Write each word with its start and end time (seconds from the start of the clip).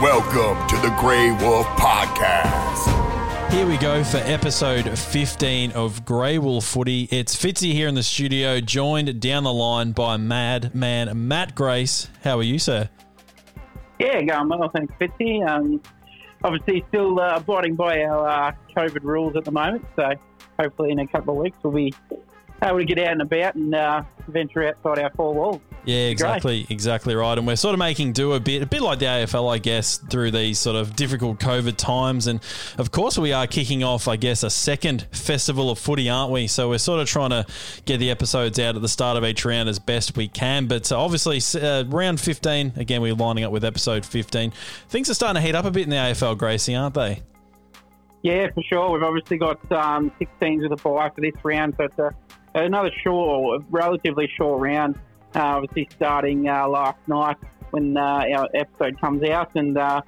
Welcome 0.00 0.66
to 0.68 0.76
the 0.76 0.96
Grey 0.98 1.30
Wolf 1.30 1.66
Podcast. 1.76 3.52
Here 3.52 3.66
we 3.66 3.76
go 3.76 4.02
for 4.02 4.16
episode 4.16 4.98
15 4.98 5.72
of 5.72 6.06
Grey 6.06 6.38
Wolf 6.38 6.64
Footy. 6.64 7.06
It's 7.10 7.36
Fitzy 7.36 7.74
here 7.74 7.86
in 7.86 7.94
the 7.94 8.02
studio, 8.02 8.62
joined 8.62 9.20
down 9.20 9.44
the 9.44 9.52
line 9.52 9.92
by 9.92 10.16
Mad 10.16 10.74
Man 10.74 11.28
Matt 11.28 11.54
Grace. 11.54 12.08
How 12.24 12.38
are 12.38 12.42
you, 12.42 12.58
sir? 12.58 12.88
Yeah, 13.98 14.22
going 14.22 14.48
well, 14.48 14.70
thanks, 14.70 14.94
Fitzy. 14.98 15.46
Um, 15.46 15.82
obviously, 16.42 16.82
still 16.88 17.20
uh, 17.20 17.36
abiding 17.36 17.74
by 17.74 18.02
our 18.04 18.26
uh, 18.26 18.52
COVID 18.74 19.02
rules 19.02 19.36
at 19.36 19.44
the 19.44 19.52
moment, 19.52 19.84
so 19.96 20.14
hopefully 20.58 20.92
in 20.92 21.00
a 21.00 21.06
couple 21.08 21.34
of 21.34 21.42
weeks 21.42 21.58
we'll 21.62 21.74
be 21.74 21.92
able 22.62 22.78
to 22.78 22.86
get 22.86 22.98
out 23.00 23.12
and 23.12 23.20
about 23.20 23.54
and 23.54 23.74
uh, 23.74 24.02
venture 24.28 24.66
outside 24.66 24.98
our 24.98 25.10
four 25.10 25.34
walls. 25.34 25.60
Yeah, 25.84 26.08
exactly, 26.08 26.66
exactly 26.68 27.14
right. 27.14 27.36
And 27.36 27.46
we're 27.46 27.56
sort 27.56 27.74
of 27.74 27.78
making 27.78 28.12
do 28.12 28.34
a 28.34 28.40
bit, 28.40 28.62
a 28.62 28.66
bit 28.66 28.82
like 28.82 28.98
the 28.98 29.06
AFL, 29.06 29.52
I 29.52 29.58
guess, 29.58 29.96
through 29.96 30.30
these 30.30 30.58
sort 30.58 30.76
of 30.76 30.94
difficult 30.94 31.38
COVID 31.40 31.76
times. 31.76 32.26
And 32.26 32.40
of 32.76 32.90
course, 32.90 33.16
we 33.16 33.32
are 33.32 33.46
kicking 33.46 33.82
off, 33.82 34.06
I 34.06 34.16
guess, 34.16 34.42
a 34.42 34.50
second 34.50 35.06
festival 35.12 35.70
of 35.70 35.78
footy, 35.78 36.10
aren't 36.10 36.32
we? 36.32 36.46
So 36.48 36.68
we're 36.68 36.78
sort 36.78 37.00
of 37.00 37.08
trying 37.08 37.30
to 37.30 37.46
get 37.86 37.98
the 37.98 38.10
episodes 38.10 38.58
out 38.58 38.76
at 38.76 38.82
the 38.82 38.88
start 38.88 39.16
of 39.16 39.24
each 39.24 39.44
round 39.44 39.68
as 39.68 39.78
best 39.78 40.16
we 40.16 40.28
can. 40.28 40.66
But 40.66 40.92
uh, 40.92 41.02
obviously, 41.02 41.40
uh, 41.60 41.84
round 41.84 42.20
15, 42.20 42.74
again, 42.76 43.00
we're 43.00 43.14
lining 43.14 43.44
up 43.44 43.52
with 43.52 43.64
episode 43.64 44.04
15. 44.04 44.52
Things 44.88 45.08
are 45.08 45.14
starting 45.14 45.40
to 45.40 45.46
heat 45.46 45.54
up 45.54 45.64
a 45.64 45.70
bit 45.70 45.84
in 45.84 45.90
the 45.90 45.96
AFL, 45.96 46.36
Gracie, 46.36 46.74
aren't 46.74 46.94
they? 46.94 47.22
Yeah, 48.22 48.48
for 48.52 48.62
sure. 48.62 48.90
We've 48.90 49.02
obviously 49.02 49.38
got 49.38 49.72
um, 49.72 50.12
six 50.18 50.30
teams 50.40 50.62
with 50.62 50.72
a 50.72 50.82
bye 50.82 51.10
for 51.14 51.22
this 51.22 51.32
round, 51.42 51.74
so 51.78 51.84
it's 51.84 51.98
a, 51.98 52.14
another 52.54 52.90
short, 53.02 53.62
relatively 53.70 54.28
short 54.36 54.60
round. 54.60 54.98
Uh, 55.34 55.38
obviously, 55.56 55.88
starting 55.94 56.48
uh, 56.48 56.66
last 56.68 56.98
night 57.06 57.36
when 57.70 57.96
uh, 57.96 58.24
our 58.36 58.48
episode 58.54 59.00
comes 59.00 59.22
out, 59.28 59.50
and 59.54 59.78
uh, 59.78 60.00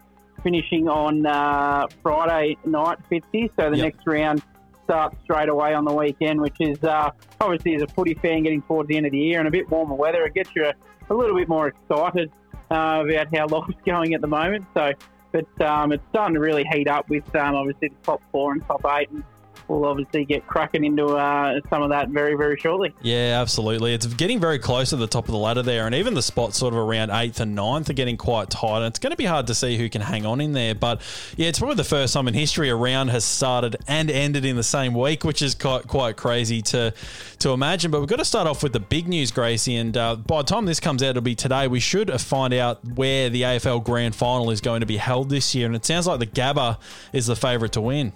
finishing 0.43 0.89
on 0.89 1.25
uh, 1.27 1.87
Friday 2.03 2.57
night, 2.65 2.99
50. 3.09 3.51
So 3.59 3.71
the 3.71 3.77
Yep. 3.77 3.85
next 3.85 4.07
round 4.07 4.43
starts 4.85 5.17
straight 5.23 5.49
away 5.49 5.75
on 5.75 5.85
the 5.85 5.93
weekend, 5.93 6.41
which 6.41 6.57
is 6.59 6.83
uh, 6.83 7.11
obviously 7.41 7.77
as 7.77 7.83
a 7.83 7.87
footy 7.87 8.15
fan 8.15 8.43
getting 8.43 8.63
towards 8.63 8.89
the 8.89 8.97
end 8.97 9.07
of 9.07 9.13
the 9.13 9.19
year 9.19 9.39
and 9.39 9.47
a 9.47 9.51
bit 9.51 9.71
warmer 9.71 9.95
weather, 9.95 10.25
it 10.25 10.35
gets 10.35 10.51
you 10.57 10.65
a, 10.65 10.75
a 11.09 11.15
little 11.15 11.37
bit 11.37 11.49
more 11.49 11.69
excited 11.69 12.31
uh, 12.71 13.05
about 13.07 13.29
how 13.35 13.47
life's 13.51 13.75
going 13.87 14.15
at 14.15 14.21
the 14.21 14.27
moment. 14.27 14.65
So, 14.75 14.91
but 15.31 15.61
um, 15.63 15.93
it's 15.93 16.03
starting 16.11 16.35
to 16.35 16.41
really 16.41 16.65
heat 16.73 16.89
up 16.89 17.09
with 17.09 17.25
um, 17.37 17.55
obviously 17.55 17.89
the 17.89 17.95
top 18.03 18.21
four 18.33 18.53
and 18.53 18.67
top 18.67 18.85
eight, 18.99 19.09
and 19.11 19.23
we'll 19.69 19.85
obviously 19.85 20.25
get 20.25 20.47
cracking 20.47 20.85
into 20.85 21.07
uh, 21.07 21.61
some 21.71 21.83
of 21.83 21.91
that 21.91 22.09
very, 22.09 22.35
very 22.35 22.57
shortly. 22.59 22.95
Yeah, 23.03 23.41
absolutely. 23.41 23.95
It's 23.95 24.07
getting 24.07 24.41
very 24.41 24.59
close 24.59 24.91
to 24.91 24.97
the 24.97 25.07
top 25.07 25.27
of 25.27 25.33
the 25.33 25.39
ladder 25.39 25.63
there, 25.63 25.87
and 25.87 25.95
even 25.95 26.15
the 26.15 26.23
spots 26.23 26.59
sort 26.59 26.75
of 26.75 26.79
around 26.79 27.11
eighth 27.11 27.41
and 27.41 27.55
ninth 27.55 27.91
are 27.91 27.95
getting 27.95 28.17
quite 28.17 28.51
tight. 28.51 28.79
And 28.79 28.87
it's 28.87 28.99
going 28.99 29.11
to 29.11 29.17
be 29.17 29.25
hard 29.25 29.47
to 29.49 29.55
see 29.55 29.77
who 29.77 29.89
can 29.89 30.01
hang 30.01 30.27
on 30.27 30.41
in 30.41 30.53
there. 30.53 30.75
But 30.75 31.01
yeah, 31.37 31.49
it's 31.49 31.59
probably 31.59 31.77
the 31.77 31.85
first 31.85 32.15
time 32.15 32.29
in 32.29 32.35
history 32.35 32.69
a 32.69 32.77
round 32.77 33.11
has 33.11 33.25
started 33.25 33.77
and 33.89 34.11
ended 34.11 34.45
in 34.45 34.57
the 34.57 34.63
same 34.63 34.95
week, 34.95 35.25
which 35.25 35.43
is 35.43 35.55
quite 35.55 35.87
quite 35.87 36.17
crazy 36.17 36.63
to 36.63 36.93
to 37.41 37.51
imagine. 37.51 37.91
But 37.91 38.01
we've 38.01 38.09
got 38.09 38.19
to 38.19 38.25
start 38.25 38.47
off 38.47 38.63
with 38.63 38.73
the 38.73 38.81
big 38.81 39.09
news, 39.09 39.31
Gracie. 39.31 39.77
And 39.77 39.97
uh, 39.97 40.17
by 40.17 40.39
the 40.39 40.45
time 40.45 40.67
this 40.67 40.81
comes 40.81 41.03
out, 41.03 41.11
it'll 41.11 41.23
be 41.23 41.35
today. 41.35 41.69
We 41.69 41.81
should 41.81 42.11
find 42.21 42.55
out 42.55 42.85
where 42.85 43.31
the 43.31 43.43
AFL 43.43 43.85
Grand 43.85 44.15
Final 44.15 44.51
is 44.51 44.61
going 44.61 44.81
to 44.81 44.87
be 44.87 44.97
held 44.97 45.29
this 45.29 45.55
year, 45.55 45.67
and 45.67 45.77
it 45.77 45.85
sounds 45.85 46.07
like 46.07 46.21
the 46.21 46.27
Gabba 46.27 46.79
is 47.13 47.27
the 47.27 47.37
favourite 47.37 47.73
to 47.73 47.81
win. 47.81 48.13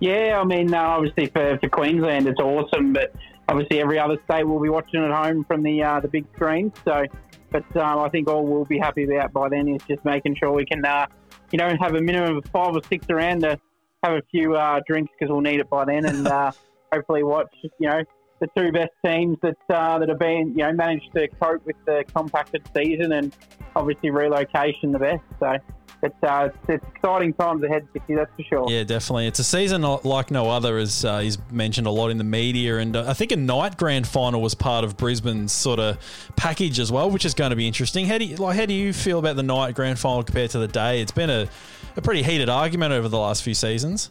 Yeah, 0.00 0.38
I 0.40 0.44
mean, 0.44 0.74
uh, 0.74 0.78
obviously 0.78 1.26
for, 1.26 1.58
for 1.58 1.68
Queensland, 1.68 2.26
it's 2.28 2.40
awesome, 2.40 2.92
but 2.92 3.14
obviously 3.48 3.80
every 3.80 3.98
other 3.98 4.18
state 4.24 4.44
will 4.44 4.60
be 4.60 4.68
watching 4.68 5.02
at 5.02 5.10
home 5.10 5.44
from 5.44 5.62
the 5.62 5.82
uh, 5.82 6.00
the 6.00 6.08
big 6.08 6.26
screen. 6.34 6.72
So, 6.84 7.04
but 7.50 7.64
um, 7.76 8.00
I 8.00 8.08
think 8.10 8.28
all 8.28 8.44
we'll 8.44 8.64
be 8.66 8.78
happy 8.78 9.04
about 9.04 9.32
by 9.32 9.48
then 9.48 9.68
is 9.68 9.80
just 9.88 10.04
making 10.04 10.36
sure 10.36 10.52
we 10.52 10.66
can, 10.66 10.84
uh, 10.84 11.06
you 11.50 11.58
know, 11.58 11.74
have 11.80 11.94
a 11.94 12.00
minimum 12.00 12.36
of 12.36 12.44
five 12.52 12.74
or 12.74 12.82
six 12.88 13.06
around 13.08 13.40
to 13.40 13.58
have 14.02 14.12
a 14.12 14.22
few 14.30 14.54
uh, 14.54 14.80
drinks 14.86 15.12
because 15.18 15.32
we'll 15.32 15.40
need 15.40 15.60
it 15.60 15.70
by 15.70 15.84
then, 15.86 16.04
and 16.04 16.26
uh, 16.28 16.52
hopefully 16.92 17.22
watch, 17.22 17.54
you 17.62 17.88
know, 17.88 18.02
the 18.40 18.48
two 18.54 18.70
best 18.72 18.90
teams 19.04 19.38
that 19.42 19.56
uh, 19.70 19.98
that 19.98 20.10
have 20.10 20.18
been, 20.18 20.50
you 20.50 20.64
know, 20.64 20.72
managed 20.72 21.10
to 21.14 21.26
cope 21.40 21.64
with 21.64 21.76
the 21.86 22.04
compacted 22.14 22.62
season 22.76 23.12
and 23.12 23.34
obviously 23.74 24.10
relocation 24.10 24.92
the 24.92 24.98
best. 24.98 25.22
So. 25.40 25.56
It's, 26.06 26.22
uh, 26.22 26.48
it's, 26.48 26.68
it's 26.68 26.96
exciting 26.96 27.32
times 27.34 27.62
ahead, 27.62 27.86
Vicky, 27.92 28.14
that's 28.14 28.30
for 28.36 28.42
sure. 28.42 28.70
Yeah, 28.70 28.84
definitely. 28.84 29.26
It's 29.26 29.38
a 29.38 29.44
season 29.44 29.82
like 29.82 30.30
no 30.30 30.50
other, 30.50 30.78
as 30.78 31.04
uh, 31.04 31.18
he's 31.18 31.38
mentioned 31.50 31.86
a 31.86 31.90
lot 31.90 32.10
in 32.10 32.18
the 32.18 32.24
media. 32.24 32.78
And 32.78 32.96
uh, 32.96 33.04
I 33.06 33.14
think 33.14 33.32
a 33.32 33.36
night 33.36 33.76
grand 33.76 34.06
final 34.06 34.40
was 34.40 34.54
part 34.54 34.84
of 34.84 34.96
Brisbane's 34.96 35.52
sort 35.52 35.78
of 35.78 35.98
package 36.36 36.78
as 36.78 36.90
well, 36.90 37.10
which 37.10 37.24
is 37.24 37.34
going 37.34 37.50
to 37.50 37.56
be 37.56 37.66
interesting. 37.66 38.06
How 38.06 38.18
do 38.18 38.24
you, 38.24 38.36
like? 38.36 38.56
How 38.56 38.66
do 38.66 38.74
you 38.74 38.92
feel 38.92 39.18
about 39.18 39.36
the 39.36 39.42
night 39.42 39.74
grand 39.74 39.98
final 39.98 40.22
compared 40.22 40.50
to 40.50 40.58
the 40.58 40.68
day? 40.68 41.00
It's 41.00 41.12
been 41.12 41.30
a, 41.30 41.48
a 41.96 42.02
pretty 42.02 42.22
heated 42.22 42.48
argument 42.48 42.92
over 42.92 43.08
the 43.08 43.18
last 43.18 43.42
few 43.42 43.54
seasons. 43.54 44.10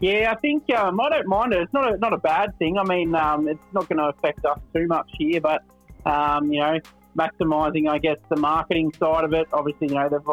Yeah, 0.00 0.32
I 0.32 0.40
think 0.40 0.64
um, 0.74 0.98
I 0.98 1.10
don't 1.10 1.26
mind 1.26 1.52
it. 1.52 1.60
It's 1.60 1.72
not 1.74 1.94
a, 1.94 1.98
not 1.98 2.14
a 2.14 2.18
bad 2.18 2.58
thing. 2.58 2.78
I 2.78 2.84
mean, 2.84 3.14
um, 3.14 3.48
it's 3.48 3.60
not 3.72 3.88
going 3.88 3.98
to 3.98 4.08
affect 4.08 4.44
us 4.46 4.58
too 4.74 4.86
much 4.86 5.06
here, 5.18 5.42
but 5.42 5.62
um, 6.06 6.50
you 6.50 6.60
know, 6.60 6.78
maximising, 7.18 7.88
I 7.88 7.98
guess, 7.98 8.16
the 8.30 8.36
marketing 8.36 8.92
side 8.98 9.24
of 9.24 9.34
it. 9.34 9.46
Obviously, 9.52 9.88
you 9.88 9.94
know, 9.94 10.08
they've 10.08 10.24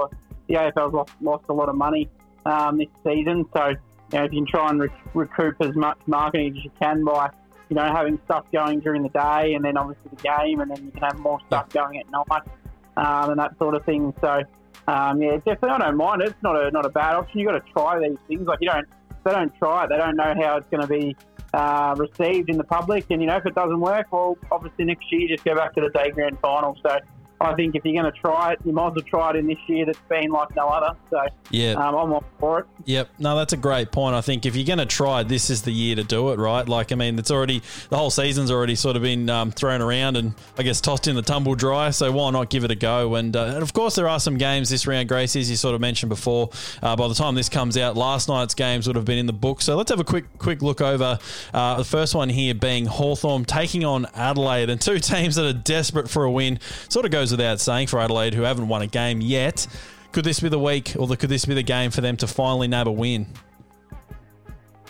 the 0.47 0.55
AFL's 0.55 0.93
lost, 0.93 1.11
lost 1.21 1.45
a 1.49 1.53
lot 1.53 1.69
of 1.69 1.75
money 1.75 2.09
um, 2.45 2.77
this 2.77 2.87
season, 3.03 3.45
so 3.55 3.69
you 3.69 3.77
know, 4.13 4.23
if 4.23 4.31
you 4.31 4.39
can 4.39 4.47
try 4.47 4.69
and 4.69 4.81
re- 4.81 4.89
recoup 5.13 5.55
as 5.61 5.75
much 5.75 5.97
marketing 6.07 6.57
as 6.57 6.63
you 6.63 6.71
can 6.81 7.03
by 7.03 7.29
you 7.69 7.75
know 7.75 7.83
having 7.83 8.19
stuff 8.25 8.45
going 8.51 8.79
during 8.79 9.03
the 9.03 9.09
day, 9.09 9.53
and 9.53 9.63
then 9.63 9.77
obviously 9.77 10.09
the 10.15 10.21
game, 10.21 10.61
and 10.61 10.71
then 10.71 10.85
you 10.85 10.91
can 10.91 11.03
have 11.03 11.19
more 11.19 11.39
stuff 11.47 11.69
going 11.69 11.99
at 11.99 12.09
night 12.09 12.43
um, 12.97 13.31
and 13.31 13.39
that 13.39 13.57
sort 13.57 13.75
of 13.75 13.85
thing. 13.85 14.13
So. 14.21 14.43
Um, 14.89 15.21
yeah, 15.21 15.35
definitely, 15.35 15.71
I 15.71 15.77
don't 15.79 15.97
mind 15.97 16.21
it. 16.21 16.29
It's 16.29 16.43
not 16.43 16.55
a 16.55 16.71
not 16.71 16.85
a 16.85 16.89
bad 16.89 17.15
option. 17.15 17.39
You've 17.39 17.51
got 17.51 17.65
to 17.65 17.71
try 17.73 17.99
these 17.99 18.17
things. 18.29 18.47
Like 18.47 18.59
you 18.61 18.69
don't, 18.69 18.87
they 19.25 19.31
don't 19.31 19.53
try 19.57 19.83
it. 19.83 19.89
They 19.89 19.97
don't 19.97 20.15
know 20.15 20.33
how 20.33 20.55
it's 20.55 20.67
going 20.69 20.79
to 20.79 20.87
be 20.87 21.13
uh, 21.53 21.95
received 21.97 22.49
in 22.49 22.57
the 22.57 22.63
public. 22.63 23.05
And 23.09 23.21
you 23.21 23.27
know, 23.27 23.37
if 23.37 23.45
it 23.45 23.55
doesn't 23.55 23.79
work, 23.79 24.07
well, 24.11 24.37
obviously 24.51 24.85
next 24.85 25.11
year 25.11 25.27
just 25.27 25.43
go 25.43 25.55
back 25.55 25.73
to 25.75 25.81
the 25.81 25.89
day 25.89 26.11
grand 26.11 26.39
final. 26.39 26.77
So 26.81 26.99
I 27.39 27.53
think 27.53 27.75
if 27.75 27.85
you're 27.85 28.01
going 28.01 28.11
to 28.11 28.19
try 28.19 28.53
it, 28.53 28.59
you 28.65 28.73
might 28.73 28.87
as 28.87 28.95
well 28.95 29.03
try 29.05 29.29
it 29.31 29.35
in 29.35 29.47
this 29.47 29.57
year 29.67 29.85
that's 29.85 29.99
been 30.09 30.31
like 30.31 30.55
no 30.55 30.67
other. 30.69 30.95
So 31.09 31.21
Yeah. 31.51 31.73
um, 31.73 31.95
I'm 31.95 32.13
all 32.13 32.23
for 32.39 32.59
it. 32.61 32.65
Yep. 32.85 33.09
No, 33.19 33.37
that's 33.37 33.53
a 33.53 33.57
great 33.57 33.91
point. 33.91 34.15
I 34.15 34.21
think 34.21 34.45
if 34.45 34.55
you're 34.55 34.65
going 34.65 34.79
to 34.79 34.85
try, 34.87 35.21
it, 35.21 35.27
this 35.27 35.49
is 35.49 35.61
the 35.61 35.71
year 35.71 35.95
to 35.95 36.03
do 36.03 36.29
it, 36.31 36.39
right? 36.39 36.67
Like, 36.67 36.91
I 36.91 36.95
mean, 36.95 37.19
it's 37.19 37.29
already, 37.29 37.61
the 37.89 37.97
whole 37.97 38.09
season's 38.09 38.49
already 38.49 38.75
sort 38.75 38.95
of 38.95 39.03
been 39.03 39.29
um, 39.29 39.51
thrown 39.51 39.81
around 39.81 40.17
and 40.17 40.33
I 40.57 40.63
guess 40.63 40.81
tossed 40.81 41.07
in 41.07 41.15
the 41.15 41.21
tumble 41.21 41.53
dry. 41.55 41.91
So 41.91 42.11
why 42.11 42.31
not 42.31 42.49
give 42.49 42.63
it 42.63 42.71
a 42.71 42.75
go? 42.75 43.13
And, 43.15 43.35
uh, 43.35 43.45
and 43.45 43.61
of 43.63 43.71
course, 43.73 43.95
there 43.95 44.07
are 44.09 44.19
some 44.19 44.37
games 44.37 44.69
this 44.69 44.87
round, 44.87 45.07
Grace, 45.07 45.35
as 45.35 45.49
you 45.49 45.55
sort 45.57 45.75
of 45.75 45.81
mentioned 45.81 46.09
before. 46.09 46.49
Uh, 46.81 46.95
by 46.95 47.07
the 47.07 47.13
time 47.13 47.35
this 47.35 47.49
comes 47.49 47.77
out, 47.77 47.95
last 47.95 48.27
night's 48.29 48.55
games 48.55 48.87
would 48.87 48.95
have 48.95 49.05
been 49.05 49.17
in 49.19 49.27
the 49.27 49.33
book. 49.33 49.61
So 49.61 49.75
let's 49.75 49.91
have 49.91 49.99
a 49.99 50.03
quick, 50.03 50.25
quick 50.39 50.61
look 50.63 50.81
over 50.81 51.19
uh, 51.53 51.75
the 51.77 51.85
first 51.85 52.15
one 52.15 52.29
here 52.29 52.53
being 52.55 52.85
Hawthorn 52.87 53.45
taking 53.45 53.85
on 53.85 54.07
Adelaide 54.15 54.69
and 54.69 54.81
two 54.81 54.97
teams 54.99 55.35
that 55.35 55.45
are 55.45 55.53
desperate 55.53 56.09
for 56.09 56.23
a 56.23 56.31
win. 56.31 56.59
Sort 56.89 57.05
of 57.05 57.11
goes 57.11 57.26
without 57.31 57.59
saying 57.59 57.87
for 57.87 57.99
Adelaide, 57.99 58.33
who 58.33 58.43
haven't 58.43 58.67
won 58.67 58.81
a 58.81 58.87
game 58.87 59.21
yet. 59.21 59.67
Could 60.11 60.25
this 60.25 60.39
be 60.39 60.49
the 60.49 60.59
week, 60.59 60.95
or 60.97 61.07
could 61.15 61.29
this 61.29 61.45
be 61.45 61.53
the 61.53 61.63
game 61.63 61.91
for 61.91 62.01
them 62.01 62.17
to 62.17 62.27
finally 62.27 62.67
nab 62.67 62.87
a 62.87 62.91
win? 62.91 63.27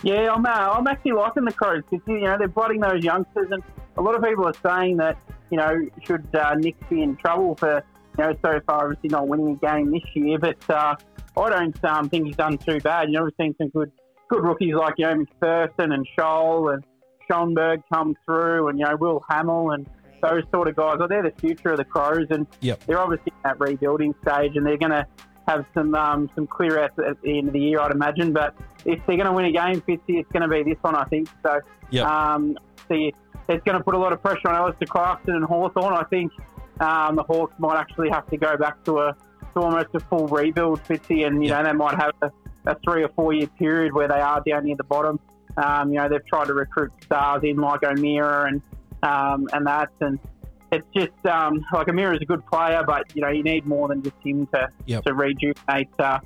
Yeah, 0.02 0.32
I'm, 0.32 0.46
uh, 0.46 0.48
I'm 0.48 0.86
actually 0.86 1.12
liking 1.12 1.44
the 1.44 1.52
Crows 1.52 1.82
because 1.90 2.06
you 2.06 2.20
know 2.20 2.38
they're 2.38 2.48
blooding 2.48 2.80
those 2.80 3.02
youngsters, 3.02 3.48
and 3.50 3.62
a 3.96 4.02
lot 4.02 4.14
of 4.14 4.22
people 4.22 4.46
are 4.46 4.54
saying 4.62 4.96
that 4.98 5.18
you 5.50 5.58
know 5.58 5.88
should 6.04 6.26
uh, 6.34 6.54
Nick 6.54 6.76
be 6.88 7.02
in 7.02 7.16
trouble 7.16 7.56
for 7.56 7.82
you 8.16 8.24
know 8.24 8.32
so 8.42 8.60
far 8.66 8.84
obviously 8.84 9.08
not 9.08 9.26
winning 9.26 9.50
a 9.50 9.54
game 9.56 9.90
this 9.90 10.02
year, 10.14 10.38
but 10.38 10.70
uh, 10.70 10.94
I 11.36 11.50
don't 11.50 11.84
um, 11.84 12.08
think 12.08 12.26
he's 12.26 12.36
done 12.36 12.58
too 12.58 12.80
bad. 12.80 13.08
You 13.08 13.18
know 13.18 13.24
we've 13.24 13.34
seen 13.40 13.54
some 13.58 13.70
good 13.70 13.90
good 14.28 14.44
rookies 14.44 14.74
like 14.74 14.94
you 14.98 15.06
know 15.06 15.24
McPherson 15.24 15.92
and 15.92 16.06
Sholl 16.16 16.72
and 16.72 16.84
Schoenberg 17.26 17.82
come 17.92 18.16
through, 18.24 18.68
and 18.68 18.78
you 18.78 18.84
know 18.84 18.96
Will 18.96 19.24
Hamill 19.28 19.72
and 19.72 19.86
those 20.20 20.42
sort 20.52 20.68
of 20.68 20.76
guys. 20.76 20.98
Well, 20.98 21.08
they're 21.08 21.22
the 21.22 21.32
future 21.40 21.70
of 21.70 21.78
the 21.78 21.84
Crows, 21.84 22.26
and 22.30 22.46
Yep. 22.60 22.84
they're 22.86 23.00
obviously 23.00 23.32
in 23.34 23.40
that 23.44 23.60
rebuilding 23.60 24.14
stage, 24.22 24.56
and 24.56 24.66
they're 24.66 24.76
going 24.78 24.92
to 24.92 25.06
have 25.46 25.64
some 25.74 25.94
um, 25.94 26.30
some 26.34 26.46
clear 26.46 26.78
outs 26.82 26.98
at 26.98 27.20
the 27.22 27.38
end 27.38 27.48
of 27.48 27.52
the 27.54 27.60
year, 27.60 27.80
I'd 27.80 27.90
imagine. 27.92 28.32
But 28.32 28.54
if 28.84 28.98
they're 29.06 29.16
going 29.16 29.26
to 29.26 29.32
win 29.32 29.46
a 29.46 29.52
game, 29.52 29.80
Fitzy, 29.82 30.18
it's 30.20 30.30
going 30.32 30.42
to 30.42 30.48
be 30.48 30.62
this 30.62 30.82
one, 30.82 30.94
I 30.94 31.04
think. 31.04 31.28
So, 31.42 31.60
Yep. 31.90 32.06
um, 32.06 32.58
see, 32.88 33.14
it's 33.48 33.64
going 33.64 33.78
to 33.78 33.82
put 33.82 33.94
a 33.94 33.98
lot 33.98 34.12
of 34.12 34.22
pressure 34.22 34.48
on 34.48 34.54
Alastair 34.54 34.86
Clarkson 34.86 35.34
and 35.34 35.44
Hawthorn. 35.44 35.94
I 35.94 36.04
think 36.04 36.32
um, 36.80 37.16
the 37.16 37.22
Hawks 37.22 37.54
might 37.58 37.78
actually 37.78 38.10
have 38.10 38.26
to 38.30 38.36
go 38.36 38.56
back 38.58 38.84
to 38.84 38.98
a 38.98 39.16
to 39.54 39.60
almost 39.62 39.88
a 39.94 40.00
full 40.00 40.26
rebuild, 40.28 40.82
Fitzy, 40.84 41.26
and 41.26 41.42
you 41.42 41.48
Yep. 41.50 41.64
know 41.64 41.70
they 41.70 41.76
might 41.76 41.94
have 41.96 42.12
a, 42.20 42.30
a 42.66 42.76
three 42.84 43.02
or 43.02 43.08
four 43.08 43.32
year 43.32 43.46
period 43.46 43.94
where 43.94 44.06
they 44.08 44.20
are 44.20 44.42
down 44.46 44.64
near 44.64 44.76
the 44.76 44.84
bottom. 44.84 45.18
Um, 45.56 45.92
you 45.92 45.98
know 45.98 46.08
they've 46.10 46.26
tried 46.26 46.48
to 46.48 46.54
recruit 46.54 46.92
stars 47.02 47.40
in 47.42 47.56
like 47.56 47.82
O'Meara 47.82 48.48
and 48.48 48.60
um, 49.02 49.48
and 49.52 49.66
that, 49.66 49.90
and 50.00 50.18
it's 50.72 50.86
just 50.94 51.26
um, 51.26 51.64
like 51.72 51.88
O'Meara 51.88 52.16
is 52.16 52.22
a 52.22 52.26
good 52.26 52.44
player, 52.46 52.82
but 52.86 53.04
you 53.14 53.22
know 53.22 53.28
you 53.28 53.42
need 53.42 53.66
more 53.66 53.88
than 53.88 54.02
just 54.02 54.16
him 54.22 54.46
to 54.48 54.68
Yep. 54.86 55.04
to 55.04 55.14
rejuvenate 55.14 55.88
uh, 55.98 56.18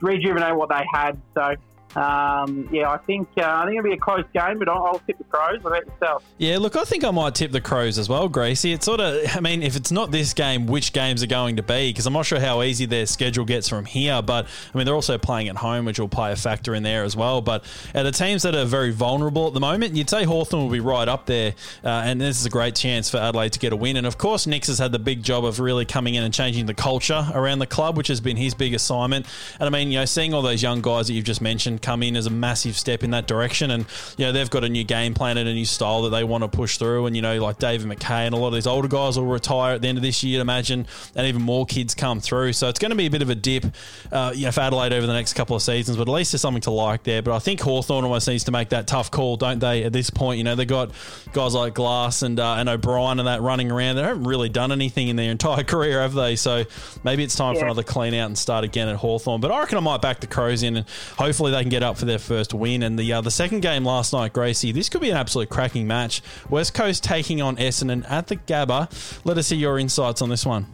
rejuvenate 0.00 0.54
what 0.56 0.68
they 0.68 0.84
had. 0.92 1.20
So 1.34 1.54
um, 1.98 2.68
yeah, 2.70 2.90
I 2.90 2.98
think 2.98 3.28
uh, 3.36 3.42
I 3.42 3.64
think 3.64 3.78
it'll 3.78 3.90
be 3.90 3.96
a 3.96 3.98
close 3.98 4.24
game, 4.32 4.60
but 4.60 4.68
I'll, 4.68 4.84
I'll 4.84 4.98
tip 5.00 5.18
the 5.18 5.24
Crows. 5.24 5.62
What 5.62 5.72
about 5.72 5.86
yourself? 5.86 6.24
Yeah, 6.38 6.58
look, 6.58 6.76
I 6.76 6.84
think 6.84 7.02
I 7.02 7.10
might 7.10 7.34
tip 7.34 7.50
the 7.50 7.60
Crows 7.60 7.98
as 7.98 8.08
well, 8.08 8.28
Gracie. 8.28 8.72
It's 8.72 8.84
sort 8.86 9.00
of, 9.00 9.18
I 9.34 9.40
mean, 9.40 9.64
if 9.64 9.74
it's 9.74 9.90
not 9.90 10.12
this 10.12 10.32
game, 10.32 10.66
which 10.66 10.92
games 10.92 11.24
are 11.24 11.26
going 11.26 11.56
to 11.56 11.62
be? 11.62 11.90
Because 11.90 12.06
I'm 12.06 12.12
not 12.12 12.24
sure 12.24 12.38
how 12.38 12.62
easy 12.62 12.86
their 12.86 13.06
schedule 13.06 13.44
gets 13.44 13.68
from 13.68 13.84
here. 13.84 14.22
But 14.22 14.46
I 14.72 14.78
mean, 14.78 14.86
they're 14.86 14.94
also 14.94 15.18
playing 15.18 15.48
at 15.48 15.56
home, 15.56 15.86
which 15.86 15.98
will 15.98 16.08
play 16.08 16.30
a 16.30 16.36
factor 16.36 16.72
in 16.72 16.84
there 16.84 17.02
as 17.02 17.16
well. 17.16 17.40
But 17.40 17.64
at 17.94 18.04
the 18.04 18.12
teams 18.12 18.44
that 18.44 18.54
are 18.54 18.64
very 18.64 18.92
vulnerable 18.92 19.48
at 19.48 19.54
the 19.54 19.60
moment, 19.60 19.96
you'd 19.96 20.08
say 20.08 20.22
Hawthorn 20.22 20.62
will 20.62 20.70
be 20.70 20.80
right 20.80 21.08
up 21.08 21.26
there, 21.26 21.54
uh, 21.82 21.88
and 21.88 22.20
this 22.20 22.38
is 22.38 22.46
a 22.46 22.50
great 22.50 22.76
chance 22.76 23.10
for 23.10 23.16
Adelaide 23.16 23.54
to 23.54 23.58
get 23.58 23.72
a 23.72 23.76
win. 23.76 23.96
And 23.96 24.06
of 24.06 24.18
course, 24.18 24.46
Nicks 24.46 24.68
has 24.68 24.78
had 24.78 24.92
the 24.92 25.00
big 25.00 25.24
job 25.24 25.44
of 25.44 25.58
really 25.58 25.84
coming 25.84 26.14
in 26.14 26.22
and 26.22 26.32
changing 26.32 26.66
the 26.66 26.74
culture 26.74 27.26
around 27.34 27.58
the 27.58 27.66
club, 27.66 27.96
which 27.96 28.06
has 28.08 28.20
been 28.20 28.36
his 28.36 28.54
big 28.54 28.72
assignment. 28.72 29.26
And 29.58 29.66
I 29.66 29.70
mean, 29.70 29.90
you 29.90 29.98
know, 29.98 30.04
seeing 30.04 30.32
all 30.32 30.42
those 30.42 30.62
young 30.62 30.80
guys 30.80 31.08
that 31.08 31.14
you've 31.14 31.24
just 31.24 31.40
mentioned 31.40 31.82
come 31.88 32.02
in 32.02 32.16
as 32.16 32.26
a 32.26 32.30
massive 32.30 32.76
step 32.76 33.02
in 33.02 33.12
that 33.12 33.26
direction, 33.26 33.70
and 33.70 33.86
you 34.18 34.26
know, 34.26 34.32
they've 34.32 34.50
got 34.50 34.62
a 34.62 34.68
new 34.68 34.84
game 34.84 35.14
plan 35.14 35.38
and 35.38 35.48
a 35.48 35.54
new 35.54 35.64
style 35.64 36.02
that 36.02 36.10
they 36.10 36.22
want 36.22 36.44
to 36.44 36.48
push 36.48 36.76
through. 36.76 37.06
And 37.06 37.16
you 37.16 37.22
know, 37.22 37.40
like 37.40 37.58
David 37.58 37.86
Mackay 37.86 38.26
and 38.26 38.34
a 38.34 38.38
lot 38.38 38.48
of 38.48 38.54
these 38.54 38.66
older 38.66 38.88
guys 38.88 39.18
will 39.18 39.24
retire 39.24 39.74
at 39.74 39.80
the 39.80 39.88
end 39.88 39.96
of 39.96 40.02
this 40.02 40.22
year, 40.22 40.42
imagine, 40.42 40.86
and 41.16 41.26
even 41.26 41.40
more 41.40 41.64
kids 41.64 41.94
come 41.94 42.20
through. 42.20 42.52
So 42.52 42.68
it's 42.68 42.78
going 42.78 42.90
to 42.90 42.96
be 42.96 43.06
a 43.06 43.10
bit 43.10 43.22
of 43.22 43.30
a 43.30 43.34
dip, 43.34 43.64
uh, 44.12 44.32
you 44.34 44.44
know, 44.44 44.52
for 44.52 44.60
Adelaide 44.60 44.92
over 44.92 45.06
the 45.06 45.14
next 45.14 45.32
couple 45.32 45.56
of 45.56 45.62
seasons. 45.62 45.96
But 45.96 46.08
at 46.08 46.12
least 46.12 46.32
there's 46.32 46.42
something 46.42 46.60
to 46.62 46.70
like 46.70 47.04
there. 47.04 47.22
But 47.22 47.34
I 47.34 47.38
think 47.38 47.60
Hawthorn 47.60 48.04
almost 48.04 48.28
needs 48.28 48.44
to 48.44 48.50
make 48.50 48.68
that 48.68 48.86
tough 48.86 49.10
call, 49.10 49.38
don't 49.38 49.58
they? 49.58 49.84
At 49.84 49.94
this 49.94 50.10
point, 50.10 50.36
you 50.36 50.44
know, 50.44 50.56
they've 50.56 50.68
got 50.68 50.90
guys 51.32 51.54
like 51.54 51.72
Glass 51.72 52.20
and 52.20 52.38
uh, 52.38 52.56
and 52.56 52.68
O'Brien 52.68 53.18
and 53.18 53.28
that 53.28 53.40
running 53.40 53.72
around. 53.72 53.96
They 53.96 54.02
haven't 54.02 54.24
really 54.24 54.50
done 54.50 54.72
anything 54.72 55.08
in 55.08 55.16
their 55.16 55.30
entire 55.30 55.64
career, 55.72 56.02
have 56.02 56.12
they? 56.12 56.36
So 56.36 56.64
maybe 57.02 57.24
it's 57.24 57.34
time 57.34 57.54
yeah. 57.54 57.60
for 57.60 57.64
another 57.64 57.82
clean 57.82 58.12
out 58.12 58.26
and 58.26 58.36
start 58.36 58.64
again 58.64 58.88
at 58.88 58.96
Hawthorn. 58.96 59.40
But 59.40 59.52
I 59.52 59.60
reckon 59.60 59.78
I 59.78 59.80
might 59.80 60.02
back 60.02 60.20
the 60.20 60.26
Crows 60.26 60.62
in, 60.62 60.76
and 60.76 60.86
hopefully 61.16 61.52
they 61.52 61.62
can 61.62 61.67
get 61.68 61.82
up 61.82 61.96
for 61.96 62.04
their 62.04 62.18
first 62.18 62.54
win. 62.54 62.82
And 62.82 62.98
the 62.98 63.12
uh, 63.12 63.20
the 63.20 63.30
second 63.30 63.60
game 63.60 63.84
last 63.84 64.12
night, 64.12 64.32
Gracie, 64.32 64.72
this 64.72 64.88
could 64.88 65.00
be 65.00 65.10
an 65.10 65.16
absolute 65.16 65.48
cracking 65.48 65.86
match. 65.86 66.22
West 66.50 66.74
Coast 66.74 67.04
taking 67.04 67.40
on 67.42 67.56
Essendon 67.56 68.08
at 68.10 68.26
the 68.26 68.36
Gabba. 68.36 68.88
Let 69.24 69.38
us 69.38 69.48
see 69.48 69.56
your 69.56 69.78
insights 69.78 70.22
on 70.22 70.28
this 70.28 70.44
one. 70.46 70.66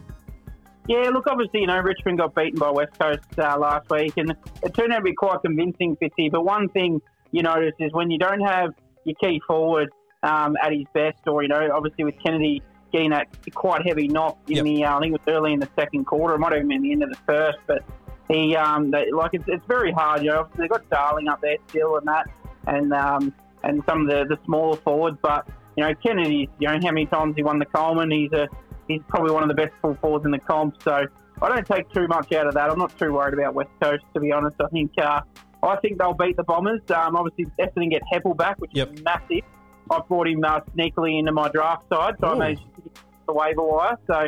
Yeah, 0.87 1.09
look, 1.09 1.25
obviously, 1.25 1.61
you 1.61 1.67
know, 1.67 1.79
Richmond 1.79 2.19
got 2.19 2.35
beaten 2.35 2.59
by 2.59 2.69
West 2.69 2.99
Coast 2.99 3.39
uh, 3.39 3.57
last 3.57 3.89
week, 3.89 4.13
and 4.17 4.35
it 4.61 4.73
turned 4.75 4.93
out 4.93 4.99
to 4.99 5.03
be 5.03 5.15
quite 5.15 5.41
convincing, 5.41 5.97
Fitzy. 5.97 6.31
But 6.31 6.45
one 6.45 6.69
thing 6.69 7.01
you 7.31 7.41
notice 7.41 7.73
is 7.79 7.91
when 7.93 8.11
you 8.11 8.19
don't 8.19 8.41
have 8.41 8.69
your 9.03 9.15
key 9.15 9.41
forward 9.47 9.89
um, 10.21 10.55
at 10.61 10.71
his 10.73 10.85
best, 10.93 11.17
or, 11.25 11.41
you 11.41 11.49
know, 11.49 11.69
obviously 11.73 12.03
with 12.03 12.13
Kennedy 12.23 12.61
getting 12.91 13.09
that 13.09 13.27
quite 13.55 13.81
heavy 13.85 14.07
knock 14.07 14.37
in 14.47 14.57
yep. 14.57 14.65
the, 14.65 14.83
uh, 14.83 14.97
I 14.97 14.99
think 14.99 15.15
it 15.15 15.21
was 15.25 15.35
early 15.35 15.53
in 15.53 15.59
the 15.59 15.69
second 15.75 16.05
quarter, 16.05 16.35
it 16.35 16.39
might 16.39 16.53
have 16.53 16.67
been 16.67 16.83
the 16.83 16.91
end 16.91 17.01
of 17.01 17.09
the 17.09 17.17
first, 17.25 17.57
but 17.65 17.83
he, 18.27 18.55
um, 18.55 18.91
they, 18.91 19.11
like, 19.11 19.33
it's, 19.33 19.45
it's 19.47 19.65
very 19.67 19.91
hard, 19.91 20.23
you 20.23 20.31
know, 20.31 20.47
they've 20.57 20.69
got 20.69 20.89
Darling 20.89 21.27
up 21.27 21.41
there 21.41 21.57
still 21.67 21.97
and 21.97 22.07
that, 22.07 22.27
and 22.67 22.93
um, 22.93 23.33
and 23.63 23.83
some 23.87 24.01
of 24.01 24.07
the, 24.07 24.25
the 24.35 24.39
smaller 24.45 24.77
forwards, 24.77 25.17
but, 25.21 25.47
you 25.75 25.83
know, 25.83 25.93
Kennedy, 25.95 26.49
you 26.59 26.67
know, 26.67 26.73
how 26.73 26.91
many 26.91 27.05
times 27.05 27.35
he 27.35 27.43
won 27.43 27.59
the 27.59 27.65
Coleman, 27.65 28.11
he's 28.11 28.31
a 28.31 28.47
he's 28.87 29.01
probably 29.07 29.31
one 29.31 29.43
of 29.43 29.49
the 29.49 29.55
best 29.55 29.73
full 29.81 29.95
forwards 29.95 30.25
in 30.25 30.31
the 30.31 30.39
comp. 30.39 30.81
So 30.81 31.05
I 31.41 31.49
don't 31.49 31.65
take 31.65 31.91
too 31.91 32.07
much 32.07 32.31
out 32.33 32.47
of 32.47 32.53
that. 32.53 32.69
I'm 32.69 32.79
not 32.79 32.97
too 32.97 33.11
worried 33.11 33.33
about 33.33 33.53
West 33.53 33.71
Coast, 33.81 34.03
to 34.13 34.19
be 34.19 34.31
honest. 34.31 34.55
I 34.59 34.67
think 34.67 34.91
uh, 35.01 35.21
I 35.63 35.75
think 35.77 35.97
they'll 35.97 36.13
beat 36.13 36.37
the 36.37 36.43
Bombers. 36.43 36.81
Um, 36.91 37.15
obviously, 37.15 37.45
Essendon 37.59 37.91
get 37.91 38.03
Heppell 38.11 38.37
back, 38.37 38.59
which 38.59 38.71
yep. 38.73 38.93
is 38.93 39.03
massive. 39.03 39.41
I've 39.89 40.07
brought 40.07 40.27
him 40.27 40.43
uh, 40.43 40.61
sneakily 40.75 41.19
into 41.19 41.31
my 41.31 41.49
draft 41.49 41.83
side, 41.91 42.15
so 42.19 42.27
Ooh. 42.27 42.31
I 42.31 42.37
managed 42.37 42.61
to 42.75 42.81
get 42.81 42.99
the 43.27 43.33
waiver 43.33 43.63
wire. 43.63 43.97
So 44.07 44.27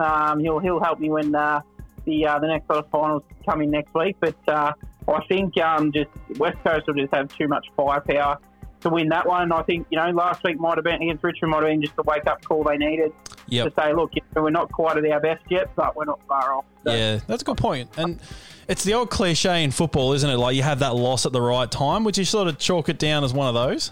um, 0.00 0.40
he'll 0.40 0.58
he'll 0.58 0.80
help 0.80 0.98
me 1.00 1.10
when 1.10 1.34
uh, 1.34 1.60
the 2.08 2.26
uh, 2.26 2.38
the 2.38 2.48
next 2.48 2.68
lot 2.68 2.78
of 2.78 2.90
finals 2.90 3.22
coming 3.44 3.70
next 3.70 3.94
week. 3.94 4.16
But 4.20 4.36
uh, 4.48 4.72
I 5.08 5.24
think 5.26 5.56
um, 5.58 5.92
just 5.92 6.10
West 6.38 6.58
Coast 6.64 6.86
will 6.86 6.94
just 6.94 7.14
have 7.14 7.34
too 7.36 7.48
much 7.48 7.66
firepower 7.76 8.38
to 8.80 8.88
win 8.88 9.08
that 9.08 9.26
one. 9.26 9.52
I 9.52 9.62
think, 9.62 9.86
you 9.90 9.98
know, 9.98 10.10
last 10.10 10.42
week 10.44 10.58
might 10.58 10.76
have 10.76 10.84
been 10.84 11.02
against 11.02 11.24
Richmond, 11.24 11.50
might 11.50 11.62
have 11.62 11.66
been 11.66 11.82
just 11.82 11.96
the 11.96 12.02
wake 12.02 12.26
up 12.26 12.44
call 12.44 12.64
they 12.64 12.76
needed 12.76 13.12
yep. 13.48 13.74
to 13.74 13.82
say, 13.82 13.92
look, 13.92 14.12
we're 14.34 14.50
not 14.50 14.70
quite 14.70 14.96
at 14.96 15.10
our 15.10 15.20
best 15.20 15.42
yet, 15.48 15.74
but 15.74 15.96
we're 15.96 16.04
not 16.04 16.20
far 16.28 16.54
off. 16.54 16.64
So. 16.84 16.92
Yeah, 16.92 17.20
that's 17.26 17.42
a 17.42 17.44
good 17.44 17.56
point. 17.56 17.90
And 17.96 18.20
it's 18.68 18.84
the 18.84 18.94
old 18.94 19.10
cliche 19.10 19.64
in 19.64 19.70
football, 19.70 20.12
isn't 20.12 20.28
it? 20.28 20.36
Like 20.36 20.56
you 20.56 20.62
have 20.62 20.78
that 20.80 20.94
loss 20.94 21.26
at 21.26 21.32
the 21.32 21.40
right 21.40 21.70
time. 21.70 22.04
Would 22.04 22.16
you 22.16 22.24
sort 22.24 22.48
of 22.48 22.58
chalk 22.58 22.88
it 22.88 22.98
down 22.98 23.24
as 23.24 23.32
one 23.32 23.48
of 23.48 23.54
those? 23.54 23.90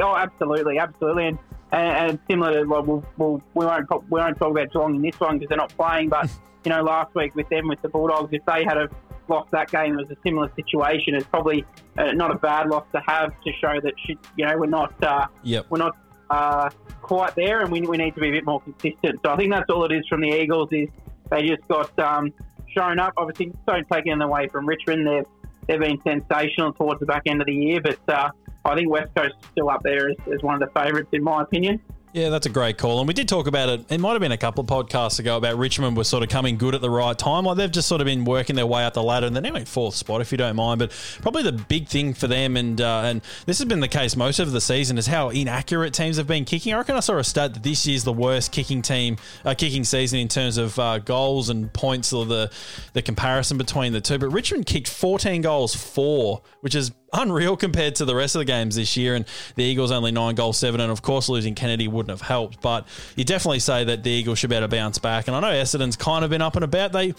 Oh, 0.00 0.16
absolutely, 0.16 0.78
absolutely. 0.78 1.28
And, 1.28 1.38
and, 1.72 2.10
and 2.10 2.18
similar 2.28 2.52
to, 2.60 2.68
well, 2.68 2.82
we'll, 2.82 3.04
we'll, 3.16 3.42
we, 3.54 3.66
won't, 3.66 3.88
we 4.10 4.20
won't 4.20 4.38
talk 4.38 4.50
about 4.50 4.72
Geelong 4.72 4.96
in 4.96 5.02
this 5.02 5.18
one 5.18 5.38
because 5.38 5.48
they're 5.48 5.58
not 5.58 5.74
playing, 5.76 6.08
but, 6.08 6.30
you 6.64 6.70
know, 6.70 6.82
last 6.82 7.14
week 7.14 7.34
with 7.34 7.48
them, 7.48 7.68
with 7.68 7.80
the 7.82 7.88
Bulldogs, 7.88 8.30
if 8.32 8.44
they 8.46 8.64
had 8.64 8.76
a 8.76 8.88
lost 9.28 9.50
that 9.52 9.70
game, 9.70 9.94
it 9.94 10.08
was 10.08 10.10
a 10.10 10.16
similar 10.24 10.50
situation. 10.56 11.14
It's 11.14 11.26
probably 11.26 11.64
uh, 11.98 12.12
not 12.12 12.30
a 12.30 12.36
bad 12.36 12.68
loss 12.68 12.84
to 12.92 13.00
have 13.06 13.30
to 13.44 13.52
show 13.60 13.80
that 13.80 13.94
she, 14.04 14.18
you 14.36 14.46
know 14.46 14.56
we're 14.58 14.66
not 14.66 14.92
uh, 15.02 15.26
yep. 15.42 15.66
we're 15.70 15.78
not 15.78 15.96
uh, 16.30 16.70
quite 17.02 17.34
there, 17.34 17.62
and 17.62 17.70
we, 17.70 17.82
we 17.82 17.96
need 17.96 18.14
to 18.14 18.20
be 18.20 18.28
a 18.28 18.32
bit 18.32 18.44
more 18.44 18.60
consistent. 18.60 19.20
So 19.24 19.32
I 19.32 19.36
think 19.36 19.52
that's 19.52 19.70
all 19.70 19.84
it 19.84 19.92
is 19.92 20.06
from 20.08 20.20
the 20.20 20.28
Eagles. 20.28 20.68
Is 20.72 20.88
they 21.30 21.46
just 21.46 21.66
got 21.68 21.96
um, 21.98 22.32
shown 22.74 22.98
up. 22.98 23.14
Obviously, 23.16 23.52
don't 23.66 23.86
take 23.90 24.06
it 24.06 24.20
away 24.20 24.48
from 24.48 24.66
Richmond. 24.66 25.06
They've 25.06 25.26
they've 25.68 25.80
been 25.80 26.00
sensational 26.02 26.72
towards 26.72 27.00
the 27.00 27.06
back 27.06 27.22
end 27.26 27.40
of 27.40 27.46
the 27.46 27.54
year, 27.54 27.80
but 27.80 27.98
uh, 28.08 28.30
I 28.64 28.74
think 28.74 28.90
West 28.90 29.14
Coast 29.14 29.34
is 29.40 29.48
still 29.52 29.70
up 29.70 29.82
there 29.82 30.10
as, 30.10 30.16
as 30.32 30.42
one 30.42 30.60
of 30.60 30.60
the 30.60 30.80
favourites 30.80 31.10
in 31.12 31.22
my 31.22 31.42
opinion. 31.42 31.80
Yeah, 32.12 32.28
that's 32.28 32.44
a 32.44 32.50
great 32.50 32.76
call. 32.76 32.98
And 32.98 33.08
we 33.08 33.14
did 33.14 33.26
talk 33.26 33.46
about 33.46 33.70
it. 33.70 33.86
It 33.90 33.98
might 33.98 34.12
have 34.12 34.20
been 34.20 34.32
a 34.32 34.36
couple 34.36 34.60
of 34.60 34.68
podcasts 34.68 35.18
ago 35.18 35.38
about 35.38 35.56
Richmond 35.56 35.96
were 35.96 36.04
sort 36.04 36.22
of 36.22 36.28
coming 36.28 36.58
good 36.58 36.74
at 36.74 36.82
the 36.82 36.90
right 36.90 37.18
time. 37.18 37.46
Like 37.46 37.56
they've 37.56 37.70
just 37.70 37.88
sort 37.88 38.02
of 38.02 38.04
been 38.04 38.26
working 38.26 38.54
their 38.54 38.66
way 38.66 38.84
up 38.84 38.92
the 38.92 39.02
ladder 39.02 39.26
and 39.26 39.34
they're 39.34 39.42
now 39.42 39.54
in 39.54 39.64
fourth 39.64 39.94
spot, 39.94 40.20
if 40.20 40.30
you 40.30 40.36
don't 40.36 40.54
mind. 40.54 40.78
But 40.78 40.90
probably 41.22 41.42
the 41.42 41.52
big 41.52 41.88
thing 41.88 42.12
for 42.12 42.26
them, 42.26 42.58
and 42.58 42.78
uh, 42.82 43.02
and 43.04 43.22
this 43.46 43.58
has 43.60 43.66
been 43.66 43.80
the 43.80 43.88
case 43.88 44.14
most 44.14 44.40
of 44.40 44.52
the 44.52 44.60
season, 44.60 44.98
is 44.98 45.06
how 45.06 45.30
inaccurate 45.30 45.94
teams 45.94 46.18
have 46.18 46.26
been 46.26 46.44
kicking. 46.44 46.74
I 46.74 46.78
reckon 46.78 46.96
I 46.96 47.00
saw 47.00 47.16
a 47.16 47.24
stat 47.24 47.54
that 47.54 47.62
this 47.62 47.86
year's 47.86 48.04
the 48.04 48.12
worst 48.12 48.52
kicking 48.52 48.82
team, 48.82 49.16
uh, 49.46 49.54
kicking 49.54 49.84
season 49.84 50.18
in 50.18 50.28
terms 50.28 50.58
of 50.58 50.78
uh, 50.78 50.98
goals 50.98 51.48
and 51.48 51.72
points, 51.72 52.12
or 52.12 52.26
the 52.26 52.52
the 52.92 53.00
comparison 53.00 53.56
between 53.56 53.94
the 53.94 54.02
two. 54.02 54.18
But 54.18 54.28
Richmond 54.28 54.66
kicked 54.66 54.88
14 54.88 55.40
goals, 55.40 55.74
four, 55.74 56.42
which 56.60 56.74
is 56.74 56.92
unreal 57.12 57.56
compared 57.56 57.94
to 57.96 58.04
the 58.04 58.14
rest 58.14 58.34
of 58.34 58.40
the 58.40 58.44
games 58.44 58.76
this 58.76 58.96
year. 58.96 59.14
And 59.14 59.24
the 59.54 59.64
Eagles 59.64 59.90
only 59.90 60.12
nine 60.12 60.34
goals, 60.34 60.58
seven. 60.58 60.80
And 60.80 60.90
of 60.90 61.02
course, 61.02 61.28
losing 61.28 61.54
Kennedy 61.54 61.88
wouldn't 61.88 62.10
have 62.10 62.26
helped. 62.26 62.60
But 62.60 62.86
you 63.16 63.24
definitely 63.24 63.60
say 63.60 63.84
that 63.84 64.02
the 64.02 64.10
Eagles 64.10 64.38
should 64.38 64.50
be 64.50 64.56
able 64.56 64.68
to 64.68 64.76
bounce 64.76 64.98
back. 64.98 65.28
And 65.28 65.36
I 65.36 65.40
know 65.40 65.52
Essendon's 65.52 65.96
kind 65.96 66.24
of 66.24 66.30
been 66.30 66.42
up 66.42 66.56
and 66.56 66.64
about. 66.64 66.92
They 66.92 67.14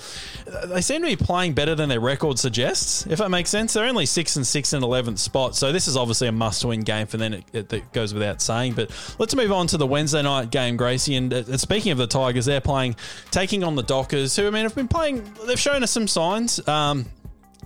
they 0.65 0.81
seem 0.81 1.01
to 1.01 1.07
be 1.07 1.15
playing 1.15 1.53
better 1.53 1.75
than 1.75 1.89
their 1.89 1.99
record 1.99 2.39
suggests, 2.39 3.05
if 3.07 3.19
that 3.19 3.29
makes 3.29 3.49
sense. 3.49 3.73
They're 3.73 3.85
only 3.85 4.05
six 4.05 4.35
and 4.35 4.45
six 4.45 4.73
and 4.73 4.83
11th 4.83 5.19
spot. 5.19 5.55
So 5.55 5.71
this 5.71 5.87
is 5.87 5.97
obviously 5.97 6.27
a 6.27 6.31
must 6.31 6.63
win 6.65 6.81
game 6.81 7.07
for 7.07 7.17
them. 7.17 7.33
It, 7.33 7.43
it, 7.53 7.73
it, 7.73 7.93
goes 7.93 8.13
without 8.13 8.41
saying. 8.41 8.73
But 8.73 8.91
let's 9.19 9.35
move 9.35 9.51
on 9.51 9.67
to 9.67 9.77
the 9.77 9.85
Wednesday 9.85 10.21
night 10.21 10.49
game, 10.49 10.77
Gracie. 10.77 11.15
And 11.15 11.33
uh, 11.33 11.57
speaking 11.57 11.91
of 11.91 11.97
the 11.97 12.07
Tigers, 12.07 12.45
they're 12.45 12.61
playing, 12.61 12.95
taking 13.29 13.63
on 13.63 13.75
the 13.75 13.83
Dockers, 13.83 14.35
who, 14.35 14.47
I 14.47 14.49
mean, 14.49 14.63
have 14.63 14.75
been 14.75 14.87
playing, 14.87 15.23
they've 15.45 15.59
shown 15.59 15.83
us 15.83 15.91
some 15.91 16.07
signs. 16.07 16.65
Um, 16.67 17.05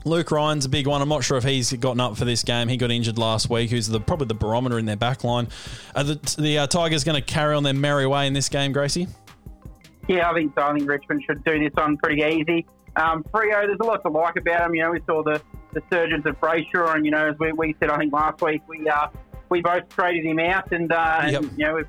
Luke 0.05 0.31
Ryan's 0.31 0.65
a 0.65 0.69
big 0.69 0.87
one. 0.87 1.01
I'm 1.01 1.09
not 1.09 1.23
sure 1.23 1.37
if 1.37 1.43
he's 1.43 1.71
gotten 1.73 1.99
up 1.99 2.17
for 2.17 2.25
this 2.25 2.43
game. 2.43 2.67
He 2.67 2.77
got 2.77 2.91
injured 2.91 3.17
last 3.17 3.49
week. 3.49 3.69
Who's 3.69 3.87
the 3.87 3.99
probably 3.99 4.27
the 4.27 4.33
barometer 4.33 4.79
in 4.79 4.85
their 4.85 4.95
back 4.95 5.23
line. 5.23 5.47
Are 5.95 6.03
the, 6.03 6.35
the 6.39 6.59
uh, 6.59 6.67
Tigers 6.67 7.03
going 7.03 7.21
to 7.21 7.25
carry 7.25 7.55
on 7.55 7.63
their 7.63 7.73
merry 7.73 8.07
way 8.07 8.27
in 8.27 8.33
this 8.33 8.49
game, 8.49 8.71
Gracie? 8.71 9.07
Yeah, 10.07 10.29
I 10.29 10.33
think 10.33 10.53
so. 10.55 10.61
I 10.61 10.73
think 10.73 10.89
Richmond 10.89 11.23
should 11.25 11.43
do 11.43 11.59
this 11.59 11.73
one 11.73 11.97
pretty 11.97 12.21
easy. 12.21 12.65
Um, 12.95 13.23
Freo, 13.25 13.65
there's 13.65 13.77
a 13.79 13.83
lot 13.83 14.01
to 14.03 14.09
like 14.09 14.37
about 14.37 14.67
him. 14.67 14.75
You 14.75 14.83
know, 14.83 14.91
we 14.91 15.01
saw 15.05 15.21
the, 15.21 15.41
the 15.73 15.81
surgeons 15.91 16.25
of 16.25 16.39
Brayshaw, 16.39 16.95
and 16.95 17.05
you 17.05 17.11
know, 17.11 17.29
as 17.29 17.35
we, 17.39 17.51
we 17.51 17.75
said, 17.79 17.89
I 17.89 17.97
think 17.97 18.13
last 18.13 18.41
week 18.41 18.61
we 18.67 18.87
uh, 18.87 19.07
we 19.49 19.61
both 19.61 19.87
traded 19.89 20.25
him 20.25 20.39
out, 20.39 20.71
and, 20.71 20.91
uh, 20.91 21.27
yep. 21.29 21.41
and 21.43 21.51
you 21.57 21.65
know, 21.65 21.83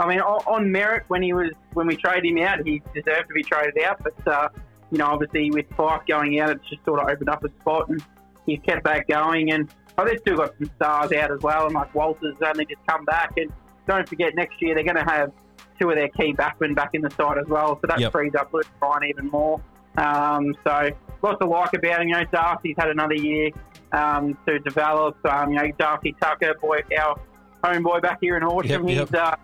I 0.00 0.08
mean, 0.08 0.20
on, 0.20 0.40
on, 0.46 0.72
merit 0.72 1.04
when 1.08 1.22
he 1.22 1.32
was 1.32 1.50
when 1.74 1.86
we 1.86 1.96
traded 1.96 2.24
him 2.24 2.38
out, 2.38 2.66
he 2.66 2.82
deserved 2.94 3.28
to 3.28 3.34
be 3.34 3.42
traded 3.42 3.82
out, 3.82 4.02
but. 4.02 4.54
You 4.92 4.98
know, 4.98 5.06
obviously 5.06 5.50
with 5.50 5.68
Fyfe 5.70 6.06
going 6.06 6.38
out, 6.38 6.50
it's 6.50 6.68
just 6.68 6.84
sort 6.84 7.00
of 7.00 7.08
opened 7.08 7.30
up 7.30 7.42
a 7.42 7.48
spot 7.60 7.88
and 7.88 8.04
he's 8.44 8.60
kept 8.60 8.84
that 8.84 9.08
going. 9.08 9.50
And 9.50 9.68
oh, 9.96 10.04
they've 10.04 10.20
still 10.20 10.36
got 10.36 10.52
some 10.58 10.70
stars 10.76 11.12
out 11.12 11.30
as 11.32 11.40
well. 11.40 11.64
And 11.64 11.74
like 11.74 11.94
Walters 11.94 12.36
only 12.46 12.66
just 12.66 12.86
come 12.86 13.06
back. 13.06 13.32
And 13.38 13.50
don't 13.88 14.06
forget, 14.06 14.34
next 14.34 14.60
year 14.60 14.74
they're 14.74 14.84
going 14.84 15.02
to 15.04 15.10
have 15.10 15.32
two 15.80 15.88
of 15.88 15.96
their 15.96 16.08
key 16.10 16.34
backmen 16.34 16.74
back 16.74 16.90
in 16.92 17.00
the 17.00 17.10
side 17.10 17.38
as 17.38 17.46
well. 17.46 17.78
So 17.80 17.86
that 17.88 18.00
yep. 18.00 18.12
frees 18.12 18.34
up 18.34 18.52
Luke 18.52 18.66
Ryan 18.82 19.04
even 19.04 19.30
more. 19.30 19.62
Um, 19.96 20.54
so 20.62 20.90
lots 21.22 21.38
to 21.40 21.46
like 21.46 21.72
about 21.72 22.02
him. 22.02 22.08
You 22.08 22.14
know, 22.16 22.24
Darcy's 22.30 22.76
had 22.78 22.90
another 22.90 23.14
year 23.14 23.50
um, 23.92 24.36
to 24.46 24.58
develop. 24.58 25.16
Um, 25.24 25.52
you 25.52 25.56
know, 25.56 25.72
Darcy 25.78 26.14
Tucker, 26.20 26.54
boy, 26.60 26.80
our 26.98 27.18
homeboy 27.64 28.02
back 28.02 28.18
here 28.20 28.36
in 28.36 28.42
Horsham, 28.42 28.86
yep, 28.88 29.08
he's 29.08 29.14
uh, 29.14 29.36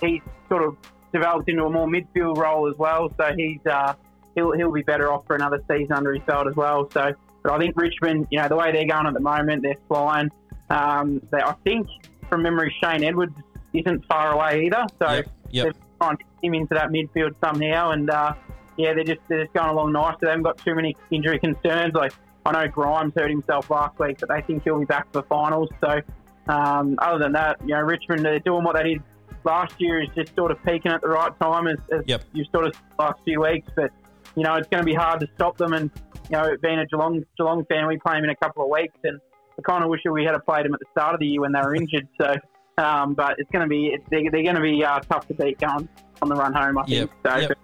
he's 0.00 0.22
sort 0.48 0.64
of 0.64 0.76
developed 1.12 1.48
into 1.48 1.64
a 1.64 1.70
more 1.70 1.86
midfield 1.86 2.36
role 2.36 2.68
as 2.68 2.76
well. 2.78 3.12
So 3.16 3.32
he's 3.36 3.64
uh, 3.66 3.94
he'll 4.38 4.52
he'll 4.52 4.72
be 4.72 4.82
better 4.82 5.12
off 5.12 5.26
for 5.26 5.36
another 5.36 5.60
season 5.70 5.92
under 5.92 6.14
his 6.14 6.22
belt 6.24 6.46
as 6.46 6.56
well. 6.56 6.88
So, 6.92 7.12
but 7.42 7.52
I 7.52 7.58
think 7.58 7.76
Richmond, 7.76 8.28
you 8.30 8.38
know, 8.38 8.48
the 8.48 8.56
way 8.56 8.72
they're 8.72 8.86
going 8.86 9.06
at 9.06 9.14
the 9.14 9.20
moment, 9.20 9.62
they're 9.62 9.74
flying. 9.88 10.30
Um, 10.70 11.20
they, 11.30 11.38
I 11.38 11.54
think 11.64 11.88
from 12.28 12.42
memory, 12.42 12.74
Shane 12.82 13.02
Edwards 13.04 13.34
isn't 13.72 14.04
far 14.06 14.32
away 14.32 14.66
either. 14.66 14.84
So 14.98 15.10
yep. 15.10 15.26
Yep. 15.50 15.64
they're 15.64 15.82
trying 16.00 16.16
to 16.16 16.24
get 16.24 16.46
him 16.46 16.54
into 16.54 16.74
that 16.74 16.88
midfield 16.90 17.34
somehow, 17.42 17.90
and 17.90 18.08
uh, 18.10 18.34
yeah, 18.76 18.94
they're 18.94 19.04
just 19.04 19.20
they're 19.28 19.44
just 19.44 19.54
going 19.54 19.70
along 19.70 19.92
nicely. 19.92 20.18
They 20.22 20.28
haven't 20.28 20.44
got 20.44 20.58
too 20.58 20.74
many 20.74 20.96
injury 21.10 21.38
concerns. 21.38 21.94
Like 21.94 22.12
I 22.46 22.52
know 22.52 22.68
Grimes 22.68 23.12
hurt 23.16 23.30
himself 23.30 23.70
last 23.70 23.98
week, 23.98 24.18
but 24.20 24.28
they 24.28 24.40
think 24.42 24.62
he'll 24.64 24.78
be 24.78 24.84
back 24.84 25.06
for 25.12 25.22
the 25.22 25.26
finals. 25.28 25.68
So 25.80 26.00
um, 26.48 26.96
other 26.98 27.18
than 27.18 27.32
that, 27.32 27.60
you 27.62 27.74
know, 27.74 27.80
Richmond 27.80 28.24
they're 28.24 28.38
doing 28.38 28.64
what 28.64 28.76
they 28.76 28.94
did 28.94 29.02
last 29.44 29.74
year 29.78 30.02
is 30.02 30.08
just 30.14 30.34
sort 30.34 30.50
of 30.50 30.62
peaking 30.64 30.92
at 30.92 31.00
the 31.00 31.08
right 31.08 31.32
time 31.40 31.66
as, 31.66 31.78
as 31.92 32.02
Yep. 32.06 32.24
you've 32.32 32.48
sort 32.52 32.66
of 32.66 32.74
last 32.98 33.18
few 33.24 33.40
weeks. 33.40 33.70
But 33.74 33.90
you 34.38 34.44
know, 34.44 34.54
it's 34.54 34.68
going 34.68 34.82
to 34.82 34.86
be 34.86 34.94
hard 34.94 35.20
to 35.20 35.28
stop 35.34 35.56
them. 35.56 35.72
And 35.72 35.90
you 36.30 36.36
know, 36.36 36.56
being 36.62 36.78
a 36.78 36.86
Geelong 36.86 37.24
Geelong 37.36 37.64
fan, 37.66 37.86
we 37.86 37.98
play 37.98 38.14
them 38.14 38.24
in 38.24 38.30
a 38.30 38.36
couple 38.36 38.62
of 38.64 38.70
weeks, 38.70 38.96
and 39.04 39.20
I 39.58 39.62
kind 39.62 39.82
of 39.82 39.90
wish 39.90 40.00
we 40.10 40.24
had 40.24 40.36
played 40.44 40.64
them 40.64 40.74
at 40.74 40.80
the 40.80 40.86
start 40.92 41.14
of 41.14 41.20
the 41.20 41.26
year 41.26 41.40
when 41.40 41.52
they 41.52 41.60
were 41.60 41.74
injured. 41.74 42.08
So, 42.20 42.34
um, 42.82 43.14
but 43.14 43.36
it's 43.38 43.50
going 43.50 43.64
to 43.64 43.68
be 43.68 43.88
it's, 43.88 44.04
they're, 44.10 44.30
they're 44.30 44.42
going 44.42 44.56
to 44.56 44.62
be 44.62 44.84
uh, 44.84 45.00
tough 45.00 45.26
to 45.28 45.34
beat 45.34 45.58
going 45.58 45.88
on 46.22 46.28
the 46.28 46.34
run 46.34 46.52
home. 46.52 46.78
I 46.78 46.84
Yep, 46.86 47.08
think. 47.08 47.10
So, 47.26 47.36
yep. 47.40 47.58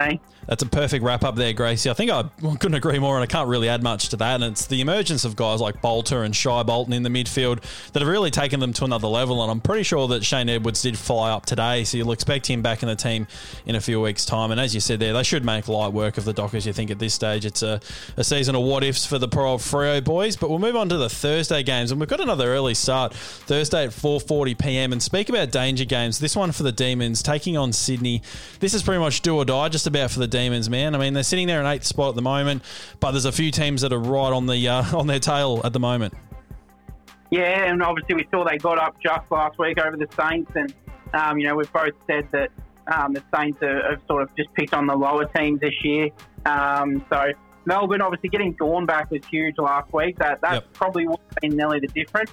Hey. 0.00 0.20
That's 0.48 0.62
a 0.62 0.66
perfect 0.66 1.04
wrap 1.04 1.24
up 1.24 1.36
there, 1.36 1.52
Gracie. 1.52 1.90
I 1.90 1.92
think 1.92 2.10
I 2.10 2.22
couldn't 2.42 2.74
agree 2.74 2.98
more, 2.98 3.16
and 3.16 3.22
I 3.22 3.26
can't 3.26 3.50
really 3.50 3.68
add 3.68 3.82
much 3.82 4.08
to 4.08 4.16
that. 4.16 4.36
And 4.36 4.44
it's 4.44 4.66
the 4.66 4.80
emergence 4.80 5.26
of 5.26 5.36
guys 5.36 5.60
like 5.60 5.82
Bolter 5.82 6.22
and 6.22 6.34
Shai 6.34 6.62
Bolton 6.62 6.94
in 6.94 7.02
the 7.02 7.10
midfield 7.10 7.60
that 7.92 8.00
have 8.00 8.08
really 8.08 8.30
taken 8.30 8.58
them 8.58 8.72
to 8.72 8.84
another 8.86 9.08
level. 9.08 9.42
And 9.42 9.50
I'm 9.50 9.60
pretty 9.60 9.82
sure 9.82 10.08
that 10.08 10.24
Shane 10.24 10.48
Edwards 10.48 10.80
did 10.80 10.96
fly 10.96 11.30
up 11.30 11.44
today, 11.44 11.84
so 11.84 11.98
you'll 11.98 12.12
expect 12.12 12.46
him 12.46 12.62
back 12.62 12.82
in 12.82 12.88
the 12.88 12.96
team 12.96 13.26
in 13.66 13.74
a 13.74 13.80
few 13.80 14.00
weeks' 14.00 14.24
time. 14.24 14.50
And 14.50 14.58
as 14.58 14.74
you 14.74 14.80
said 14.80 15.00
there, 15.00 15.12
they 15.12 15.22
should 15.22 15.44
make 15.44 15.68
light 15.68 15.92
work 15.92 16.16
of 16.16 16.24
the 16.24 16.32
Dockers. 16.32 16.66
You 16.66 16.72
think 16.72 16.90
at 16.90 16.98
this 16.98 17.12
stage 17.12 17.44
it's 17.44 17.62
a, 17.62 17.78
a 18.16 18.24
season 18.24 18.54
of 18.54 18.62
what 18.62 18.82
ifs 18.82 19.04
for 19.04 19.18
the 19.18 19.28
poor 19.28 19.44
old 19.44 19.60
Freo 19.60 20.02
boys. 20.02 20.34
But 20.36 20.48
we'll 20.48 20.60
move 20.60 20.76
on 20.76 20.88
to 20.88 20.96
the 20.96 21.10
Thursday 21.10 21.62
games, 21.62 21.90
and 21.90 22.00
we've 22.00 22.08
got 22.08 22.20
another 22.20 22.48
early 22.54 22.72
start 22.72 23.12
Thursday 23.12 23.84
at 23.84 23.90
4:40 23.90 24.58
p.m. 24.58 24.92
And 24.92 25.02
speak 25.02 25.28
about 25.28 25.50
danger 25.50 25.84
games. 25.84 26.20
This 26.20 26.34
one 26.34 26.52
for 26.52 26.62
the 26.62 26.72
Demons 26.72 27.22
taking 27.22 27.58
on 27.58 27.74
Sydney. 27.74 28.22
This 28.60 28.72
is 28.72 28.82
pretty 28.82 29.00
much 29.00 29.20
do 29.20 29.36
or 29.36 29.44
die 29.44 29.57
just 29.68 29.86
about 29.88 30.10
for 30.10 30.20
the 30.20 30.28
Demons, 30.28 30.70
man. 30.70 30.94
I 30.94 30.98
mean, 30.98 31.14
they're 31.14 31.22
sitting 31.24 31.46
there 31.48 31.58
in 31.60 31.66
eighth 31.66 31.84
spot 31.84 32.10
at 32.10 32.14
the 32.14 32.22
moment, 32.22 32.62
but 33.00 33.10
there's 33.12 33.24
a 33.24 33.32
few 33.32 33.50
teams 33.50 33.80
that 33.82 33.92
are 33.92 33.98
right 33.98 34.32
on 34.32 34.46
the 34.46 34.68
uh, 34.68 34.84
on 34.96 35.06
their 35.08 35.18
tail 35.18 35.60
at 35.64 35.72
the 35.72 35.80
moment. 35.80 36.14
Yeah, 37.30 37.64
and 37.70 37.82
obviously 37.82 38.14
we 38.14 38.28
saw 38.30 38.44
they 38.44 38.56
got 38.58 38.78
up 38.78 38.96
just 39.02 39.30
last 39.30 39.58
week 39.58 39.78
over 39.78 39.96
the 39.96 40.06
Saints, 40.18 40.50
and 40.54 40.72
um, 41.14 41.38
you 41.38 41.46
know 41.48 41.56
we've 41.56 41.72
both 41.72 41.92
said 42.06 42.28
that 42.32 42.50
um, 42.86 43.12
the 43.12 43.22
Saints 43.34 43.62
are, 43.62 43.90
have 43.90 44.00
sort 44.06 44.22
of 44.22 44.34
just 44.36 44.52
picked 44.54 44.72
on 44.74 44.86
the 44.86 44.94
lower 44.94 45.24
teams 45.26 45.60
this 45.60 45.74
year. 45.82 46.08
Um, 46.46 47.04
so 47.10 47.26
Melbourne 47.66 48.00
obviously 48.00 48.30
getting 48.30 48.52
Gawn 48.54 48.86
back 48.86 49.10
was 49.10 49.20
huge 49.26 49.56
last 49.58 49.92
week. 49.92 50.18
That 50.18 50.40
that 50.40 50.52
Yep. 50.54 50.72
probably 50.72 51.06
would 51.06 51.18
have 51.18 51.36
been 51.42 51.56
nearly 51.56 51.80
the 51.80 51.88
difference. 51.88 52.30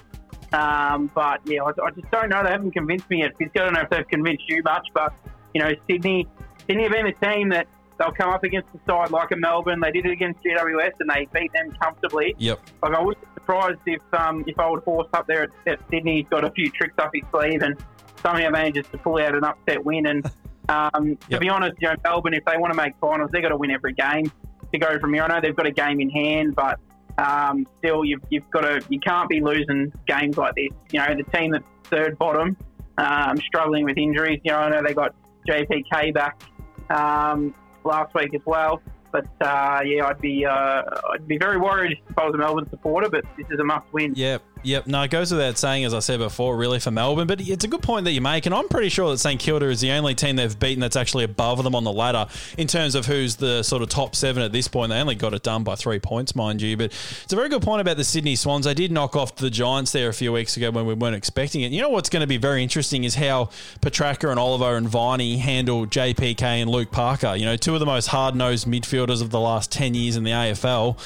Um, 0.52 1.10
but 1.14 1.40
yeah, 1.44 1.62
I, 1.62 1.70
I 1.84 1.90
just 1.90 2.10
don't 2.10 2.30
know. 2.30 2.42
They 2.42 2.50
haven't 2.50 2.70
convinced 2.70 3.10
me 3.10 3.18
yet. 3.20 3.32
I 3.38 3.44
don't 3.54 3.74
know 3.74 3.80
if 3.80 3.90
they've 3.90 4.06
convinced 4.08 4.44
you 4.48 4.62
much, 4.62 4.86
but 4.94 5.12
you 5.52 5.60
know 5.60 5.72
Sydney, 5.90 6.26
Sydney 6.66 6.84
have 6.84 6.92
been 6.92 7.06
a 7.06 7.12
team 7.12 7.48
that 7.50 7.66
they'll 7.98 8.12
come 8.12 8.30
up 8.30 8.44
against 8.44 8.68
a 8.74 8.90
side 8.90 9.10
like 9.10 9.30
a 9.30 9.36
Melbourne. 9.36 9.80
They 9.80 9.90
did 9.90 10.06
it 10.06 10.12
against 10.12 10.42
GWS 10.42 10.92
and 11.00 11.10
they 11.10 11.28
beat 11.32 11.52
them 11.52 11.72
comfortably. 11.80 12.34
Yep. 12.38 12.60
Like 12.82 12.94
I 12.94 13.00
was 13.00 13.16
surprised 13.34 13.80
if 13.86 14.02
um, 14.12 14.44
if 14.46 14.58
old 14.58 14.82
horse 14.84 15.08
up 15.12 15.26
there 15.26 15.44
at, 15.44 15.50
at 15.66 15.80
Sydney 15.90 16.22
has 16.22 16.28
got 16.28 16.44
a 16.44 16.50
few 16.50 16.70
tricks 16.70 16.94
up 16.98 17.10
his 17.14 17.22
sleeve 17.30 17.62
and 17.62 17.76
somehow 18.22 18.50
manages 18.50 18.86
to 18.88 18.98
pull 18.98 19.18
out 19.18 19.34
an 19.34 19.44
upset 19.44 19.84
win. 19.84 20.06
And 20.06 20.30
um, 20.68 21.16
to 21.30 21.38
be 21.38 21.48
honest, 21.48 21.76
you 21.80 21.88
know, 21.88 21.96
Melbourne, 22.04 22.34
if 22.34 22.44
they 22.44 22.56
want 22.56 22.72
to 22.72 22.76
make 22.76 22.94
finals, 23.00 23.30
they've 23.32 23.42
got 23.42 23.50
to 23.50 23.56
win 23.56 23.70
every 23.70 23.92
game 23.92 24.30
to 24.72 24.78
go 24.78 24.98
from 24.98 25.14
here. 25.14 25.22
I 25.22 25.28
know 25.28 25.40
they've 25.40 25.56
got 25.56 25.66
a 25.66 25.72
game 25.72 26.00
in 26.00 26.10
hand, 26.10 26.54
but 26.54 26.78
um, 27.18 27.66
still, 27.78 28.04
you've, 28.04 28.22
you've 28.28 28.48
got 28.50 28.62
to 28.62 28.82
you 28.90 29.00
can't 29.00 29.28
be 29.28 29.40
losing 29.40 29.92
games 30.06 30.36
like 30.36 30.54
this. 30.54 30.70
You 30.90 31.00
know, 31.00 31.14
the 31.14 31.38
team 31.38 31.52
that's 31.52 31.64
third 31.84 32.18
bottom, 32.18 32.56
um, 32.98 33.38
struggling 33.38 33.84
with 33.84 33.96
injuries. 33.96 34.40
You 34.44 34.52
know, 34.52 34.58
I 34.58 34.68
know 34.70 34.82
they 34.82 34.92
got 34.92 35.14
JPK 35.48 36.12
back 36.12 36.42
um, 36.90 37.54
last 37.84 38.14
week 38.14 38.34
as 38.34 38.42
well. 38.44 38.82
But 39.12 39.26
uh, 39.40 39.80
yeah, 39.84 40.06
I'd 40.06 40.20
be 40.20 40.44
uh, 40.44 40.82
I'd 41.12 41.26
be 41.26 41.38
very 41.38 41.56
worried 41.56 41.98
if 42.08 42.18
I 42.18 42.26
was 42.26 42.34
a 42.34 42.38
Melbourne 42.38 42.68
supporter. 42.68 43.08
But 43.08 43.24
this 43.36 43.46
is 43.50 43.58
a 43.58 43.64
must 43.64 43.90
win. 43.92 44.12
Yep, 44.14 44.42
yep. 44.62 44.86
No, 44.86 45.02
it 45.02 45.10
goes 45.10 45.30
without 45.32 45.58
saying, 45.58 45.84
as 45.84 45.94
I 45.94 46.00
said 46.00 46.18
before, 46.18 46.56
really 46.56 46.78
for 46.78 46.90
Melbourne. 46.90 47.26
But 47.26 47.40
it's 47.40 47.64
a 47.64 47.68
good 47.68 47.82
point 47.82 48.04
that 48.04 48.12
you 48.12 48.20
make, 48.20 48.46
and 48.46 48.54
I'm 48.54 48.68
pretty 48.68 48.88
sure 48.88 49.10
that 49.10 49.18
St 49.18 49.40
Kilda 49.40 49.66
is 49.66 49.80
the 49.80 49.92
only 49.92 50.14
team 50.14 50.36
they've 50.36 50.58
beaten 50.58 50.80
that's 50.80 50.96
actually 50.96 51.24
above 51.24 51.62
them 51.62 51.74
on 51.74 51.84
the 51.84 51.92
ladder 51.92 52.26
in 52.58 52.66
terms 52.66 52.94
of 52.94 53.06
who's 53.06 53.36
the 53.36 53.62
sort 53.62 53.82
of 53.82 53.88
top 53.88 54.14
seven 54.14 54.42
at 54.42 54.52
this 54.52 54.68
point. 54.68 54.90
They 54.90 55.00
only 55.00 55.14
got 55.14 55.34
it 55.34 55.42
done 55.42 55.64
by 55.64 55.74
three 55.74 55.98
points, 55.98 56.34
mind 56.34 56.62
you. 56.62 56.76
But 56.76 56.86
it's 57.24 57.32
a 57.32 57.36
very 57.36 57.48
good 57.48 57.62
point 57.62 57.80
about 57.80 57.96
the 57.96 58.04
Sydney 58.04 58.36
Swans. 58.36 58.64
They 58.64 58.74
did 58.74 58.92
knock 58.92 59.16
off 59.16 59.36
the 59.36 59.50
Giants 59.50 59.92
there 59.92 60.08
a 60.08 60.14
few 60.14 60.32
weeks 60.32 60.56
ago 60.56 60.70
when 60.70 60.86
we 60.86 60.94
weren't 60.94 61.16
expecting 61.16 61.62
it. 61.62 61.72
You 61.72 61.80
know 61.80 61.90
what's 61.90 62.08
going 62.08 62.22
to 62.22 62.26
be 62.26 62.36
very 62.36 62.62
interesting 62.62 63.04
is 63.04 63.14
how 63.14 63.50
Petracca 63.80 64.30
and 64.30 64.38
Oliver 64.38 64.76
and 64.76 64.88
Viney 64.88 65.38
handle 65.38 65.86
JPK 65.86 66.42
and 66.42 66.70
Luke 66.70 66.90
Parker. 66.90 67.34
You 67.36 67.44
know, 67.44 67.56
two 67.56 67.74
of 67.74 67.80
the 67.80 67.86
most 67.86 68.06
hard 68.06 68.34
nosed 68.34 68.66
midfielders 68.66 69.22
of 69.22 69.30
the 69.30 69.40
last 69.40 69.72
10 69.72 69.94
years 69.94 70.16
in 70.16 70.24
the 70.24 70.30
AFL. 70.30 70.96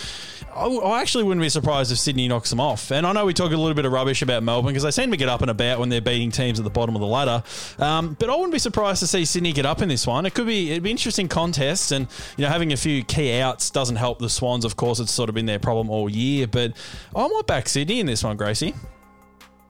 I, 0.54 0.66
I 0.66 1.00
actually 1.00 1.25
wouldn't 1.25 1.42
be 1.42 1.49
surprised 1.49 1.92
if 1.92 1.99
Sydney 1.99 2.28
knocks 2.28 2.50
them 2.50 2.61
off. 2.61 2.90
And 2.90 3.07
I 3.07 3.12
know 3.12 3.25
we 3.25 3.35
talk 3.40 3.52
a 3.52 3.56
little 3.56 3.75
bit 3.75 3.85
of 3.87 3.92
rubbish 3.92 4.20
about 4.23 4.42
Melbourne 4.42 4.68
because 4.73 4.82
they 4.82 4.90
seem 4.90 5.11
to 5.11 5.16
get 5.16 5.28
up 5.28 5.40
and 5.40 5.50
about 5.50 5.78
when 5.78 5.88
they're 5.88 6.00
beating 6.00 6.30
teams 6.30 6.59
at 6.61 6.64
the 6.64 6.70
bottom 6.70 6.94
of 6.94 7.00
the 7.00 7.06
ladder. 7.06 7.42
Um, 7.78 8.14
but 8.18 8.28
I 8.28 8.35
wouldn't 8.35 8.52
be 8.52 8.59
surprised 8.59 9.00
to 9.00 9.06
see 9.06 9.25
Sydney 9.25 9.52
get 9.52 9.64
up 9.64 9.80
in 9.80 9.88
this 9.88 10.06
one. 10.06 10.26
It 10.26 10.35
could 10.35 10.47
be 10.47 10.70
it'd 10.73 10.82
be 10.82 10.90
interesting 10.90 11.26
contest, 11.28 11.90
and 11.92 12.06
you 12.37 12.42
know 12.44 12.50
having 12.50 12.73
a 12.73 12.76
few 12.76 13.02
key 13.02 13.40
outs 13.40 13.70
doesn't 13.70 13.97
help 13.97 14.18
the 14.18 14.28
Swans. 14.28 14.64
Of 14.64 14.76
course, 14.76 15.00
it's 15.00 15.12
sort 15.12 15.28
of 15.28 15.35
been 15.35 15.47
their 15.47 15.59
problem 15.59 15.88
all 15.88 16.09
year. 16.11 16.47
But 16.47 16.75
I 17.16 17.26
might 17.28 17.47
back 17.47 17.68
Sydney 17.68 18.00
in 18.00 18.06
this 18.06 18.23
one, 18.23 18.37
Gracie. 18.37 18.75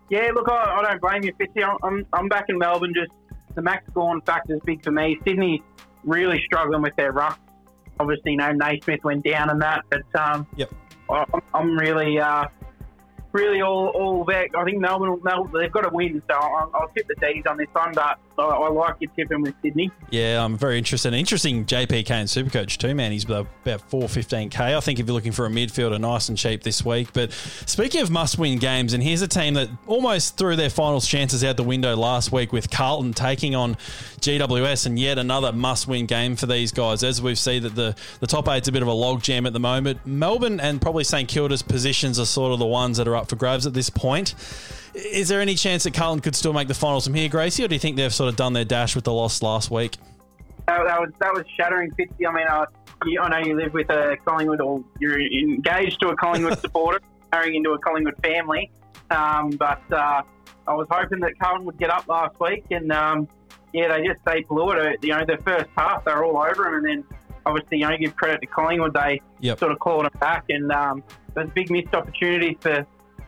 Yeah, 0.09 0.31
look, 0.35 0.49
I, 0.49 0.79
I 0.79 0.83
don't 0.83 1.01
blame 1.01 1.23
you, 1.23 1.33
Fitzy. 1.35 1.63
I'm, 1.65 1.77
I'm, 1.85 2.07
I'm 2.13 2.29
back 2.29 2.47
in 2.49 2.59
Melbourne. 2.59 2.93
Just 2.93 3.13
the 3.55 3.63
Max 3.63 3.85
Gawn 3.95 4.21
factor 4.23 4.55
is 4.57 4.61
big 4.65 4.83
for 4.83 4.91
me. 4.91 5.17
Sydney 5.25 5.63
really 6.05 6.43
struggling 6.45 6.83
with 6.83 6.97
their 6.97 7.13
ruck. 7.13 7.39
Obviously, 8.01 8.33
you 8.33 8.39
know, 8.39 8.51
Naismith 8.51 9.05
went 9.05 9.25
down 9.25 9.51
and 9.51 9.63
that, 9.63 9.85
but 9.91 10.03
um, 10.21 10.47
Yep. 10.57 10.73
I, 11.09 11.15
I'm- 11.15 11.43
I'm 11.55 11.79
really, 11.79 12.19
uh, 12.19 12.47
really 13.33 13.63
all 13.63 13.89
all 13.89 14.25
back. 14.25 14.55
I 14.55 14.65
think 14.65 14.79
Melbourne, 14.79 15.21
Melbourne 15.23 15.61
they've 15.61 15.73
got 15.73 15.83
to 15.83 15.91
win, 15.91 16.23
so 16.29 16.35
I'll, 16.35 16.71
I'll 16.75 16.89
tip 16.89 17.07
the 17.09 17.15
D's 17.15 17.45
on 17.47 17.57
this 17.57 17.69
one. 17.73 17.93
But 17.95 18.19
I, 18.41 18.57
I 18.57 18.69
like 18.69 18.97
your 19.01 19.11
tipping 19.17 19.43
with 19.43 19.55
Sydney. 19.63 19.91
Yeah, 20.11 20.45
I'm 20.45 20.57
very 20.57 20.79
interested. 20.79 21.13
Interesting 21.15 21.65
JPK 21.65 22.11
and 22.11 22.29
Supercoach 22.29 22.79
too, 22.79 22.95
man. 22.95 23.13
He's 23.13 23.25
about 23.25 23.47
415k. 23.65 24.59
I 24.61 24.81
think 24.81 24.99
if 24.99 25.07
you're 25.07 25.15
looking 25.15 25.33
for 25.33 25.47
a 25.47 25.51
midfielder, 25.51 26.01
nice 26.01 26.29
and 26.29 26.37
cheap 26.37 26.63
this 26.63 26.85
week. 26.85 27.13
But 27.13 27.33
speaking 27.33 28.01
of 28.01 28.11
must-win 28.11 28.59
games, 28.59 28.93
and 28.93 29.03
here's 29.03 29.23
a 29.23 29.29
team 29.29 29.55
that 29.55 29.69
almost 29.87 30.37
threw 30.37 30.57
their 30.57 30.71
finals 30.71 31.07
chances 31.07 31.45
out 31.45 31.57
the 31.57 31.63
window 31.63 31.97
last 31.97 32.33
week 32.33 32.53
with 32.53 32.71
Carlton 32.71 33.13
taking 33.13 33.55
on 33.55 33.75
GWS, 34.21 34.87
and 34.87 34.99
yet 34.99 35.19
another 35.19 35.53
must-win 35.53 36.07
game 36.07 36.37
for 36.37 36.47
these 36.47 36.73
guys. 36.73 37.03
As 37.03 37.21
we've 37.21 37.39
seen 37.39 37.63
that 37.63 37.75
the 37.75 37.95
the 38.21 38.27
top 38.27 38.49
eight's 38.49 38.69
a 38.69 38.73
bit 38.73 38.83
of 38.83 38.89
a 38.89 38.93
logjam 38.93 39.47
at 39.47 39.53
the 39.53 39.61
moment. 39.61 40.05
Melbourne 40.07 40.61
and 40.61 40.81
probably 40.81 41.05
St 41.05 41.29
Kilda's 41.29 41.63
positions 41.63 42.19
are 42.19 42.27
sort 42.27 42.53
of 42.53 42.59
the 42.59 42.67
ones 42.67 42.97
that 42.97 43.09
are 43.09 43.17
up 43.17 43.29
for 43.29 43.37
grabs 43.37 43.67
at 43.67 43.75
this 43.75 43.91
point. 43.91 44.35
Is 44.93 45.29
there 45.29 45.41
any 45.41 45.55
chance 45.55 45.85
that 45.85 45.95
Carlton 45.95 46.21
could 46.21 46.35
still 46.35 46.53
make 46.53 46.67
the 46.67 46.75
finals 46.75 47.05
from 47.05 47.15
here, 47.15 47.29
Gracie, 47.29 47.65
or 47.65 47.69
do 47.69 47.75
you 47.75 47.79
think 47.79 47.97
they've 47.97 48.13
sort 48.13 48.29
of 48.29 48.30
done 48.37 48.53
their 48.53 48.65
dash 48.65 48.95
with 48.95 49.05
the 49.05 49.13
loss 49.13 49.43
last 49.43 49.71
week? 49.71 49.97
That, 50.69 50.85
that 50.85 51.01
was 51.01 51.11
that 51.21 51.33
was 51.35 51.45
shattering, 51.57 51.91
Fitzy. 51.93 52.27
I 52.29 52.33
mean, 52.33 52.47
uh, 52.47 52.67
you, 53.05 53.21
I 53.21 53.29
know 53.29 53.47
you 53.47 53.57
live 53.57 53.73
with 53.75 53.91
a 53.91 54.17
Collingwood, 54.25 54.61
or 54.61 54.85
you're 54.99 55.21
engaged 55.21 56.01
to 56.01 56.09
a 56.09 56.17
Collingwood 56.17 56.59
supporter, 56.61 57.01
marrying 57.33 57.57
into 57.57 57.71
a 57.73 57.79
Collingwood 57.79 58.15
family. 58.23 58.71
Um, 59.11 59.51
but 59.51 59.83
uh, 59.93 60.23
I 60.69 60.75
was 60.75 60.87
hoping 60.91 61.21
that 61.21 61.39
Carlton 61.39 61.65
would 61.67 61.79
get 61.79 61.91
up 61.91 62.07
last 62.09 62.39
week, 62.39 62.65
and 62.71 62.93
um, 62.93 63.29
yeah, 63.73 63.89
they 63.97 64.07
just 64.07 64.21
they 64.25 64.43
blew 64.43 64.71
it. 64.73 65.03
You 65.03 65.11
know, 65.11 65.25
the 65.27 65.39
first 65.45 65.69
half 65.77 66.05
they 66.05 66.13
were 66.13 66.25
all 66.25 66.39
over 66.39 66.65
them, 66.65 66.75
and 66.75 66.85
then 66.87 67.05
obviously 67.47 67.79
you 67.79 67.89
know 67.89 67.97
give 67.97 68.15
credit 68.17 68.41
to 68.43 68.47
Collingwood, 68.47 68.95
they 68.95 69.21
Yep. 69.41 69.59
sort 69.59 69.73
of 69.73 69.79
clawed 69.81 70.05
them 70.05 70.13
back, 70.21 70.45
and 70.51 70.71
um, 70.71 71.03
there's 71.35 71.49
a 71.49 71.53
big 71.53 71.71
missed 71.71 71.95
opportunities 71.95 72.57
for 72.61 72.87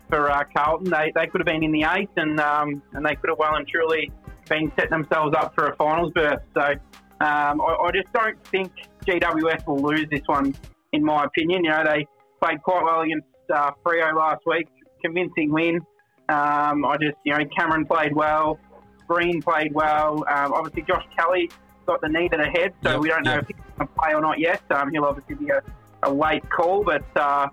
for 0.09 0.31
uh, 0.31 0.45
Carlton. 0.55 0.91
They, 0.91 1.11
they 1.15 1.27
could 1.27 1.41
have 1.41 1.47
been 1.47 1.63
in 1.65 1.73
the 1.73 1.85
eighth, 1.85 2.13
and 2.17 2.39
um, 2.39 2.83
and 2.93 3.05
they 3.05 3.17
could 3.17 3.31
have 3.31 3.39
well 3.39 3.55
and 3.57 3.67
truly 3.67 4.13
been 4.49 4.73
setting 4.77 4.91
themselves 4.91 5.35
up 5.37 5.55
for 5.55 5.69
a 5.69 5.77
finals 5.77 6.13
berth. 6.15 6.43
So 6.55 6.63
um, 6.63 7.61
I, 7.61 7.77
I 7.85 7.91
just 7.93 8.13
don't 8.13 8.43
think 8.47 8.73
GWS 9.07 9.67
will 9.67 9.81
lose 9.81 10.07
this 10.11 10.23
one, 10.27 10.55
in 10.93 11.05
my 11.05 11.25
opinion. 11.25 11.65
You 11.65 11.71
know, 11.71 11.85
they 11.85 12.07
played 12.43 12.63
quite 12.63 12.85
well 12.85 13.01
against 13.01 13.27
uh, 13.53 13.73
Freo 13.85 14.15
last 14.17 14.43
week, 14.47 14.69
convincing 15.03 15.53
win. 15.53 15.77
Um, 16.29 16.85
I 16.85 16.97
just, 17.01 17.17
you 17.25 17.37
know, 17.37 17.45
Cameron 17.57 17.85
played 17.87 18.15
well, 18.15 18.59
Green 19.09 19.43
played 19.43 19.75
well. 19.75 20.25
Um, 20.29 20.53
obviously, 20.53 20.83
Josh 20.83 21.05
Kelly 21.17 21.51
got 21.87 22.01
the 22.01 22.09
knee 22.09 22.29
to 22.29 22.37
the 22.37 22.45
head, 22.45 22.73
so 22.83 22.93
Yep, 22.93 23.01
we 23.01 23.09
don't 23.09 23.25
know 23.25 23.35
yep. 23.35 23.43
if 23.43 23.49
he's 23.49 23.57
going 23.77 23.89
to 23.89 23.95
play 23.95 24.15
or 24.15 24.21
not 24.21 24.39
yet. 24.39 24.63
Um, 24.71 24.91
he'll 24.93 25.05
obviously 25.05 25.35
be 25.35 25.51
a, 25.51 25.63
a 26.05 26.11
late 26.11 26.49
call, 26.49 26.85
but 26.85 27.05
uh, 27.17 27.49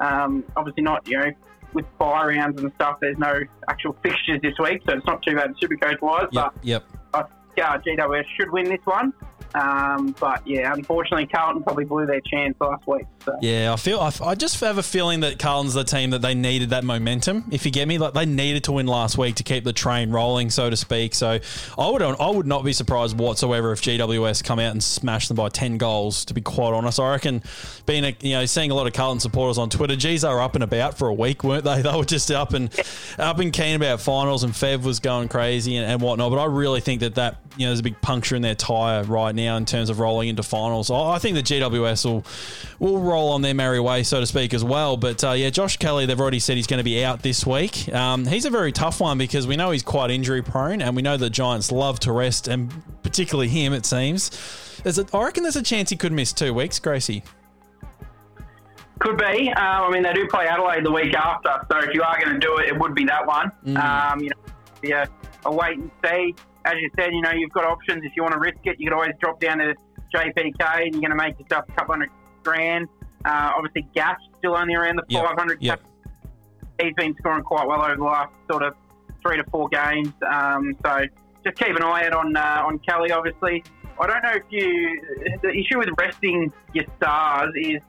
um, 0.00 0.44
obviously 0.56 0.82
not, 0.82 1.06
you 1.08 1.18
know, 1.18 1.30
with 1.72 1.86
bye 1.98 2.26
rounds 2.26 2.60
and 2.60 2.72
stuff, 2.74 2.98
there's 3.00 3.18
no 3.18 3.40
actual 3.68 3.96
fixtures 4.02 4.40
this 4.42 4.54
week, 4.58 4.82
so 4.86 4.96
it's 4.96 5.06
not 5.06 5.22
too 5.22 5.34
bad 5.34 5.54
Supercoach 5.62 6.00
wise. 6.00 6.28
Yep. 6.32 6.54
Yep. 6.62 6.84
But 7.12 7.30
uh, 7.60 7.78
GWS 7.78 8.24
should 8.36 8.50
win 8.50 8.64
this 8.64 8.80
one. 8.84 9.12
Um, 9.54 10.14
but 10.20 10.46
yeah, 10.46 10.72
unfortunately, 10.72 11.26
Carlton 11.26 11.62
probably 11.62 11.84
blew 11.84 12.06
their 12.06 12.20
chance 12.20 12.56
last 12.60 12.86
week. 12.86 13.06
So. 13.24 13.36
Yeah, 13.40 13.72
I 13.72 13.76
feel 13.76 14.00
I, 14.00 14.12
I 14.22 14.34
just 14.34 14.60
have 14.60 14.78
a 14.78 14.82
feeling 14.82 15.20
that 15.20 15.38
Carlton's 15.38 15.74
the 15.74 15.84
team 15.84 16.10
that 16.10 16.22
they 16.22 16.34
needed 16.34 16.70
that 16.70 16.84
momentum. 16.84 17.44
If 17.50 17.64
you 17.64 17.72
get 17.72 17.88
me, 17.88 17.98
like 17.98 18.14
they 18.14 18.26
needed 18.26 18.64
to 18.64 18.72
win 18.72 18.86
last 18.86 19.18
week 19.18 19.36
to 19.36 19.42
keep 19.42 19.64
the 19.64 19.72
train 19.72 20.10
rolling, 20.10 20.50
so 20.50 20.70
to 20.70 20.76
speak. 20.76 21.14
So 21.14 21.38
I 21.78 21.90
would 21.90 22.02
I 22.02 22.30
would 22.30 22.46
not 22.46 22.64
be 22.64 22.72
surprised 22.72 23.18
whatsoever 23.18 23.72
if 23.72 23.82
GWS 23.82 24.44
come 24.44 24.58
out 24.58 24.72
and 24.72 24.82
smash 24.82 25.28
them 25.28 25.36
by 25.36 25.48
ten 25.48 25.78
goals. 25.78 26.24
To 26.26 26.34
be 26.34 26.40
quite 26.40 26.72
honest, 26.72 27.00
I 27.00 27.10
reckon 27.10 27.42
being 27.86 28.04
a, 28.04 28.14
you 28.20 28.32
know 28.32 28.46
seeing 28.46 28.70
a 28.70 28.74
lot 28.74 28.86
of 28.86 28.92
Carlton 28.92 29.20
supporters 29.20 29.58
on 29.58 29.70
Twitter, 29.70 29.96
geez, 29.96 30.22
they 30.22 30.28
were 30.28 30.40
up 30.40 30.54
and 30.54 30.64
about 30.64 30.98
for 30.98 31.08
a 31.08 31.14
week, 31.14 31.44
weren't 31.44 31.64
they? 31.64 31.82
They 31.88 31.96
were 31.96 32.04
just 32.04 32.30
up 32.30 32.52
and 32.52 32.70
up 33.18 33.38
and 33.38 33.50
keen 33.50 33.76
about 33.76 34.02
finals, 34.02 34.44
and 34.44 34.52
Fev 34.52 34.82
was 34.82 35.00
going 35.00 35.28
crazy 35.28 35.76
and, 35.76 35.90
and 35.90 36.02
whatnot. 36.02 36.30
But 36.30 36.38
I 36.38 36.44
really 36.44 36.80
think 36.80 37.00
that 37.00 37.14
that 37.14 37.38
you 37.56 37.64
know 37.64 37.70
there's 37.70 37.80
a 37.80 37.84
big 37.84 38.00
puncture 38.02 38.36
in 38.36 38.42
their 38.42 38.54
tire 38.54 39.04
right 39.04 39.34
now 39.38 39.56
in 39.56 39.64
terms 39.64 39.88
of 39.88 39.98
rolling 39.98 40.28
into 40.28 40.42
finals. 40.42 40.90
I 40.90 41.18
think 41.18 41.34
the 41.34 41.42
GWS 41.42 42.04
will 42.04 42.24
will 42.78 43.00
roll 43.00 43.30
on 43.30 43.40
their 43.40 43.54
merry 43.54 43.80
way, 43.80 44.02
so 44.02 44.20
to 44.20 44.26
speak, 44.26 44.52
as 44.52 44.62
well. 44.62 44.96
But 44.96 45.24
uh, 45.24 45.32
yeah, 45.32 45.48
Josh 45.50 45.78
Kelly, 45.78 46.04
they've 46.04 46.20
already 46.20 46.38
said 46.38 46.56
he's 46.56 46.66
going 46.66 46.78
to 46.78 46.84
be 46.84 47.02
out 47.02 47.22
this 47.22 47.46
week. 47.46 47.92
Um, 47.94 48.26
he's 48.26 48.44
a 48.44 48.50
very 48.50 48.72
tough 48.72 49.00
one 49.00 49.16
because 49.16 49.46
we 49.46 49.56
know 49.56 49.70
he's 49.70 49.82
quite 49.82 50.10
injury 50.10 50.42
prone, 50.42 50.82
and 50.82 50.94
we 50.94 51.02
know 51.02 51.16
the 51.16 51.30
Giants 51.30 51.72
love 51.72 51.98
to 52.00 52.12
rest, 52.12 52.48
and 52.48 52.72
particularly 53.02 53.48
him, 53.48 53.72
it 53.72 53.86
seems. 53.86 54.30
There's 54.82 54.98
a, 54.98 55.06
I 55.14 55.24
reckon 55.24 55.42
there's 55.42 55.56
a 55.56 55.62
chance 55.62 55.90
he 55.90 55.96
could 55.96 56.12
miss 56.12 56.32
two 56.32 56.52
weeks, 56.52 56.78
Gracie. 56.78 57.22
Could 58.98 59.16
be. 59.16 59.50
Um, 59.52 59.84
I 59.84 59.90
mean, 59.90 60.02
they 60.02 60.12
do 60.12 60.26
play 60.26 60.46
Adelaide 60.46 60.84
the 60.84 60.92
week 60.92 61.14
after, 61.14 61.64
so 61.70 61.78
if 61.78 61.94
you 61.94 62.02
are 62.02 62.18
going 62.20 62.34
to 62.34 62.38
do 62.38 62.58
it, 62.58 62.68
it 62.68 62.78
would 62.78 62.94
be 62.94 63.04
that 63.04 63.26
one. 63.26 63.52
Mm. 63.64 63.78
Um, 63.78 64.20
you 64.20 64.30
know, 64.30 64.52
yeah, 64.82 65.06
a 65.44 65.52
wait 65.52 65.78
and 65.78 65.90
see. 66.04 66.34
As 66.68 66.74
you 66.82 66.90
said, 66.98 67.14
you 67.14 67.22
know, 67.22 67.30
you've 67.32 67.52
got 67.52 67.64
options. 67.64 68.04
If 68.04 68.12
you 68.14 68.22
want 68.22 68.34
to 68.34 68.40
risk 68.40 68.58
it, 68.64 68.76
you 68.78 68.88
could 68.88 68.94
always 68.94 69.12
drop 69.20 69.40
down 69.40 69.56
to 69.58 69.74
JPK 70.14 70.84
and 70.84 70.92
you're 70.92 71.00
going 71.00 71.10
to 71.10 71.16
make 71.16 71.38
yourself 71.40 71.64
a 71.66 71.72
couple 71.72 71.94
hundred 71.94 72.10
grand. 72.44 72.88
Uh, 73.24 73.52
obviously, 73.56 73.88
Gas 73.94 74.18
still 74.36 74.54
only 74.54 74.74
around 74.74 74.96
the 74.96 75.04
yep. 75.08 75.24
500. 75.24 75.62
Yep. 75.62 75.80
He's 76.82 76.94
been 76.94 77.16
scoring 77.18 77.42
quite 77.42 77.66
well 77.66 77.82
over 77.82 77.96
the 77.96 78.04
last 78.04 78.34
sort 78.50 78.62
of 78.62 78.74
three 79.22 79.38
to 79.38 79.44
four 79.44 79.70
games. 79.70 80.12
Um, 80.30 80.76
so 80.84 81.00
just 81.42 81.56
keep 81.56 81.74
an 81.74 81.82
eye 81.82 82.06
out 82.06 82.12
on 82.12 82.36
uh, 82.36 82.62
on 82.66 82.78
Kelly. 82.80 83.12
Obviously, 83.12 83.64
I 83.98 84.06
don't 84.06 84.22
know 84.22 84.34
if 84.34 84.44
you. 84.50 85.00
The 85.42 85.50
issue 85.50 85.78
with 85.78 85.88
resting 85.98 86.52
your 86.74 86.84
stars 86.98 87.52
is 87.56 87.80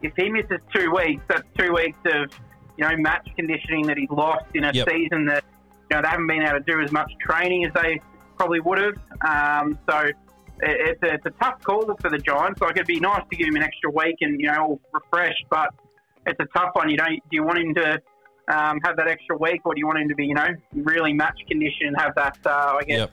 if 0.00 0.12
he 0.16 0.30
misses 0.30 0.58
two 0.74 0.90
weeks, 0.90 1.22
that's 1.28 1.44
two 1.58 1.72
weeks 1.74 1.98
of 2.06 2.32
you 2.76 2.88
know 2.88 2.96
match 2.96 3.28
conditioning 3.36 3.86
that 3.86 3.98
he's 3.98 4.10
lost 4.10 4.46
in 4.54 4.64
a 4.64 4.72
yep. 4.72 4.88
season 4.88 5.26
that 5.26 5.44
you 5.90 5.96
know 5.96 6.02
they 6.02 6.08
haven't 6.08 6.26
been 6.26 6.42
able 6.42 6.58
to 6.58 6.64
do 6.64 6.80
as 6.80 6.90
much 6.90 7.12
training 7.20 7.64
as 7.64 7.72
they 7.74 8.00
probably 8.42 8.60
would 8.60 8.78
have. 8.78 8.96
Um, 9.24 9.78
so 9.88 10.10
it's 10.60 11.02
a, 11.02 11.14
it's 11.14 11.26
a 11.26 11.30
tough 11.42 11.62
call 11.62 11.96
for 12.00 12.10
the 12.10 12.18
Giants. 12.18 12.60
Like 12.60 12.72
it'd 12.72 12.86
be 12.86 12.98
nice 12.98 13.22
to 13.30 13.36
give 13.36 13.48
him 13.48 13.56
an 13.56 13.62
extra 13.62 13.90
week 13.90 14.16
and 14.20 14.40
you 14.40 14.48
know 14.48 14.80
refreshed, 14.92 15.44
but 15.48 15.68
it's 16.26 16.40
a 16.40 16.46
tough 16.56 16.70
one. 16.74 16.90
You 16.90 16.96
don't 16.96 17.14
do 17.30 17.36
you 17.36 17.44
want 17.44 17.58
him 17.58 17.74
to 17.74 17.92
um, 18.48 18.80
have 18.84 18.96
that 18.96 19.06
extra 19.06 19.36
week, 19.36 19.60
or 19.64 19.74
do 19.74 19.78
you 19.78 19.86
want 19.86 20.00
him 20.00 20.08
to 20.08 20.14
be 20.14 20.26
you 20.26 20.34
know 20.34 20.48
really 20.74 21.12
match 21.12 21.38
condition 21.48 21.88
and 21.88 21.96
have 21.96 22.14
that 22.16 22.38
uh, 22.44 22.78
I 22.80 22.82
guess 22.82 22.98
yep. 22.98 23.12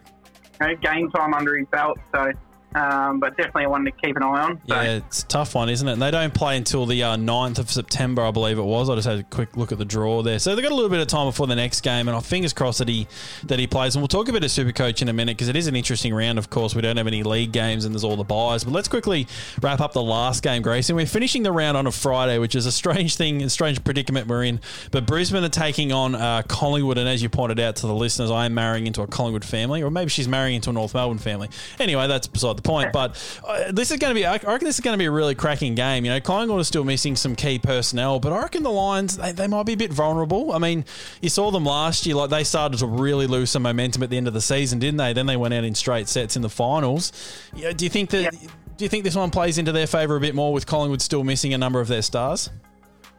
you 0.61 0.67
know, 0.67 0.75
game 0.77 1.11
time 1.11 1.33
under 1.33 1.55
his 1.57 1.67
belt? 1.71 1.99
So 2.13 2.31
um, 2.75 3.19
but 3.19 3.35
definitely 3.35 3.67
one 3.67 3.83
to 3.85 3.91
keep 3.91 4.15
an 4.15 4.23
eye 4.23 4.41
on. 4.41 4.61
So. 4.67 4.75
Yeah, 4.75 4.97
it's 4.97 5.23
a 5.23 5.27
tough 5.27 5.55
one, 5.55 5.69
isn't 5.69 5.87
it? 5.87 5.93
And 5.93 6.01
they 6.01 6.11
don't 6.11 6.33
play 6.33 6.55
until 6.55 6.85
the 6.85 7.01
uh, 7.01 7.17
9th 7.17 7.57
of 7.57 7.71
September, 7.71 8.21
I 8.21 8.31
believe 8.31 8.59
it 8.59 8.63
was. 8.63 8.89
I 8.89 8.95
just 8.95 9.07
had 9.07 9.19
a 9.19 9.23
quick 9.23 9.57
look 9.57 9.71
at 9.71 9.79
the 9.79 9.85
draw 9.85 10.21
there. 10.21 10.37
So 10.37 10.55
they've 10.55 10.63
got 10.63 10.71
a 10.71 10.75
little 10.75 10.89
bit 10.89 10.99
of 10.99 11.07
time 11.07 11.27
before 11.27 11.47
the 11.47 11.55
next 11.55 11.81
game, 11.81 12.07
and 12.07 12.15
I 12.15 12.19
fingers 12.19 12.53
crossed 12.53 12.77
that 12.79 12.87
he 12.87 13.07
that 13.45 13.57
he 13.57 13.65
plays. 13.65 13.95
And 13.95 14.01
we'll 14.01 14.07
talk 14.07 14.29
a 14.29 14.31
bit 14.31 14.43
of 14.43 14.51
Super 14.51 14.71
Coach 14.71 15.01
in 15.01 15.09
a 15.09 15.13
minute 15.13 15.37
because 15.37 15.47
it 15.47 15.55
is 15.55 15.65
an 15.65 15.75
interesting 15.75 16.13
round. 16.13 16.37
Of 16.37 16.51
course, 16.51 16.75
we 16.75 16.81
don't 16.81 16.97
have 16.97 17.07
any 17.07 17.23
league 17.23 17.51
games, 17.51 17.85
and 17.85 17.95
there's 17.95 18.03
all 18.03 18.15
the 18.15 18.23
byes. 18.23 18.63
But 18.63 18.73
let's 18.73 18.87
quickly 18.87 19.27
wrap 19.61 19.79
up 19.81 19.93
the 19.93 20.03
last 20.03 20.43
game, 20.43 20.61
Grace. 20.61 20.89
And 20.89 20.95
we're 20.95 21.07
finishing 21.07 21.41
the 21.41 21.51
round 21.51 21.75
on 21.75 21.87
a 21.87 21.91
Friday, 21.91 22.37
which 22.37 22.53
is 22.53 22.67
a 22.67 22.71
strange 22.71 23.15
thing, 23.15 23.41
a 23.41 23.49
strange 23.49 23.83
predicament 23.83 24.27
we're 24.27 24.43
in. 24.43 24.61
But 24.91 25.07
Brisbane 25.07 25.43
are 25.43 25.49
taking 25.49 25.91
on 25.91 26.13
uh, 26.13 26.43
Collingwood, 26.47 26.99
and 26.99 27.09
as 27.09 27.23
you 27.23 27.29
pointed 27.29 27.59
out 27.59 27.77
to 27.77 27.87
the 27.87 27.95
listeners, 27.95 28.29
I 28.29 28.45
am 28.45 28.53
marrying 28.53 28.85
into 28.85 29.01
a 29.01 29.07
Collingwood 29.07 29.43
family, 29.43 29.81
or 29.81 29.89
maybe 29.89 30.09
she's 30.09 30.27
marrying 30.27 30.57
into 30.57 30.69
a 30.69 30.73
North 30.73 30.93
Melbourne 30.93 31.17
family. 31.17 31.49
Anyway, 31.79 32.07
that's 32.07 32.27
beside 32.27 32.58
the 32.61 32.67
point. 32.67 32.91
But 32.93 33.41
uh, 33.47 33.71
this 33.71 33.91
is 33.91 33.97
going 33.97 34.11
to 34.11 34.15
be. 34.15 34.25
I 34.25 34.33
reckon 34.33 34.65
this 34.65 34.75
is 34.75 34.81
going 34.81 34.93
to 34.93 34.97
be 34.97 35.05
a 35.05 35.11
really 35.11 35.35
cracking 35.35 35.75
game. 35.75 36.05
You 36.05 36.11
know, 36.11 36.19
Collingwood 36.19 36.61
are 36.61 36.65
still 36.65 36.83
missing 36.83 37.15
some 37.15 37.35
key 37.35 37.59
personnel, 37.59 38.19
but 38.19 38.31
I 38.31 38.41
reckon 38.41 38.63
the 38.63 38.71
Lions 38.71 39.17
they, 39.17 39.31
they 39.31 39.47
might 39.47 39.65
be 39.65 39.73
a 39.73 39.77
bit 39.77 39.91
vulnerable. 39.91 40.51
I 40.51 40.57
mean, 40.57 40.85
you 41.21 41.29
saw 41.29 41.51
them 41.51 41.65
last 41.65 42.05
year; 42.05 42.15
like 42.15 42.29
they 42.29 42.43
started 42.43 42.79
to 42.79 42.87
really 42.87 43.27
lose 43.27 43.51
some 43.51 43.63
momentum 43.63 44.03
at 44.03 44.09
the 44.09 44.17
end 44.17 44.27
of 44.27 44.33
the 44.33 44.41
season, 44.41 44.79
didn't 44.79 44.97
they? 44.97 45.13
Then 45.13 45.25
they 45.25 45.37
went 45.37 45.53
out 45.53 45.63
in 45.63 45.75
straight 45.75 46.07
sets 46.07 46.35
in 46.35 46.41
the 46.41 46.49
finals. 46.49 47.11
You 47.55 47.65
know, 47.65 47.73
do 47.73 47.85
you 47.85 47.89
think 47.89 48.09
that? 48.11 48.33
Yeah. 48.33 48.49
Do 48.77 48.85
you 48.85 48.89
think 48.89 49.03
this 49.03 49.15
one 49.15 49.29
plays 49.29 49.57
into 49.57 49.73
their 49.73 49.87
favour 49.87 50.15
a 50.15 50.21
bit 50.21 50.33
more 50.33 50.53
with 50.53 50.65
Collingwood 50.65 51.01
still 51.01 51.25
missing 51.25 51.53
a 51.53 51.57
number 51.57 51.81
of 51.81 51.89
their 51.89 52.01
stars? 52.01 52.49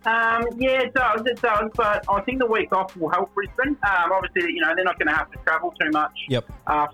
Um, 0.06 0.46
yeah, 0.56 0.80
it 0.80 0.94
does. 0.94 1.20
It 1.26 1.40
does. 1.42 1.70
But 1.74 2.04
I 2.08 2.22
think 2.22 2.38
the 2.38 2.46
week 2.46 2.72
off 2.72 2.96
will 2.96 3.10
help 3.10 3.34
Brisbane. 3.34 3.76
Um, 3.86 4.12
obviously, 4.12 4.52
you 4.52 4.60
know 4.62 4.74
they're 4.74 4.84
not 4.84 4.98
going 4.98 5.08
to 5.08 5.14
have 5.14 5.30
to 5.32 5.38
travel 5.44 5.74
too 5.78 5.90
much. 5.90 6.12
Yep. 6.28 6.50
Uh, 6.66 6.86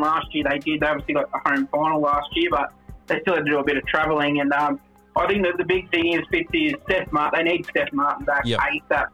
last 0.00 0.34
year 0.34 0.44
they 0.48 0.58
did. 0.58 0.80
They 0.80 0.86
obviously 0.86 1.14
got 1.14 1.30
the 1.30 1.40
home 1.44 1.66
final 1.68 2.00
last 2.00 2.28
year, 2.34 2.48
but 2.50 2.72
they 3.06 3.20
still 3.20 3.34
had 3.34 3.44
to 3.44 3.50
do 3.50 3.58
a 3.58 3.64
bit 3.64 3.76
of 3.76 3.86
travelling. 3.86 4.40
And 4.40 4.52
um, 4.52 4.80
I 5.16 5.26
think 5.26 5.44
that 5.44 5.56
the 5.58 5.64
big 5.64 5.90
thing 5.90 6.12
is, 6.12 6.20
Fitzy, 6.32 6.68
is 6.68 6.74
Steph 6.84 7.12
Martin. 7.12 7.44
They 7.44 7.52
need 7.52 7.66
Steph 7.66 7.92
Martin 7.92 8.24
back 8.24 8.44
yep. 8.44 8.60
ASAP. 8.60 9.08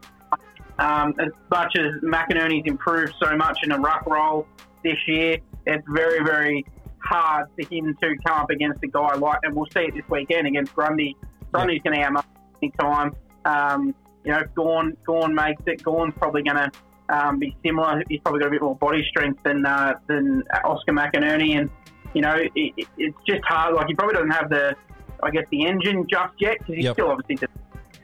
Um, 0.79 1.15
as 1.19 1.31
much 1.49 1.75
as 1.77 2.01
McInerney's 2.03 2.67
improved 2.67 3.13
so 3.21 3.35
much 3.35 3.59
in 3.63 3.71
a 3.71 3.79
ruck 3.79 4.05
role 4.05 4.47
this 4.83 4.97
year, 5.07 5.39
it's 5.65 5.83
very, 5.89 6.23
very 6.23 6.65
hard 6.99 7.47
for 7.55 7.67
him 7.73 7.95
to 8.01 8.15
come 8.25 8.41
up 8.41 8.49
against 8.49 8.83
a 8.83 8.87
guy 8.87 9.15
like, 9.15 9.39
and 9.43 9.55
we'll 9.55 9.65
see 9.73 9.81
it 9.81 9.95
this 9.95 10.03
weekend 10.09 10.45
against 10.45 10.75
Grundy. 10.75 11.15
Grundy's 11.51 11.75
yep. 11.77 11.83
going 11.85 11.97
to 11.97 12.03
have 12.03 12.25
any 12.61 12.71
time. 12.79 13.15
Um, 13.45 13.95
you 14.23 14.31
know, 14.31 14.39
if 14.39 14.53
Gawn, 14.53 14.95
Gawn 15.05 15.33
makes 15.33 15.61
it, 15.65 15.81
Gawn's 15.83 16.13
probably 16.17 16.43
going 16.43 16.57
to 16.57 16.71
um, 17.09 17.39
be 17.39 17.55
similar. 17.65 18.03
He's 18.09 18.19
probably 18.21 18.41
got 18.41 18.47
a 18.47 18.51
bit 18.51 18.61
more 18.61 18.75
body 18.75 19.03
strength 19.09 19.41
than 19.43 19.65
uh, 19.65 19.93
than 20.07 20.43
Oscar 20.63 20.93
McInerney, 20.93 21.57
and 21.57 21.69
you 22.13 22.21
know, 22.21 22.35
it, 22.35 22.87
it's 22.97 23.17
just 23.27 23.43
hard. 23.45 23.75
Like 23.75 23.87
he 23.87 23.95
probably 23.95 24.15
doesn't 24.15 24.31
have 24.31 24.49
the, 24.49 24.75
I 25.23 25.29
guess, 25.29 25.45
the 25.51 25.65
engine 25.65 26.05
just 26.09 26.33
yet 26.39 26.59
because 26.59 26.75
he's 26.75 26.85
yep. 26.85 26.93
still 26.93 27.09
obviously. 27.09 27.35
Just, 27.35 27.53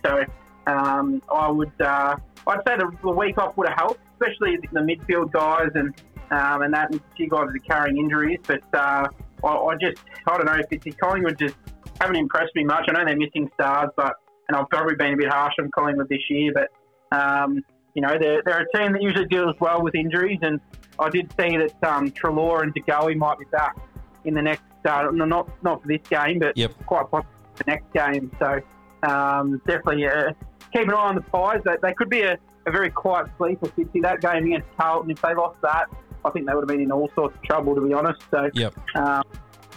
so 0.05 0.23
um, 0.67 1.21
I 1.33 1.49
would, 1.49 1.71
uh, 1.81 2.15
I'd 2.47 2.59
say 2.67 2.77
the, 2.77 2.91
the, 3.01 3.11
week 3.11 3.37
off 3.37 3.55
would 3.57 3.67
have 3.69 3.77
helped, 3.77 3.99
especially 4.13 4.57
the 4.71 4.79
midfield 4.79 5.31
guys 5.31 5.69
and 5.75 5.93
um, 6.31 6.61
and 6.61 6.73
that 6.73 6.91
and 6.91 6.99
a 6.99 7.15
few 7.15 7.29
guys 7.29 7.47
are 7.47 7.59
carrying 7.67 7.97
injuries. 7.97 8.39
But 8.45 8.63
uh, 8.73 9.07
I, 9.43 9.47
I, 9.47 9.75
just, 9.79 10.03
I 10.27 10.37
don't 10.37 10.45
know 10.45 10.59
if 10.59 10.67
it's 10.69 10.95
Collingwood 10.97 11.37
just 11.39 11.55
haven't 11.99 12.15
impressed 12.15 12.55
me 12.55 12.63
much. 12.63 12.85
I 12.87 12.93
know 12.93 13.05
they're 13.05 13.17
missing 13.17 13.49
stars, 13.53 13.89
but 13.95 14.15
and 14.49 14.57
I've 14.57 14.69
probably 14.69 14.95
been 14.95 15.13
a 15.13 15.17
bit 15.17 15.29
harsh 15.29 15.53
on 15.59 15.69
Collingwood 15.71 16.09
this 16.09 16.29
year, 16.29 16.51
but. 16.53 16.69
Um, 17.15 17.63
you 17.93 18.01
know, 18.01 18.17
they're, 18.19 18.41
they're 18.43 18.61
a 18.61 18.77
team 18.77 18.93
that 18.93 19.01
usually 19.01 19.25
deals 19.25 19.55
well 19.59 19.81
with 19.81 19.95
injuries, 19.95 20.39
and 20.41 20.59
I 20.99 21.09
did 21.09 21.31
see 21.39 21.57
that 21.57 21.83
um, 21.83 22.11
Treloar 22.11 22.63
and 22.63 22.73
DeGoey 22.73 23.15
might 23.15 23.39
be 23.39 23.45
back 23.45 23.77
in 24.25 24.33
the 24.33 24.41
next, 24.41 24.63
uh, 24.85 25.09
not 25.11 25.49
not 25.63 25.81
for 25.81 25.87
this 25.87 26.01
game, 26.09 26.39
but 26.39 26.57
yep. 26.57 26.73
quite 26.85 27.09
possibly 27.11 27.31
the 27.55 27.63
next 27.67 27.91
game. 27.93 28.31
So 28.39 28.59
um, 29.07 29.61
definitely 29.67 30.07
uh, 30.07 30.31
keep 30.71 30.87
an 30.87 30.93
eye 30.93 30.97
on 30.97 31.15
the 31.15 31.21
Pies. 31.21 31.61
They, 31.65 31.75
they 31.81 31.93
could 31.93 32.09
be 32.09 32.21
a, 32.21 32.37
a 32.65 32.71
very 32.71 32.89
quiet 32.89 33.27
sleeper. 33.37 33.71
See 33.75 33.99
that 34.01 34.21
game 34.21 34.45
against 34.45 34.67
Carlton, 34.77 35.11
if 35.11 35.21
they 35.21 35.35
lost 35.35 35.61
that, 35.61 35.85
I 36.25 36.29
think 36.31 36.47
they 36.47 36.53
would 36.53 36.61
have 36.61 36.67
been 36.67 36.81
in 36.81 36.91
all 36.91 37.11
sorts 37.15 37.35
of 37.35 37.41
trouble, 37.43 37.75
to 37.75 37.81
be 37.81 37.93
honest. 37.93 38.21
So 38.31 38.49
yep. 38.53 38.73
um, 38.95 39.23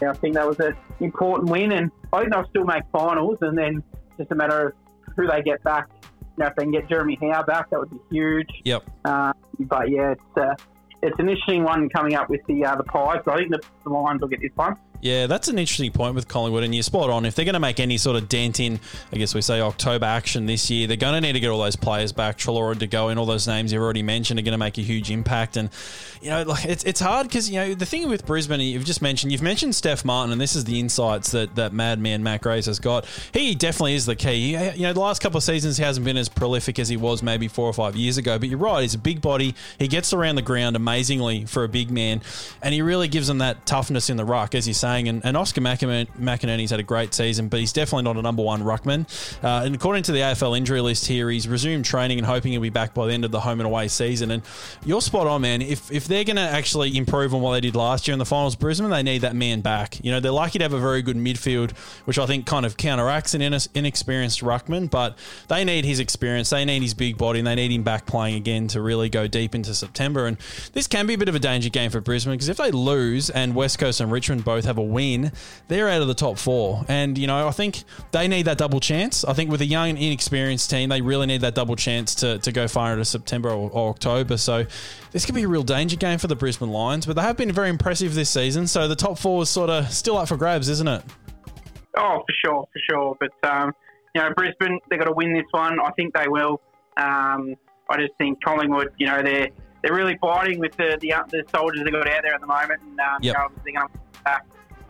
yeah, 0.00 0.10
I 0.10 0.14
think 0.14 0.34
that 0.34 0.46
was 0.46 0.58
an 0.60 0.74
important 1.00 1.50
win, 1.50 1.72
and 1.72 1.90
I 2.12 2.20
think 2.20 2.32
they'll 2.32 2.48
still 2.48 2.64
make 2.64 2.82
finals, 2.92 3.38
and 3.40 3.56
then 3.58 3.82
just 4.18 4.30
a 4.30 4.34
matter 4.34 4.68
of 4.68 4.72
who 5.16 5.26
they 5.26 5.42
get 5.42 5.62
back 5.64 5.88
you 6.36 6.44
know, 6.44 6.48
if 6.48 6.56
they 6.56 6.62
can 6.62 6.72
get 6.72 6.88
Jeremy 6.88 7.18
Howe 7.20 7.42
back, 7.42 7.70
that 7.70 7.80
would 7.80 7.90
be 7.90 8.00
huge. 8.10 8.48
Yep. 8.64 8.84
Uh, 9.04 9.32
but 9.60 9.90
yeah, 9.90 10.12
it's 10.12 10.36
uh, 10.36 10.54
it's 11.02 11.18
an 11.18 11.28
interesting 11.28 11.62
one 11.64 11.88
coming 11.88 12.14
up 12.14 12.28
with 12.28 12.40
the 12.46 12.64
uh, 12.64 12.76
the 12.76 12.84
Pies. 12.84 13.20
But 13.24 13.34
I 13.34 13.38
think 13.38 13.50
the, 13.50 13.60
the 13.84 13.90
Lions 13.90 14.20
will 14.20 14.28
get 14.28 14.40
this 14.40 14.50
one. 14.54 14.76
Yeah, 15.00 15.26
that's 15.26 15.48
an 15.48 15.58
interesting 15.58 15.92
point 15.92 16.14
with 16.14 16.26
Collingwood, 16.26 16.64
and 16.64 16.74
you're 16.74 16.82
spot 16.82 17.10
on. 17.10 17.26
If 17.26 17.34
they're 17.34 17.44
going 17.44 17.54
to 17.54 17.60
make 17.60 17.80
any 17.80 17.98
sort 17.98 18.16
of 18.16 18.28
dent 18.28 18.60
in, 18.60 18.80
I 19.12 19.16
guess 19.16 19.34
we 19.34 19.42
say 19.42 19.60
October 19.60 20.06
action 20.06 20.46
this 20.46 20.70
year, 20.70 20.86
they're 20.86 20.96
going 20.96 21.14
to 21.14 21.20
need 21.20 21.34
to 21.34 21.40
get 21.40 21.50
all 21.50 21.60
those 21.60 21.76
players 21.76 22.12
back. 22.12 22.38
Treloar 22.38 22.74
DeGoey, 22.74 23.10
and 23.10 23.18
all 23.20 23.26
those 23.26 23.46
names 23.46 23.72
you've 23.72 23.82
already 23.82 24.02
mentioned 24.02 24.40
are 24.40 24.42
going 24.42 24.52
to 24.52 24.58
make 24.58 24.78
a 24.78 24.82
huge 24.82 25.10
impact. 25.10 25.56
And 25.56 25.70
you 26.22 26.30
know, 26.30 26.42
like 26.42 26.64
it's 26.64 26.82
it's 26.84 27.00
hard 27.00 27.28
because 27.28 27.50
you 27.50 27.60
know 27.60 27.74
the 27.74 27.86
thing 27.86 28.08
with 28.08 28.26
Brisbane, 28.26 28.60
you've 28.60 28.84
just 28.84 29.02
mentioned 29.02 29.32
you've 29.32 29.42
mentioned 29.42 29.74
Steph 29.74 30.04
Martin, 30.04 30.32
and 30.32 30.40
this 30.40 30.56
is 30.56 30.64
the 30.64 30.80
insights 30.80 31.30
that 31.32 31.54
that 31.56 31.72
madman 31.72 32.22
Matt 32.22 32.40
Grace 32.40 32.66
has 32.66 32.78
got. 32.78 33.04
He 33.32 33.54
definitely 33.54 33.94
is 33.94 34.06
the 34.06 34.16
key. 34.16 34.56
You 34.74 34.82
know, 34.82 34.92
the 34.92 35.00
last 35.00 35.20
couple 35.20 35.38
of 35.38 35.44
seasons 35.44 35.76
he 35.76 35.84
hasn't 35.84 36.04
been 36.04 36.16
as 36.16 36.28
prolific 36.28 36.78
as 36.78 36.88
he 36.88 36.96
was 36.96 37.22
maybe 37.22 37.48
four 37.48 37.68
or 37.68 37.74
five 37.74 37.96
years 37.96 38.16
ago. 38.18 38.38
But 38.38 38.48
you're 38.48 38.58
right, 38.58 38.82
he's 38.82 38.94
a 38.94 38.98
big 38.98 39.20
body. 39.20 39.54
He 39.78 39.88
gets 39.88 40.12
around 40.12 40.36
the 40.36 40.42
ground 40.42 40.74
amazingly 40.74 41.44
for 41.44 41.64
a 41.64 41.68
big 41.68 41.90
man, 41.90 42.22
and 42.62 42.72
he 42.72 42.82
really 42.82 43.08
gives 43.08 43.26
them 43.26 43.38
that 43.38 43.66
toughness 43.66 44.08
in 44.08 44.16
the 44.16 44.24
ruck, 44.24 44.54
as 44.54 44.66
you're 44.66 44.74
saying 44.74 44.85
saying. 44.86 45.08
And, 45.08 45.24
and 45.24 45.36
Oscar 45.36 45.60
McInerney's 45.60 46.70
had 46.70 46.80
a 46.80 46.84
great 46.84 47.14
season, 47.14 47.48
but 47.48 47.60
he's 47.60 47.72
definitely 47.72 48.04
not 48.04 48.16
a 48.16 48.22
number 48.22 48.42
one 48.42 48.62
ruckman. 48.62 49.06
Uh, 49.42 49.64
and 49.64 49.74
according 49.74 50.04
to 50.04 50.12
the 50.12 50.20
AFL 50.20 50.56
injury 50.56 50.80
list 50.80 51.06
here, 51.06 51.30
he's 51.30 51.48
resumed 51.48 51.84
training 51.84 52.18
and 52.18 52.26
hoping 52.26 52.52
he'll 52.52 52.60
be 52.60 52.70
back 52.70 52.94
by 52.94 53.06
the 53.06 53.12
end 53.12 53.24
of 53.24 53.30
the 53.30 53.40
home 53.40 53.60
and 53.60 53.66
away 53.66 53.88
season. 53.88 54.30
And 54.30 54.42
you're 54.84 55.00
spot 55.00 55.26
on, 55.26 55.42
man. 55.42 55.62
If 55.62 55.90
if 55.90 56.06
they're 56.06 56.24
going 56.24 56.36
to 56.36 56.42
actually 56.42 56.96
improve 56.96 57.34
on 57.34 57.42
what 57.42 57.52
they 57.52 57.60
did 57.60 57.76
last 57.76 58.06
year 58.06 58.12
in 58.12 58.18
the 58.18 58.24
finals, 58.24 58.56
Brisbane, 58.56 58.90
they 58.90 59.02
need 59.02 59.22
that 59.22 59.34
man 59.34 59.60
back. 59.60 60.02
You 60.04 60.12
know, 60.12 60.20
they're 60.20 60.32
lucky 60.32 60.58
to 60.58 60.64
have 60.64 60.72
a 60.72 60.80
very 60.80 61.02
good 61.02 61.16
midfield, 61.16 61.76
which 62.04 62.18
I 62.18 62.26
think 62.26 62.46
kind 62.46 62.64
of 62.64 62.76
counteracts 62.76 63.34
an 63.34 63.42
inexperienced 63.42 64.40
ruckman, 64.40 64.90
but 64.90 65.18
they 65.48 65.64
need 65.64 65.84
his 65.84 66.00
experience, 66.00 66.50
they 66.50 66.64
need 66.64 66.82
his 66.82 66.94
big 66.94 67.18
body, 67.18 67.40
and 67.40 67.46
they 67.46 67.54
need 67.54 67.72
him 67.72 67.82
back 67.82 68.06
playing 68.06 68.36
again 68.36 68.68
to 68.68 68.80
really 68.80 69.08
go 69.08 69.26
deep 69.26 69.54
into 69.54 69.74
September. 69.74 70.26
And 70.26 70.38
this 70.72 70.86
can 70.86 71.06
be 71.06 71.14
a 71.14 71.18
bit 71.18 71.28
of 71.28 71.34
a 71.34 71.38
danger 71.38 71.68
game 71.68 71.90
for 71.90 72.00
Brisbane 72.00 72.34
because 72.34 72.48
if 72.48 72.56
they 72.56 72.70
lose 72.70 73.30
and 73.30 73.54
West 73.54 73.78
Coast 73.78 74.00
and 74.00 74.12
Richmond 74.12 74.44
both 74.44 74.64
have 74.64 74.75
a 74.78 74.82
win, 74.82 75.32
they're 75.68 75.88
out 75.88 76.02
of 76.02 76.08
the 76.08 76.14
top 76.14 76.38
four. 76.38 76.84
And, 76.88 77.16
you 77.16 77.26
know, 77.26 77.46
I 77.46 77.50
think 77.50 77.84
they 78.12 78.28
need 78.28 78.46
that 78.46 78.58
double 78.58 78.80
chance. 78.80 79.24
I 79.24 79.32
think 79.32 79.50
with 79.50 79.60
a 79.60 79.66
young 79.66 79.90
and 79.90 79.98
inexperienced 79.98 80.70
team, 80.70 80.88
they 80.88 81.00
really 81.00 81.26
need 81.26 81.40
that 81.42 81.54
double 81.54 81.76
chance 81.76 82.14
to, 82.16 82.38
to 82.38 82.52
go 82.52 82.68
far 82.68 82.92
into 82.92 83.04
September 83.04 83.50
or, 83.50 83.70
or 83.70 83.90
October. 83.90 84.36
So 84.36 84.66
this 85.12 85.24
could 85.24 85.34
be 85.34 85.44
a 85.44 85.48
real 85.48 85.62
danger 85.62 85.96
game 85.96 86.18
for 86.18 86.26
the 86.26 86.36
Brisbane 86.36 86.70
Lions, 86.70 87.06
but 87.06 87.16
they 87.16 87.22
have 87.22 87.36
been 87.36 87.52
very 87.52 87.68
impressive 87.68 88.14
this 88.14 88.30
season. 88.30 88.66
So 88.66 88.88
the 88.88 88.96
top 88.96 89.18
four 89.18 89.42
is 89.42 89.50
sort 89.50 89.70
of 89.70 89.90
still 89.92 90.16
up 90.16 90.28
for 90.28 90.36
grabs, 90.36 90.68
isn't 90.68 90.88
it? 90.88 91.02
Oh, 91.98 92.22
for 92.26 92.34
sure, 92.44 92.68
for 92.72 92.80
sure. 92.90 93.16
But, 93.18 93.50
um, 93.50 93.74
you 94.14 94.22
know, 94.22 94.30
Brisbane, 94.34 94.78
they've 94.88 94.98
got 94.98 95.06
to 95.06 95.12
win 95.12 95.32
this 95.32 95.46
one. 95.50 95.78
I 95.80 95.90
think 95.92 96.14
they 96.14 96.28
will. 96.28 96.60
Um, 96.96 97.54
I 97.88 97.98
just 97.98 98.14
think 98.18 98.42
Collingwood, 98.42 98.92
you 98.98 99.06
know, 99.06 99.22
they're 99.22 99.48
they're 99.82 99.94
really 99.94 100.16
fighting 100.20 100.58
with 100.58 100.74
the 100.76 100.98
the, 101.00 101.12
the 101.30 101.44
soldiers 101.54 101.84
they've 101.84 101.92
got 101.92 102.08
out 102.08 102.22
there 102.22 102.34
at 102.34 102.40
the 102.40 102.46
moment, 102.46 102.80
and 102.82 102.98
um, 102.98 103.18
yep. 103.20 103.22
you 103.22 103.32
know, 103.32 103.48
they're 103.64 103.74
going 103.74 103.88
to 103.88 104.22
back. 104.24 104.46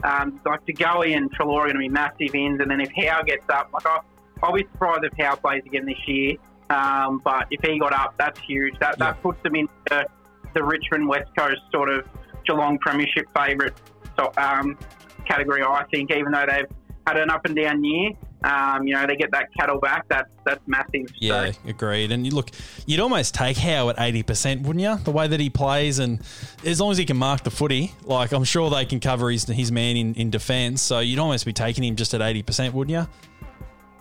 Um, 0.06 0.40
like 0.46 0.64
DeGoey 0.66 1.16
and 1.16 1.30
Treloar 1.32 1.62
are 1.62 1.64
going 1.64 1.74
to 1.74 1.80
be 1.80 1.88
massive 1.88 2.34
ins, 2.34 2.60
and 2.60 2.70
then 2.70 2.80
if 2.80 2.90
Howe 2.96 3.22
gets 3.22 3.44
up, 3.48 3.70
like 3.72 3.84
I, 3.84 3.98
I'll 4.42 4.52
be 4.52 4.62
surprised 4.72 5.04
if 5.04 5.12
Howe 5.18 5.34
plays 5.34 5.62
again 5.66 5.84
this 5.84 5.98
year. 6.06 6.36
Um, 6.70 7.20
but 7.24 7.46
if 7.50 7.60
he 7.68 7.78
got 7.78 7.92
up, 7.92 8.14
that's 8.16 8.38
huge. 8.40 8.78
That 8.78 8.98
that 8.98 9.20
puts 9.22 9.42
them 9.42 9.56
into 9.56 9.72
the, 9.90 10.06
the 10.54 10.62
Richmond 10.62 11.08
West 11.08 11.30
Coast 11.36 11.60
sort 11.72 11.88
of 11.88 12.06
Geelong 12.46 12.78
Premiership 12.78 13.26
favourite 13.36 13.74
so, 14.16 14.32
um, 14.36 14.78
category. 15.26 15.62
I 15.62 15.84
think, 15.90 16.12
even 16.12 16.32
though 16.32 16.46
they've 16.48 16.70
had 17.06 17.16
an 17.18 17.30
up 17.30 17.44
and 17.44 17.56
down 17.56 17.84
year, 17.84 18.10
um, 18.46 18.86
you 18.86 18.94
know, 18.94 19.04
they 19.06 19.16
get 19.16 19.32
that 19.32 19.52
cattle 19.54 19.80
back. 19.80 20.06
That's 20.08 20.30
that's 20.44 20.60
massive. 20.68 21.08
Yeah, 21.18 21.50
so. 21.50 21.58
agreed. 21.66 22.12
And 22.12 22.24
you 22.24 22.32
look, 22.32 22.50
you'd 22.86 23.00
almost 23.00 23.34
take 23.34 23.56
Howe 23.56 23.88
at 23.88 23.96
eighty 23.98 24.22
percent, 24.22 24.62
wouldn't 24.62 24.84
you? 24.84 24.96
The 25.02 25.10
way 25.10 25.26
that 25.26 25.40
he 25.40 25.50
plays, 25.50 25.98
and 25.98 26.20
as 26.64 26.80
long 26.80 26.92
as 26.92 26.98
he 26.98 27.04
can 27.04 27.16
mark 27.16 27.42
the 27.42 27.50
footy, 27.50 27.92
like 28.04 28.32
I'm 28.32 28.44
sure 28.44 28.70
they 28.70 28.84
can 28.84 29.00
cover 29.00 29.30
his 29.30 29.46
his 29.46 29.72
man 29.72 29.96
in, 29.96 30.14
in 30.14 30.30
defence. 30.30 30.80
So 30.80 31.00
you'd 31.00 31.18
almost 31.18 31.44
be 31.44 31.52
taking 31.52 31.82
him 31.82 31.96
just 31.96 32.14
at 32.14 32.22
eighty 32.22 32.42
percent, 32.42 32.72
wouldn't 32.72 32.96
you? 32.96 33.08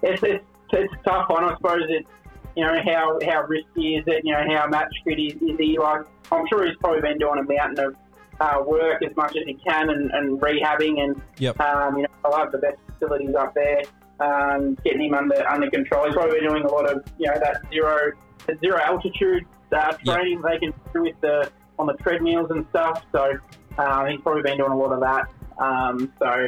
It's, 0.04 0.22
it's, 0.22 0.46
it's 0.74 0.94
a 0.94 1.10
tough 1.10 1.28
one, 1.30 1.44
I 1.44 1.56
suppose. 1.56 1.82
It's 1.90 2.08
you 2.56 2.66
know 2.66 2.80
how 2.86 3.18
how 3.26 3.42
risky 3.48 3.96
is 3.96 4.04
it? 4.06 4.24
You 4.24 4.34
know 4.34 4.46
how 4.56 4.68
match 4.68 4.94
fit 5.04 5.20
is, 5.20 5.34
is 5.42 5.58
he? 5.58 5.80
Like 5.80 6.02
I'm 6.32 6.46
sure 6.48 6.68
he's 6.68 6.78
probably 6.78 7.02
been 7.02 7.18
doing 7.18 7.40
a 7.40 7.44
mountain 7.44 7.84
of 7.84 7.96
uh, 8.40 8.62
work 8.64 9.02
as 9.02 9.16
much 9.16 9.36
as 9.36 9.44
he 9.48 9.56
can 9.56 9.90
and, 9.90 10.12
and 10.12 10.40
rehabbing, 10.40 11.00
and 11.00 11.20
yep. 11.40 11.60
um, 11.60 11.98
you 11.98 12.04
know 12.04 12.10
I'll 12.24 12.38
have 12.38 12.52
the 12.52 12.60
best 12.60 12.78
facilities 12.94 13.34
up 13.34 13.56
there 13.56 13.82
um, 14.20 14.78
getting 14.84 15.06
him 15.08 15.14
under 15.14 15.48
under 15.48 15.70
control. 15.70 16.06
He's 16.06 16.14
probably 16.14 16.40
doing 16.40 16.64
a 16.64 16.72
lot 16.72 16.90
of 16.90 17.04
you 17.18 17.28
know 17.28 17.40
that 17.40 17.62
zero 17.70 18.12
zero 18.60 18.80
altitude 18.80 19.46
uh, 19.72 19.94
training 20.06 20.42
yep. 20.44 20.52
they 20.52 20.60
can 20.60 20.74
do 20.94 21.02
with 21.04 21.20
the 21.22 21.52
on 21.78 21.88
the 21.88 21.94
treadmills 21.94 22.52
and 22.52 22.66
stuff. 22.70 23.04
So 23.12 23.38
uh, 23.78 24.06
he's 24.06 24.22
probably 24.22 24.44
been 24.44 24.58
doing 24.58 24.72
a 24.72 24.78
lot 24.78 24.92
of 24.92 25.02
that. 25.02 25.28
Um, 25.62 26.12
so 26.20 26.48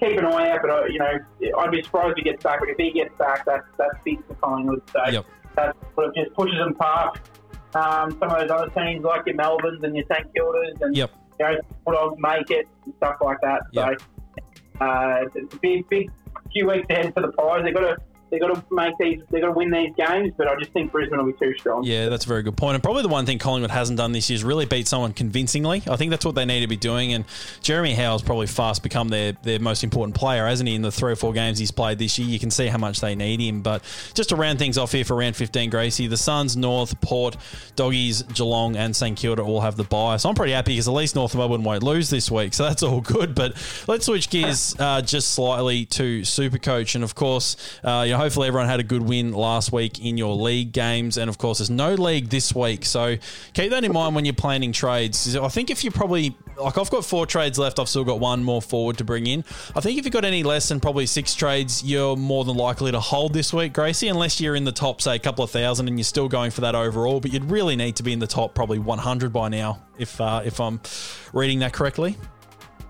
keep 0.00 0.18
an 0.18 0.26
eye 0.26 0.50
out. 0.50 0.60
But 0.62 0.70
uh, 0.70 0.84
you 0.86 0.98
know, 0.98 1.18
I'd 1.58 1.70
be 1.70 1.82
surprised 1.82 2.12
if 2.12 2.16
he 2.16 2.22
gets 2.22 2.42
back. 2.42 2.60
But 2.60 2.70
if 2.70 2.76
he 2.76 2.92
gets 2.92 3.16
back, 3.18 3.44
that's 3.44 3.66
that's 3.76 3.96
big 4.04 4.26
for 4.26 4.34
Collingwood. 4.34 4.82
So 4.92 5.00
yep. 5.10 5.26
that 5.56 5.76
sort 5.94 6.08
of 6.08 6.14
just 6.14 6.34
pushes 6.34 6.58
them 6.58 6.74
past 6.74 7.20
um, 7.76 8.16
some 8.18 8.30
of 8.30 8.40
those 8.40 8.50
other 8.50 8.70
teams 8.70 9.04
like 9.04 9.26
your 9.26 9.36
Melbournes 9.36 9.82
and 9.82 9.94
your 9.94 10.06
St 10.10 10.32
Kildas 10.34 10.80
and 10.80 10.96
yep. 10.96 11.10
you 11.38 11.46
know, 11.46 11.60
Bulldogs 11.84 12.16
make 12.18 12.50
it 12.50 12.68
and 12.84 12.94
stuff 12.96 13.16
like 13.20 13.40
that. 13.42 13.62
Yep. 13.72 14.00
So 14.00 14.84
uh, 14.84 15.24
it's 15.34 15.54
a 15.54 15.58
big, 15.58 15.88
big 15.88 16.10
few 16.52 16.66
weeks 16.68 16.86
ahead 16.90 17.12
for 17.14 17.20
the 17.22 17.28
Pies. 17.28 17.62
They've 17.64 17.74
got 17.74 17.80
to 17.80 17.96
they've 18.30 18.40
got 18.40 18.54
to 18.54 18.74
make 18.74 18.96
these, 18.98 19.20
they've 19.30 19.40
got 19.40 19.48
to 19.48 19.52
win 19.52 19.70
these 19.70 19.92
games. 19.96 20.32
But 20.36 20.48
I 20.48 20.56
just 20.56 20.72
think 20.72 20.92
Brisbane 20.92 21.18
will 21.18 21.32
be 21.32 21.38
too 21.38 21.54
strong. 21.58 21.84
Yeah, 21.84 22.08
that's 22.08 22.24
a 22.24 22.28
very 22.28 22.42
good 22.42 22.56
point. 22.56 22.74
And 22.74 22.82
probably 22.82 23.02
the 23.02 23.08
one 23.08 23.26
thing 23.26 23.38
Collingwood 23.38 23.70
hasn't 23.70 23.98
done 23.98 24.12
this 24.12 24.28
year 24.30 24.34
is 24.34 24.44
really 24.44 24.66
beat 24.66 24.88
someone 24.88 25.12
convincingly. 25.12 25.82
I 25.88 25.96
think 25.96 26.10
that's 26.10 26.24
what 26.24 26.34
they 26.34 26.44
need 26.44 26.60
to 26.60 26.66
be 26.66 26.76
doing. 26.76 27.12
And 27.12 27.24
Jeremy 27.60 27.94
Howe's 27.94 28.22
probably 28.22 28.46
fast 28.46 28.82
become 28.82 29.08
their 29.08 29.32
their 29.42 29.58
most 29.58 29.84
important 29.84 30.16
player, 30.16 30.46
hasn't 30.46 30.68
he? 30.68 30.74
In 30.74 30.82
the 30.82 30.92
three 30.92 31.12
or 31.12 31.16
four 31.16 31.32
games 31.32 31.58
he's 31.58 31.70
played 31.70 31.98
this 31.98 32.18
year, 32.18 32.28
you 32.28 32.38
can 32.38 32.50
see 32.50 32.66
how 32.66 32.78
much 32.78 33.00
they 33.00 33.14
need 33.14 33.40
him. 33.40 33.62
But 33.62 33.82
just 34.14 34.30
to 34.30 34.36
round 34.36 34.58
things 34.58 34.78
off 34.78 34.92
here 34.92 35.04
for 35.04 35.16
round 35.16 35.36
15, 35.36 35.70
Gracie, 35.70 36.06
the 36.06 36.16
Suns, 36.16 36.56
North, 36.56 37.00
Port, 37.00 37.36
Doggies, 37.76 38.22
Geelong, 38.22 38.76
and 38.76 38.94
St 38.94 39.16
Kilda 39.16 39.42
all 39.42 39.60
have 39.60 39.76
the 39.76 39.84
bye. 39.84 40.16
So 40.16 40.28
I'm 40.28 40.34
pretty 40.34 40.52
happy 40.52 40.72
because 40.72 40.88
at 40.88 40.94
least 40.94 41.14
North 41.14 41.34
Melbourne 41.34 41.62
won't 41.62 41.82
lose 41.82 42.10
this 42.10 42.30
week. 42.30 42.54
So 42.54 42.64
that's 42.64 42.82
all 42.82 43.00
good. 43.00 43.34
But 43.34 43.54
let's 43.86 44.06
switch 44.06 44.30
gears 44.30 44.74
uh, 44.78 45.02
just 45.02 45.34
slightly 45.34 45.84
to 45.86 46.22
Supercoach. 46.22 46.94
And 46.94 47.04
of 47.04 47.14
course, 47.14 47.56
uh, 47.84 48.04
you 48.06 48.12
know, 48.12 48.15
hopefully 48.16 48.48
everyone 48.48 48.68
had 48.68 48.80
a 48.80 48.84
good 48.84 49.02
win 49.02 49.32
last 49.32 49.72
week 49.72 50.04
in 50.04 50.16
your 50.16 50.34
league 50.34 50.72
games. 50.72 51.16
And 51.16 51.28
of 51.28 51.38
course, 51.38 51.58
there's 51.58 51.70
no 51.70 51.94
league 51.94 52.28
this 52.28 52.54
week. 52.54 52.84
So 52.84 53.16
keep 53.54 53.70
that 53.70 53.84
in 53.84 53.92
mind 53.92 54.14
when 54.14 54.24
you're 54.24 54.34
planning 54.34 54.72
trades. 54.72 55.36
I 55.36 55.48
think 55.48 55.70
if 55.70 55.84
you're 55.84 55.92
probably, 55.92 56.36
like, 56.60 56.78
I've 56.78 56.90
got 56.90 57.04
four 57.04 57.26
trades 57.26 57.58
left, 57.58 57.78
I've 57.78 57.88
still 57.88 58.04
got 58.04 58.20
one 58.20 58.42
more 58.42 58.62
forward 58.62 58.98
to 58.98 59.04
bring 59.04 59.26
in. 59.26 59.44
I 59.74 59.80
think 59.80 59.98
if 59.98 60.04
you've 60.04 60.12
got 60.12 60.24
any 60.24 60.42
less 60.42 60.68
than 60.68 60.80
probably 60.80 61.06
six 61.06 61.34
trades, 61.34 61.82
you're 61.82 62.16
more 62.16 62.44
than 62.44 62.56
likely 62.56 62.92
to 62.92 63.00
hold 63.00 63.32
this 63.32 63.52
week, 63.52 63.72
Gracie, 63.72 64.08
unless 64.08 64.40
you're 64.40 64.56
in 64.56 64.64
the 64.64 64.72
top, 64.72 65.00
say, 65.00 65.16
a 65.16 65.18
couple 65.18 65.44
of 65.44 65.50
thousand 65.50 65.88
and 65.88 65.98
you're 65.98 66.04
still 66.04 66.28
going 66.28 66.50
for 66.50 66.62
that 66.62 66.74
overall. 66.74 67.20
But 67.20 67.32
you'd 67.32 67.50
really 67.50 67.76
need 67.76 67.96
to 67.96 68.02
be 68.02 68.12
in 68.12 68.18
the 68.18 68.26
top, 68.26 68.54
probably 68.54 68.78
100 68.78 69.32
by 69.32 69.48
now, 69.48 69.82
if, 69.98 70.20
uh, 70.20 70.42
if 70.44 70.60
I'm 70.60 70.80
reading 71.32 71.60
that 71.60 71.72
correctly. 71.72 72.16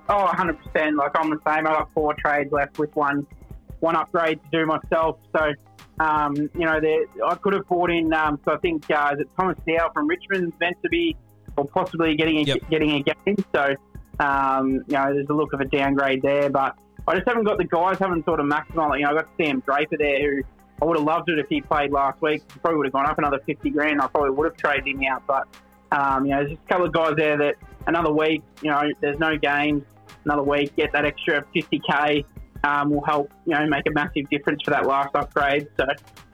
Oh, 0.09 0.31
100%. 0.33 0.97
Like, 0.97 1.13
I'm 1.15 1.31
the 1.31 1.41
same. 1.47 1.67
I've 1.67 1.79
got 1.79 1.93
four 1.93 2.15
trades 2.15 2.53
left 2.53 2.79
with 2.79 2.95
one 2.95 3.27
one 3.81 3.97
upgrade 3.97 4.41
to 4.43 4.59
do 4.59 4.67
myself. 4.67 5.19
So 5.37 5.53
um, 5.99 6.35
you 6.37 6.67
know, 6.67 6.81
I 7.27 7.35
could 7.37 7.55
have 7.55 7.67
bought 7.67 7.91
in. 7.91 8.13
Um, 8.13 8.39
so 8.45 8.53
I 8.53 8.59
think 8.59 8.91
uh, 8.91 9.13
is 9.15 9.21
it 9.21 9.29
Thomson 9.39 9.63
Dow 9.67 9.91
from 9.93 10.09
Richmond 10.09 10.53
meant 10.61 10.77
to 10.83 10.89
be, 10.89 11.17
or 11.57 11.67
possibly 11.67 12.17
getting 12.17 12.39
a, 12.39 12.43
yep. 12.43 12.59
getting 12.71 12.93
a 12.93 13.03
game. 13.03 13.37
So 13.55 13.75
um, 14.21 14.85
you 14.87 14.95
know, 14.95 15.15
there's 15.15 15.29
a 15.29 15.33
look 15.33 15.53
of 15.53 15.61
a 15.61 15.65
downgrade 15.65 16.23
there. 16.23 16.51
But 16.51 16.77
I 17.09 17.15
just 17.15 17.27
haven't 17.27 17.45
got 17.45 17.59
the 17.59 17.65
guys 17.65 17.99
haven't 17.99 18.25
sort 18.25 18.41
of 18.41 18.47
maximised. 18.47 18.99
You 18.99 19.05
know, 19.05 19.13
I 19.13 19.15
got 19.15 19.29
Sam 19.41 19.61
Draper 19.61 19.97
there 19.99 20.21
who. 20.21 20.43
I 20.81 20.85
would 20.85 20.99
have 20.99 21.07
loved 21.07 21.31
it 21.31 21.39
if 21.39 21.47
he 21.49 21.63
played 21.63 21.91
last 21.91 22.21
week. 22.21 22.43
He 22.53 22.61
probably 22.61 22.77
would 22.77 22.87
have 22.89 22.93
gone 22.93 23.07
up 23.07 23.17
another 23.17 23.41
50 23.47 23.71
grand. 23.71 23.99
I 23.99 24.09
probably 24.09 24.33
would 24.33 24.45
have 24.45 24.59
traded 24.59 24.87
him 24.87 25.05
out. 25.11 25.23
But, 25.27 25.49
um, 25.91 26.27
you 26.27 26.33
know, 26.33 26.41
there's 26.41 26.51
just 26.51 26.63
a 26.63 26.69
couple 26.69 26.85
of 26.85 26.93
guys 26.93 27.15
there 27.17 27.39
that 27.39 27.55
another 27.87 28.13
week, 28.13 28.43
you 28.61 28.71
know, 28.71 28.83
there's 29.01 29.19
no 29.19 29.39
games. 29.39 29.85
Another 30.27 30.43
week, 30.43 30.77
get 30.77 30.93
that 30.93 31.07
extra 31.07 31.47
50K 31.55 32.27
um, 32.65 32.91
will 32.91 33.05
help 33.05 33.31
you 33.47 33.55
know 33.55 33.67
make 33.67 33.87
a 33.87 33.93
massive 33.93 34.29
difference 34.31 34.63
for 34.63 34.71
that 34.71 34.87
last 34.87 35.15
upgrade. 35.15 35.69
So, 35.77 35.87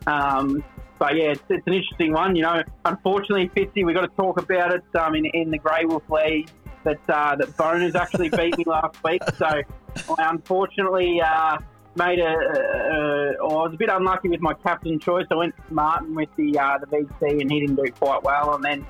um, 0.06 0.64
but 0.98 1.16
yeah, 1.16 1.32
it's, 1.32 1.42
it's, 1.48 1.66
an 1.66 1.74
interesting 1.74 2.12
one. 2.12 2.37
You 2.37 2.42
know, 2.42 2.62
unfortunately, 2.85 3.50
Fitzy, 3.56 3.85
we've 3.85 3.94
got 3.94 4.02
to 4.02 4.16
talk 4.16 4.40
about 4.40 4.74
it 4.74 4.85
um, 4.96 5.14
in, 5.14 5.26
in 5.26 5.50
the 5.50 5.58
Grey 5.58 5.85
Wolf 5.85 6.08
League 6.08 6.50
that 6.85 7.00
uh, 7.08 7.37
that 7.37 7.48
Boners 7.56 7.94
actually 7.94 8.28
beat 8.37 8.56
me 8.56 8.64
last 8.66 9.02
week. 9.04 9.22
So, 9.37 9.46
I 9.46 10.30
unfortunately 10.30 11.20
uh, 11.20 11.58
made 11.96 12.18
a, 12.18 12.24
a, 12.24 12.32
a, 12.32 13.32
I 13.32 13.42
was 13.42 13.72
a 13.74 13.76
bit 13.76 13.90
unlucky 13.90 14.28
with 14.28 14.40
my 14.40 14.54
captain 14.54 14.98
choice. 14.98 15.26
I 15.30 15.35
went 15.35 15.54
Martin 15.70 16.14
with 16.14 16.28
the 16.37 16.58
uh, 16.58 16.78
the 16.78 16.87
VC, 16.87 17.40
and 17.40 17.50
he 17.50 17.61
didn't 17.61 17.76
do 17.76 17.90
quite 17.92 18.22
well. 18.22 18.54
And 18.54 18.64
then 18.64 18.87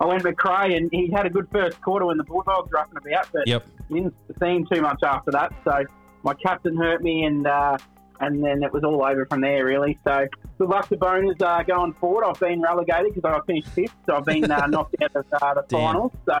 I 0.00 0.06
went 0.06 0.22
with 0.22 0.36
Macrae, 0.36 0.76
and 0.76 0.90
he 0.92 1.10
had 1.10 1.26
a 1.26 1.30
good 1.30 1.48
first 1.50 1.80
quarter 1.80 2.06
when 2.06 2.18
the 2.18 2.24
Bulldogs 2.24 2.70
were 2.70 2.78
up 2.78 2.88
and 2.90 2.98
about, 2.98 3.28
but 3.32 3.46
yep. 3.46 3.66
didn't 3.88 4.14
seem 4.40 4.66
too 4.66 4.80
much 4.80 5.02
after 5.02 5.30
that. 5.32 5.52
So 5.64 5.84
my 6.24 6.34
captain 6.34 6.76
hurt 6.76 7.02
me, 7.02 7.24
and 7.24 7.46
uh, 7.46 7.78
and 8.20 8.42
then 8.42 8.62
it 8.62 8.72
was 8.72 8.82
all 8.82 9.04
over 9.04 9.26
from 9.26 9.40
there, 9.40 9.64
really. 9.64 9.98
So 10.04 10.26
good 10.58 10.68
luck 10.68 10.88
to 10.88 10.96
Boners 10.96 11.40
uh, 11.40 11.62
going 11.62 11.92
forward. 11.94 12.24
I've 12.24 12.40
been 12.40 12.62
relegated 12.62 13.14
because 13.14 13.40
I 13.40 13.44
finished 13.46 13.68
fifth, 13.68 13.94
so 14.06 14.16
I've 14.16 14.24
been 14.24 14.50
uh, 14.50 14.66
knocked 14.68 14.96
out 15.02 15.14
of 15.14 15.26
uh, 15.32 15.54
the 15.54 15.64
finals. 15.70 16.12
So, 16.26 16.38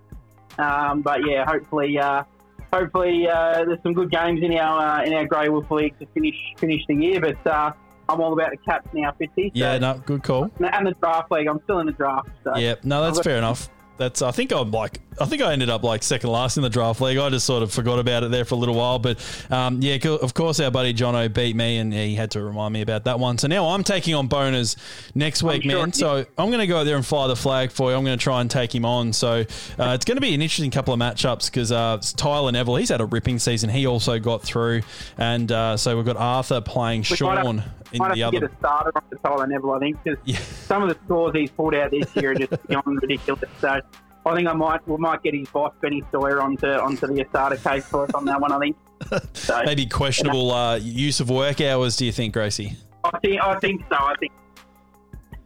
um, 0.62 1.02
but 1.02 1.26
yeah, 1.26 1.44
hopefully, 1.44 1.98
uh, 1.98 2.24
hopefully 2.72 3.28
uh, 3.28 3.64
there's 3.64 3.82
some 3.82 3.92
good 3.92 4.10
games 4.10 4.42
in 4.42 4.56
our 4.56 5.00
uh, 5.00 5.04
in 5.04 5.12
our 5.12 5.26
Grey 5.26 5.48
Wolf 5.48 5.70
League 5.70 5.98
to 5.98 6.06
finish 6.06 6.36
finish 6.56 6.82
the 6.88 6.94
year. 6.94 7.20
But 7.20 7.76
I'm 8.08 8.20
all 8.20 8.32
about 8.32 8.50
the 8.50 8.58
caps 8.58 8.88
now, 8.92 9.12
50. 9.12 9.48
So, 9.48 9.50
yeah, 9.54 9.78
no, 9.78 10.00
good 10.04 10.22
call. 10.22 10.50
And 10.60 10.86
the 10.86 10.94
draft 11.00 11.30
league, 11.30 11.46
I'm 11.46 11.60
still 11.64 11.78
in 11.80 11.86
the 11.86 11.92
draft. 11.92 12.28
So 12.42 12.56
yeah, 12.56 12.74
no, 12.82 13.02
that's 13.02 13.20
fair 13.20 13.38
enough 13.38 13.70
that's. 13.96 14.22
I 14.22 14.30
think 14.30 14.52
I'm 14.52 14.70
like. 14.70 15.00
I 15.20 15.26
think 15.26 15.42
I 15.42 15.52
ended 15.52 15.70
up 15.70 15.84
like 15.84 16.02
second 16.02 16.30
last 16.30 16.56
in 16.56 16.64
the 16.64 16.68
draft 16.68 17.00
league. 17.00 17.18
I 17.18 17.30
just 17.30 17.46
sort 17.46 17.62
of 17.62 17.72
forgot 17.72 18.00
about 18.00 18.24
it 18.24 18.32
there 18.32 18.44
for 18.44 18.56
a 18.56 18.58
little 18.58 18.74
while. 18.74 18.98
But 18.98 19.18
um, 19.48 19.80
yeah, 19.80 19.96
of 20.08 20.34
course, 20.34 20.58
our 20.58 20.72
buddy 20.72 20.92
Jono 20.92 21.32
beat 21.32 21.54
me, 21.54 21.78
and 21.78 21.92
he 21.94 22.16
had 22.16 22.32
to 22.32 22.42
remind 22.42 22.72
me 22.74 22.80
about 22.82 23.04
that 23.04 23.20
one. 23.20 23.38
So 23.38 23.46
now 23.46 23.68
I'm 23.68 23.84
taking 23.84 24.14
on 24.16 24.28
Boners 24.28 24.74
next 25.14 25.44
week, 25.44 25.62
sure 25.62 25.72
man. 25.78 25.92
So 25.92 26.26
I'm 26.36 26.48
going 26.48 26.58
to 26.58 26.66
go 26.66 26.78
out 26.80 26.84
there 26.84 26.96
and 26.96 27.06
fly 27.06 27.28
the 27.28 27.36
flag 27.36 27.70
for 27.70 27.90
you. 27.92 27.96
I'm 27.96 28.04
going 28.04 28.18
to 28.18 28.22
try 28.22 28.40
and 28.40 28.50
take 28.50 28.74
him 28.74 28.84
on. 28.84 29.12
So 29.12 29.42
uh, 29.78 29.92
it's 29.94 30.04
going 30.04 30.16
to 30.16 30.20
be 30.20 30.34
an 30.34 30.42
interesting 30.42 30.72
couple 30.72 30.92
of 30.92 30.98
matchups 30.98 31.46
because 31.48 31.70
uh, 31.70 32.00
Tyler 32.16 32.50
Neville, 32.50 32.74
he's 32.76 32.88
had 32.88 33.00
a 33.00 33.06
ripping 33.06 33.38
season. 33.38 33.70
He 33.70 33.86
also 33.86 34.18
got 34.18 34.42
through, 34.42 34.82
and 35.16 35.52
uh, 35.52 35.76
so 35.76 35.96
we've 35.96 36.04
got 36.06 36.16
Arthur 36.16 36.60
playing 36.60 37.02
We 37.02 37.06
have- 37.10 37.18
Sean 37.18 37.62
in 37.92 37.98
Might 37.98 38.08
have 38.08 38.14
the 38.16 38.20
to 38.22 38.26
other. 38.28 38.40
get 38.40 38.50
a 38.52 38.56
starter 38.58 38.92
on 38.96 39.02
the 39.10 39.16
Tyler 39.16 39.46
Neville, 39.46 39.72
I 39.72 39.78
think, 39.78 40.02
because 40.02 40.18
Yeah. 40.24 40.38
some 40.38 40.82
of 40.82 40.88
the 40.88 40.96
scores 41.04 41.34
he's 41.34 41.50
pulled 41.50 41.74
out 41.74 41.90
this 41.90 42.14
year 42.16 42.32
are 42.32 42.34
just 42.34 42.66
beyond 42.68 43.00
ridiculous. 43.02 43.42
So 43.60 43.80
I 44.26 44.34
think 44.34 44.48
I 44.48 44.52
might 44.54 44.86
we 44.88 44.96
might 44.96 45.22
get 45.22 45.34
his 45.34 45.48
boss 45.48 45.72
Benny 45.80 46.02
Sawyer 46.10 46.40
onto 46.40 46.66
onto 46.66 47.06
the 47.06 47.24
starter 47.30 47.56
case 47.56 47.86
for 47.86 48.04
us 48.04 48.10
on 48.14 48.24
that 48.26 48.40
one. 48.40 48.52
I 48.52 48.58
think. 48.58 48.76
So 49.34 49.62
Maybe 49.66 49.84
questionable 49.86 50.50
uh, 50.52 50.76
use 50.76 51.20
of 51.20 51.28
work 51.28 51.60
hours. 51.60 51.96
Do 51.96 52.06
you 52.06 52.12
think, 52.12 52.32
Gracie? 52.32 52.74
I 53.04 53.18
think 53.18 53.40
I 53.42 53.58
think 53.58 53.82
so. 53.90 53.96
I 53.96 54.14
think. 54.18 54.32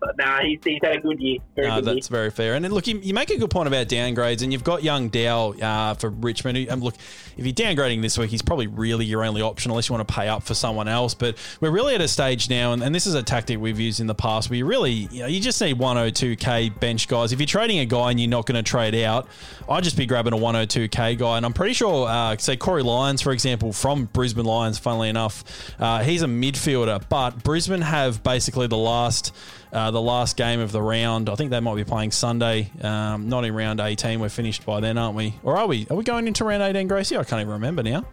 But 0.00 0.16
no, 0.16 0.38
he's, 0.42 0.58
he's 0.62 0.78
had 0.82 0.96
a 0.96 1.00
good 1.00 1.18
year. 1.20 1.38
Very 1.56 1.68
No, 1.68 1.74
good 1.76 1.86
year. 1.86 1.94
that's 1.94 2.08
very 2.08 2.30
fair. 2.30 2.54
And 2.54 2.64
then, 2.64 2.70
look, 2.72 2.86
you, 2.86 2.98
you 2.98 3.12
make 3.14 3.30
a 3.30 3.36
good 3.38 3.50
point 3.50 3.66
about 3.66 3.88
downgrades, 3.88 4.42
and 4.42 4.52
you've 4.52 4.62
got 4.62 4.84
young 4.84 5.08
Dow 5.08 5.50
uh, 5.54 5.94
for 5.94 6.10
Richmond. 6.10 6.56
who- 6.56 6.66
And 6.70 6.82
look, 6.82 6.94
if 7.36 7.44
you're 7.44 7.52
downgrading 7.52 8.02
this 8.02 8.16
week, 8.16 8.30
he's 8.30 8.42
probably 8.42 8.68
really 8.68 9.04
your 9.04 9.24
only 9.24 9.42
option 9.42 9.70
unless 9.72 9.88
you 9.88 9.94
want 9.96 10.06
to 10.06 10.14
pay 10.14 10.28
up 10.28 10.44
for 10.44 10.54
someone 10.54 10.86
else. 10.86 11.14
But 11.14 11.36
we're 11.60 11.70
really 11.72 11.94
at 11.96 12.00
a 12.00 12.06
stage 12.08 12.48
now, 12.48 12.72
and, 12.72 12.82
and 12.82 12.94
this 12.94 13.06
is 13.06 13.14
a 13.14 13.22
tactic 13.24 13.58
we've 13.58 13.80
used 13.80 13.98
in 14.00 14.06
the 14.06 14.14
past 14.14 14.50
where 14.50 14.56
you 14.56 14.66
really, 14.66 14.92
you 14.92 15.20
know, 15.22 15.26
you 15.26 15.40
just 15.40 15.60
need 15.60 15.76
102k 15.78 16.78
bench 16.80 17.08
guys. 17.08 17.32
If 17.32 17.40
you're 17.40 17.46
trading 17.46 17.80
a 17.80 17.84
guy 17.86 18.10
and 18.10 18.20
you're 18.20 18.30
not 18.30 18.46
going 18.46 18.62
to 18.62 18.68
trade 18.68 18.94
out, 18.96 19.26
I'd 19.68 19.84
just 19.84 19.96
be 19.96 20.06
grabbing 20.06 20.32
a 20.32 20.36
102k 20.36 21.18
guy. 21.18 21.36
And 21.36 21.44
I'm 21.46 21.52
pretty 21.52 21.74
sure, 21.74 22.08
uh, 22.08 22.36
say 22.38 22.56
Corey 22.56 22.82
Lyons, 22.82 23.20
for 23.22 23.32
example, 23.32 23.72
from 23.72 24.04
Brisbane 24.06 24.44
Lions, 24.44 24.78
funnily 24.78 25.08
enough, 25.08 25.44
uh, 25.80 26.02
he's 26.02 26.22
a 26.22 26.26
midfielder, 26.26 27.02
but 27.08 27.42
Brisbane 27.42 27.80
have 27.80 28.22
basically 28.22 28.66
the 28.68 28.76
last 28.76 29.34
uh, 29.72 29.90
the 29.90 30.00
last 30.00 30.36
game 30.36 30.60
of 30.60 30.72
the 30.72 30.82
round. 30.82 31.28
I 31.28 31.34
think 31.34 31.50
they 31.50 31.60
might 31.60 31.76
be 31.76 31.84
playing 31.84 32.12
Sunday, 32.12 32.70
um, 32.82 33.28
not 33.28 33.44
in 33.44 33.54
round 33.54 33.80
18. 33.80 34.20
We're 34.20 34.28
finished 34.28 34.64
by 34.64 34.80
then, 34.80 34.98
aren't 34.98 35.16
we? 35.16 35.34
Or 35.42 35.56
are 35.56 35.66
we? 35.66 35.86
Are 35.90 35.96
we 35.96 36.04
going 36.04 36.26
into 36.26 36.44
round 36.44 36.62
18, 36.62 36.88
Gracie? 36.88 37.16
I 37.16 37.24
can't 37.24 37.40
even 37.40 37.54
remember 37.54 37.82
now. 37.82 38.04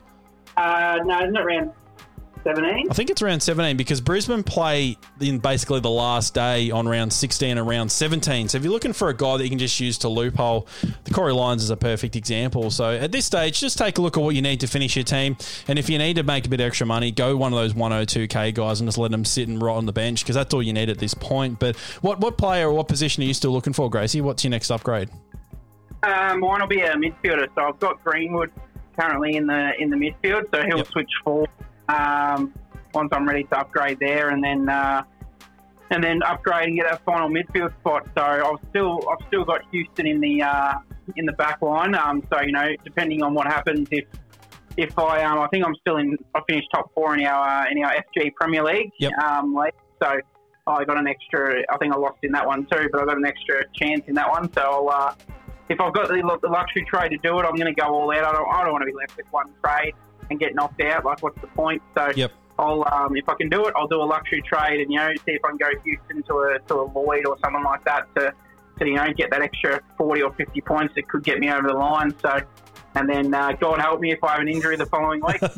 Uh, 0.57 0.99
no, 1.05 1.19
it's 1.19 1.33
not 1.33 1.45
round 1.45 1.71
17? 2.45 2.87
I 2.89 2.93
think 2.93 3.09
it's 3.09 3.21
round 3.21 3.41
17 3.41 3.75
because 3.75 4.01
Brisbane 4.01 4.43
play 4.43 4.97
in 5.19 5.39
basically 5.39 5.79
the 5.79 5.89
last 5.89 6.35
day 6.35 6.69
on 6.69 6.87
round 6.87 7.11
16 7.11 7.57
and 7.57 7.67
round 7.67 7.91
17. 7.91 8.49
So 8.49 8.57
if 8.57 8.63
you're 8.63 8.71
looking 8.71 8.93
for 8.93 9.09
a 9.09 9.15
guy 9.15 9.37
that 9.37 9.43
you 9.43 9.49
can 9.49 9.57
just 9.57 9.79
use 9.79 9.97
to 9.99 10.09
loophole, 10.09 10.67
the 11.05 11.11
Corey 11.11 11.33
Lyons 11.33 11.63
is 11.63 11.71
a 11.71 11.77
perfect 11.77 12.15
example. 12.15 12.69
So 12.69 12.91
at 12.91 13.11
this 13.11 13.25
stage, 13.25 13.59
just 13.59 13.77
take 13.77 13.97
a 13.97 14.01
look 14.01 14.15
at 14.15 14.23
what 14.23 14.35
you 14.35 14.43
need 14.43 14.59
to 14.59 14.67
finish 14.67 14.95
your 14.95 15.03
team. 15.03 15.37
And 15.67 15.79
if 15.79 15.89
you 15.89 15.97
need 15.97 16.17
to 16.17 16.23
make 16.23 16.45
a 16.45 16.49
bit 16.49 16.61
extra 16.61 16.85
money, 16.85 17.11
go 17.11 17.35
one 17.35 17.51
of 17.51 17.57
those 17.57 17.73
102k 17.73 18.53
guys 18.53 18.79
and 18.79 18.87
just 18.87 18.99
let 18.99 19.09
them 19.09 19.25
sit 19.25 19.47
and 19.47 19.61
rot 19.61 19.77
on 19.77 19.87
the 19.87 19.93
bench 19.93 20.23
because 20.23 20.35
that's 20.35 20.53
all 20.53 20.61
you 20.61 20.73
need 20.73 20.89
at 20.89 20.99
this 20.99 21.15
point. 21.15 21.59
But 21.59 21.75
what, 22.01 22.19
what 22.19 22.37
player 22.37 22.67
or 22.67 22.73
what 22.73 22.87
position 22.87 23.23
are 23.23 23.25
you 23.25 23.33
still 23.33 23.51
looking 23.51 23.73
for, 23.73 23.89
Gracie? 23.89 24.21
What's 24.21 24.43
your 24.43 24.51
next 24.51 24.69
upgrade? 24.69 25.09
Um, 26.03 26.41
mine 26.41 26.61
will 26.61 26.67
be 26.67 26.81
a 26.81 26.93
midfielder. 26.93 27.47
So 27.55 27.63
I've 27.63 27.79
got 27.79 28.03
Greenwood 28.03 28.51
currently 28.97 29.35
in 29.35 29.47
the 29.47 29.71
in 29.79 29.89
the 29.89 29.97
midfield, 29.97 30.43
so 30.53 30.61
he'll 30.65 30.77
yep. 30.77 30.87
switch 30.87 31.09
forward 31.23 31.49
um, 31.89 32.53
once 32.93 33.09
I'm 33.11 33.27
ready 33.27 33.43
to 33.43 33.59
upgrade 33.59 33.99
there, 33.99 34.29
and 34.29 34.43
then 34.43 34.69
uh, 34.69 35.03
and 35.91 36.03
then 36.03 36.23
upgrade 36.23 36.69
and 36.69 36.77
get 36.77 36.91
a 36.91 36.97
final 36.97 37.29
midfield 37.29 37.73
spot. 37.79 38.07
So 38.17 38.23
I've 38.23 38.69
still 38.69 38.99
I've 39.09 39.25
still 39.27 39.45
got 39.45 39.61
Houston 39.71 40.07
in 40.07 40.19
the 40.19 40.41
uh, 40.41 40.73
in 41.15 41.25
the 41.25 41.33
back 41.33 41.61
line. 41.61 41.95
Um, 41.95 42.23
so 42.31 42.41
you 42.41 42.51
know, 42.51 42.67
depending 42.83 43.21
on 43.21 43.33
what 43.33 43.47
happens, 43.47 43.87
if 43.91 44.05
if 44.77 44.97
I 44.97 45.23
um, 45.23 45.39
I 45.39 45.47
think 45.47 45.65
I'm 45.65 45.75
still 45.75 45.97
in 45.97 46.17
I 46.33 46.41
finished 46.47 46.67
top 46.73 46.91
four 46.93 47.15
in 47.15 47.25
our 47.25 47.65
uh, 47.65 47.71
in 47.71 47.83
our 47.83 47.93
FG 47.93 48.33
Premier 48.35 48.63
League. 48.63 48.91
Yep. 48.99 49.13
Um, 49.13 49.55
league. 49.55 49.73
so. 50.01 50.19
I 50.67 50.83
got 50.83 50.97
an 50.97 51.05
extra. 51.05 51.61
I 51.69 51.77
think 51.77 51.93
I 51.93 51.95
lost 51.95 52.17
in 52.23 52.31
that 52.31 52.47
one 52.47 52.65
too, 52.65 52.89
but 52.91 52.99
I 52.99 53.05
got 53.05 53.17
an 53.17 53.25
extra 53.27 53.65
chance 53.75 54.01
in 54.07 54.15
that 54.15 54.27
one. 54.27 54.51
So 54.51 54.61
I'll, 54.61 54.89
uh, 54.89 55.13
if 55.69 55.79
I've 55.79 55.93
got 55.93 56.07
the, 56.07 56.39
the 56.41 56.47
luxury 56.47 56.83
trade 56.89 57.09
to 57.09 57.17
do 57.17 57.39
it, 57.39 57.45
I'm 57.45 57.55
going 57.55 57.71
to 57.71 57.79
go 57.79 57.85
all 57.85 58.11
out. 58.11 58.23
I 58.23 58.31
don't, 58.31 58.51
I 58.51 58.63
don't 58.63 58.71
want 58.71 58.81
to 58.81 58.87
be 58.87 58.93
left 58.93 59.15
with 59.15 59.27
one 59.29 59.53
trade 59.63 59.93
and 60.29 60.39
get 60.39 60.55
knocked 60.55 60.81
out. 60.81 61.05
Like, 61.05 61.21
what's 61.21 61.39
the 61.41 61.47
point? 61.47 61.81
So, 61.97 62.11
Yep. 62.15 62.31
I'll 62.57 62.85
um, 62.93 63.17
if 63.17 63.27
I 63.27 63.33
can 63.35 63.49
do 63.49 63.65
it, 63.65 63.73
I'll 63.75 63.87
do 63.87 64.01
a 64.01 64.05
luxury 64.05 64.41
trade 64.41 64.79
and 64.79 64.89
you 64.89 64.97
know 64.97 65.09
see 65.25 65.33
if 65.33 65.43
I 65.43 65.49
can 65.49 65.57
go 65.57 65.69
Houston 65.83 66.23
to 66.23 66.33
a 66.39 66.59
to 66.67 66.81
a 66.81 66.85
Lloyd 66.97 67.25
or 67.25 67.37
someone 67.43 67.63
like 67.63 67.83
that 67.83 68.07
to 68.15 68.33
to 68.79 68.85
you 68.87 68.95
know 68.95 69.11
get 69.11 69.29
that 69.31 69.41
extra 69.41 69.81
40 69.97 70.21
or 70.21 70.33
50 70.33 70.61
points 70.61 70.95
that 70.95 71.07
could 71.09 71.23
get 71.23 71.39
me 71.39 71.51
over 71.51 71.67
the 71.67 71.73
line. 71.73 72.15
So. 72.21 72.39
And 72.95 73.09
then 73.09 73.33
uh, 73.33 73.51
God 73.53 73.79
help 73.79 73.99
me 73.99 74.11
if 74.11 74.23
I 74.23 74.33
have 74.33 74.41
an 74.41 74.47
injury 74.47 74.77
the 74.77 74.85
following 74.85 75.21
week. 75.25 75.41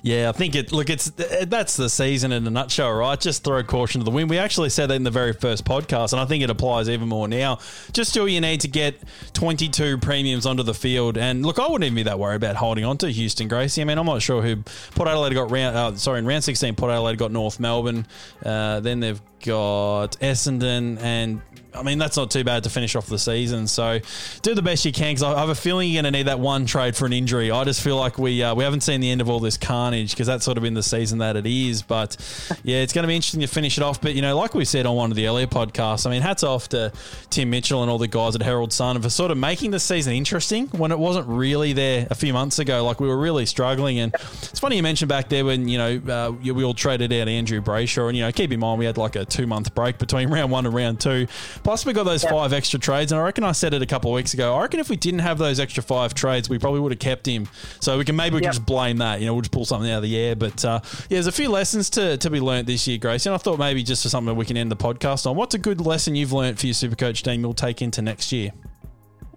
Yeah, 0.00 0.28
I 0.28 0.32
think 0.32 0.54
it. 0.54 0.70
Look, 0.70 0.90
it's 0.90 1.10
that's 1.10 1.76
the 1.76 1.90
season 1.90 2.30
in 2.30 2.46
a 2.46 2.50
nutshell, 2.50 2.92
right? 2.92 3.20
Just 3.20 3.42
throw 3.42 3.62
caution 3.64 4.00
to 4.00 4.04
the 4.04 4.12
wind. 4.12 4.30
We 4.30 4.38
actually 4.38 4.70
said 4.70 4.86
that 4.90 4.94
in 4.94 5.02
the 5.02 5.10
very 5.10 5.32
first 5.32 5.64
podcast, 5.64 6.12
and 6.12 6.20
I 6.20 6.24
think 6.24 6.44
it 6.44 6.50
applies 6.50 6.88
even 6.88 7.08
more 7.08 7.26
now. 7.26 7.58
Just 7.92 8.16
all 8.16 8.28
you 8.28 8.40
need 8.40 8.60
to 8.60 8.68
get 8.68 8.94
22 9.34 9.98
premiums 9.98 10.46
onto 10.46 10.62
the 10.62 10.72
field, 10.72 11.18
and 11.18 11.44
look, 11.44 11.58
I 11.58 11.62
wouldn't 11.66 11.84
even 11.84 11.96
be 11.96 12.04
that 12.04 12.18
worried 12.18 12.36
about 12.36 12.56
holding 12.56 12.84
on 12.84 12.96
to 12.98 13.10
Houston 13.10 13.48
Gracie. 13.48 13.82
I 13.82 13.84
mean, 13.84 13.98
I'm 13.98 14.06
not 14.06 14.22
sure 14.22 14.40
who 14.40 14.56
Port 14.94 15.08
Adelaide 15.08 15.34
got 15.34 15.50
round. 15.50 15.76
Uh, 15.76 15.94
sorry, 15.96 16.20
in 16.20 16.26
round 16.26 16.44
16, 16.44 16.76
Port 16.76 16.92
Adelaide 16.92 17.18
got 17.18 17.32
North 17.32 17.58
Melbourne. 17.58 18.06
Uh, 18.44 18.78
then 18.80 19.00
they've 19.00 19.20
got 19.40 20.18
Essendon 20.20 21.00
and. 21.00 21.42
I 21.74 21.82
mean, 21.82 21.98
that's 21.98 22.16
not 22.16 22.30
too 22.30 22.42
bad 22.42 22.64
to 22.64 22.70
finish 22.70 22.96
off 22.96 23.06
the 23.06 23.18
season. 23.18 23.68
So, 23.68 24.00
do 24.42 24.54
the 24.54 24.62
best 24.62 24.84
you 24.84 24.90
can 24.90 25.14
because 25.14 25.22
I 25.22 25.38
have 25.38 25.50
a 25.50 25.54
feeling 25.54 25.90
you're 25.90 26.02
going 26.02 26.12
to 26.12 26.18
need 26.18 26.26
that 26.26 26.40
one 26.40 26.66
trade 26.66 26.96
for 26.96 27.06
an 27.06 27.12
injury. 27.12 27.52
I 27.52 27.62
just 27.64 27.82
feel 27.82 27.96
like 27.96 28.18
we 28.18 28.42
uh, 28.42 28.54
we 28.54 28.64
haven't 28.64 28.80
seen 28.80 29.00
the 29.00 29.10
end 29.10 29.20
of 29.20 29.28
all 29.28 29.38
this 29.38 29.56
carnage 29.56 30.10
because 30.10 30.26
that's 30.26 30.44
sort 30.44 30.56
of 30.56 30.64
been 30.64 30.74
the 30.74 30.82
season 30.82 31.18
that 31.18 31.36
it 31.36 31.46
is. 31.46 31.82
But 31.82 32.16
yeah, 32.64 32.78
it's 32.78 32.92
going 32.92 33.04
to 33.04 33.06
be 33.06 33.14
interesting 33.14 33.42
to 33.42 33.46
finish 33.46 33.76
it 33.76 33.84
off. 33.84 34.00
But 34.00 34.14
you 34.14 34.22
know, 34.22 34.36
like 34.36 34.54
we 34.54 34.64
said 34.64 34.86
on 34.86 34.96
one 34.96 35.10
of 35.10 35.16
the 35.16 35.28
earlier 35.28 35.46
podcasts, 35.46 36.04
I 36.06 36.10
mean, 36.10 36.22
hats 36.22 36.42
off 36.42 36.68
to 36.70 36.90
Tim 37.30 37.50
Michell 37.50 37.82
and 37.82 37.90
all 37.90 37.98
the 37.98 38.08
guys 38.08 38.34
at 38.34 38.42
Herald 38.42 38.72
Sun 38.72 39.00
for 39.02 39.10
sort 39.10 39.30
of 39.30 39.36
making 39.36 39.70
the 39.70 39.80
season 39.80 40.14
interesting 40.14 40.68
when 40.68 40.90
it 40.90 40.98
wasn't 40.98 41.28
really 41.28 41.74
there 41.74 42.08
a 42.10 42.14
few 42.14 42.32
months 42.32 42.58
ago. 42.58 42.84
Like 42.84 42.98
we 42.98 43.06
were 43.06 43.18
really 43.18 43.46
struggling, 43.46 44.00
and 44.00 44.14
it's 44.14 44.58
funny 44.58 44.76
you 44.76 44.82
mentioned 44.82 45.10
back 45.10 45.28
there 45.28 45.44
when 45.44 45.68
you 45.68 45.78
know 45.78 46.00
uh, 46.08 46.32
we 46.52 46.64
all 46.64 46.74
traded 46.74 47.12
out 47.12 47.28
Andrew 47.28 47.60
Brayshaw, 47.60 48.08
and 48.08 48.16
you 48.16 48.24
know, 48.24 48.32
keep 48.32 48.50
in 48.50 48.58
mind 48.58 48.78
we 48.78 48.86
had 48.86 48.96
like 48.96 49.14
a 49.14 49.27
two 49.28 49.46
month 49.46 49.74
break 49.74 49.98
between 49.98 50.28
round 50.32 50.50
one 50.50 50.66
and 50.66 50.74
round 50.74 51.00
two. 51.00 51.26
Plus, 51.62 51.84
we 51.86 51.92
got 51.92 52.04
those 52.04 52.24
five 52.24 52.52
extra 52.52 52.78
trades, 52.78 53.12
and 53.12 53.20
I 53.20 53.24
reckon 53.24 53.44
I 53.44 53.52
said 53.52 53.74
it 53.74 53.82
a 53.82 53.86
couple 53.86 54.10
of 54.10 54.14
weeks 54.14 54.34
ago. 54.34 54.54
I 54.56 54.62
reckon 54.62 54.80
if 54.80 54.88
we 54.90 54.96
didn't 54.96 55.20
have 55.20 55.38
those 55.38 55.60
extra 55.60 55.82
five 55.82 56.14
trades, 56.14 56.48
we 56.48 56.58
probably 56.58 56.80
would 56.80 56.92
have 56.92 56.98
kept 56.98 57.26
him. 57.26 57.48
So 57.80 57.98
we 57.98 58.04
can 58.04 58.16
maybe 58.16 58.34
we 58.36 58.40
can 58.40 58.50
just 58.52 58.66
blame 58.66 58.98
that. 58.98 59.20
You 59.20 59.26
know, 59.26 59.34
we'll 59.34 59.42
just 59.42 59.52
pull 59.52 59.64
something 59.64 59.90
out 59.90 59.98
of 59.98 60.02
the 60.02 60.16
air. 60.16 60.36
But 60.36 60.64
uh, 60.64 60.80
yeah, 60.84 61.16
there's 61.16 61.26
a 61.26 61.32
few 61.32 61.48
lessons 61.50 61.90
to, 61.90 62.16
to 62.18 62.30
be 62.30 62.40
learnt 62.40 62.66
this 62.66 62.86
year, 62.86 62.98
Grace. 62.98 63.26
And 63.26 63.34
I 63.34 63.38
thought 63.38 63.58
maybe 63.58 63.82
just 63.82 64.02
for 64.02 64.08
something 64.08 64.34
we 64.36 64.44
can 64.44 64.56
end 64.56 64.70
the 64.70 64.76
podcast 64.76 65.26
on. 65.26 65.36
What's 65.36 65.54
a 65.54 65.58
good 65.58 65.80
lesson 65.80 66.14
you've 66.16 66.32
learnt 66.32 66.58
for 66.58 66.66
your 66.66 66.74
Supercoach 66.74 67.22
team 67.22 67.40
you'll 67.40 67.54
take 67.54 67.82
into 67.82 68.02
next 68.02 68.32
year? 68.32 68.52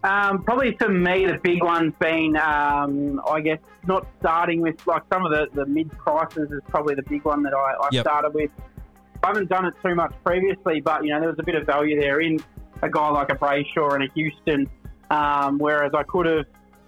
Um, 0.04 0.44
probably 0.44 0.76
for 0.78 0.90
me, 0.90 1.28
the 1.28 1.40
big 1.44 1.62
one's 1.64 1.94
been, 2.00 2.36
um, 2.36 3.22
I 3.30 3.40
guess, 3.42 3.60
not 3.86 4.08
starting 4.20 4.60
with 4.62 4.76
like 4.88 5.04
some 5.14 5.26
of 5.28 5.32
the, 5.32 5.48
the 5.54 5.66
mid 5.68 5.92
prices 5.92 6.50
is 6.52 6.62
probably 6.70 6.96
the 6.96 7.04
big 7.04 7.24
one 7.24 7.44
that 7.44 7.54
I, 7.54 7.74
I 7.80 7.90
Yep. 7.92 8.04
started 8.04 8.34
with. 8.34 8.50
I 9.24 9.28
haven't 9.28 9.50
done 9.50 9.66
it 9.66 9.74
too 9.84 9.96
much 9.96 10.14
previously, 10.26 10.82
but 10.82 11.04
you 11.04 11.12
know 11.12 11.20
there 11.20 11.30
was 11.30 11.40
a 11.40 11.44
bit 11.44 11.56
of 11.56 11.66
value 11.66 12.00
there 12.00 12.22
in 12.22 12.40
a 12.82 12.90
guy 12.90 13.10
like 13.10 13.32
a 13.32 13.36
Brayshaw 13.36 13.94
and 13.94 14.04
a 14.04 14.08
Houston, 14.14 14.70
um, 15.10 15.60
whereas 15.60 15.92
I 15.94 16.04
could 16.04 16.26
have, 16.26 16.46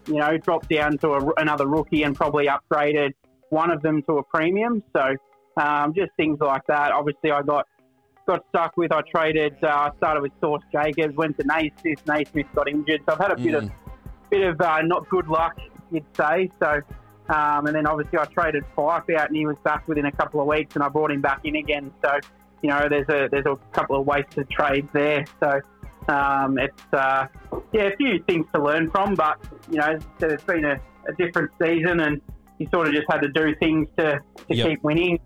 you 0.07 0.15
know, 0.15 0.37
dropped 0.37 0.69
down 0.69 0.97
to 0.99 1.13
a, 1.13 1.33
another 1.37 1.67
rookie 1.67 2.03
and 2.03 2.15
probably 2.15 2.47
upgraded 2.47 3.13
one 3.49 3.69
of 3.69 3.81
them 3.83 4.01
to 4.03 4.17
a 4.17 4.23
premium. 4.23 4.83
So 4.95 5.15
um, 5.57 5.93
just 5.93 6.11
things 6.17 6.39
like 6.41 6.65
that. 6.67 6.91
Obviously, 6.91 7.31
I 7.31 7.41
got 7.43 7.67
got 8.25 8.43
stuck 8.49 8.75
with. 8.77 8.91
I 8.91 9.01
traded. 9.01 9.55
Uh, 9.61 9.67
I 9.67 9.91
started 9.97 10.21
with 10.21 10.31
Source 10.41 10.63
Jacobs, 10.71 11.15
went 11.15 11.37
to 11.37 11.45
Naismith. 11.45 12.05
Naismith 12.07 12.47
got 12.55 12.67
injured, 12.67 13.01
so 13.05 13.13
I've 13.13 13.19
had 13.19 13.31
a 13.31 13.37
bit 13.37 13.53
of 13.53 13.71
bit 14.29 14.47
of 14.47 14.59
uh, 14.59 14.81
not 14.81 15.07
good 15.09 15.27
luck, 15.27 15.57
you'd 15.91 16.05
say. 16.17 16.49
So, 16.59 16.81
um, 17.29 17.67
and 17.67 17.75
then 17.75 17.85
obviously 17.87 18.19
I 18.19 18.25
traded 18.25 18.63
Fyfe 18.75 19.09
out, 19.15 19.27
and 19.27 19.35
he 19.37 19.45
was 19.45 19.57
back 19.63 19.87
within 19.87 20.05
a 20.05 20.11
couple 20.11 20.41
of 20.41 20.47
weeks, 20.47 20.75
and 20.75 20.83
I 20.83 20.89
brought 20.89 21.11
him 21.11 21.21
back 21.21 21.41
in 21.43 21.55
again. 21.55 21.91
So, 22.03 22.19
you 22.61 22.69
know, 22.69 22.87
there's 22.89 23.07
a 23.09 23.29
there's 23.29 23.45
a 23.45 23.57
couple 23.71 23.99
of 23.99 24.05
wasted 24.05 24.49
trades 24.49 24.87
there. 24.93 25.25
So, 25.39 25.61
um, 26.07 26.57
it's 26.57 26.81
uh, 26.93 27.27
yeah, 27.71 27.83
a 27.83 27.95
few 27.95 28.21
things 28.27 28.45
to 28.53 28.61
learn 28.61 28.89
from, 28.91 29.15
but 29.15 29.37
you 29.71 29.77
know, 29.77 29.97
it's 30.19 30.43
been 30.43 30.65
a, 30.65 30.79
a 31.07 31.13
different 31.17 31.51
season, 31.61 32.01
and 32.01 32.21
you 32.59 32.67
sort 32.73 32.87
of 32.87 32.93
just 32.93 33.05
had 33.09 33.21
to 33.21 33.29
do 33.29 33.55
things 33.55 33.87
to 33.97 34.19
to 34.47 34.55
Yep. 34.55 34.67
keep 34.67 34.83
winning. 34.83 35.19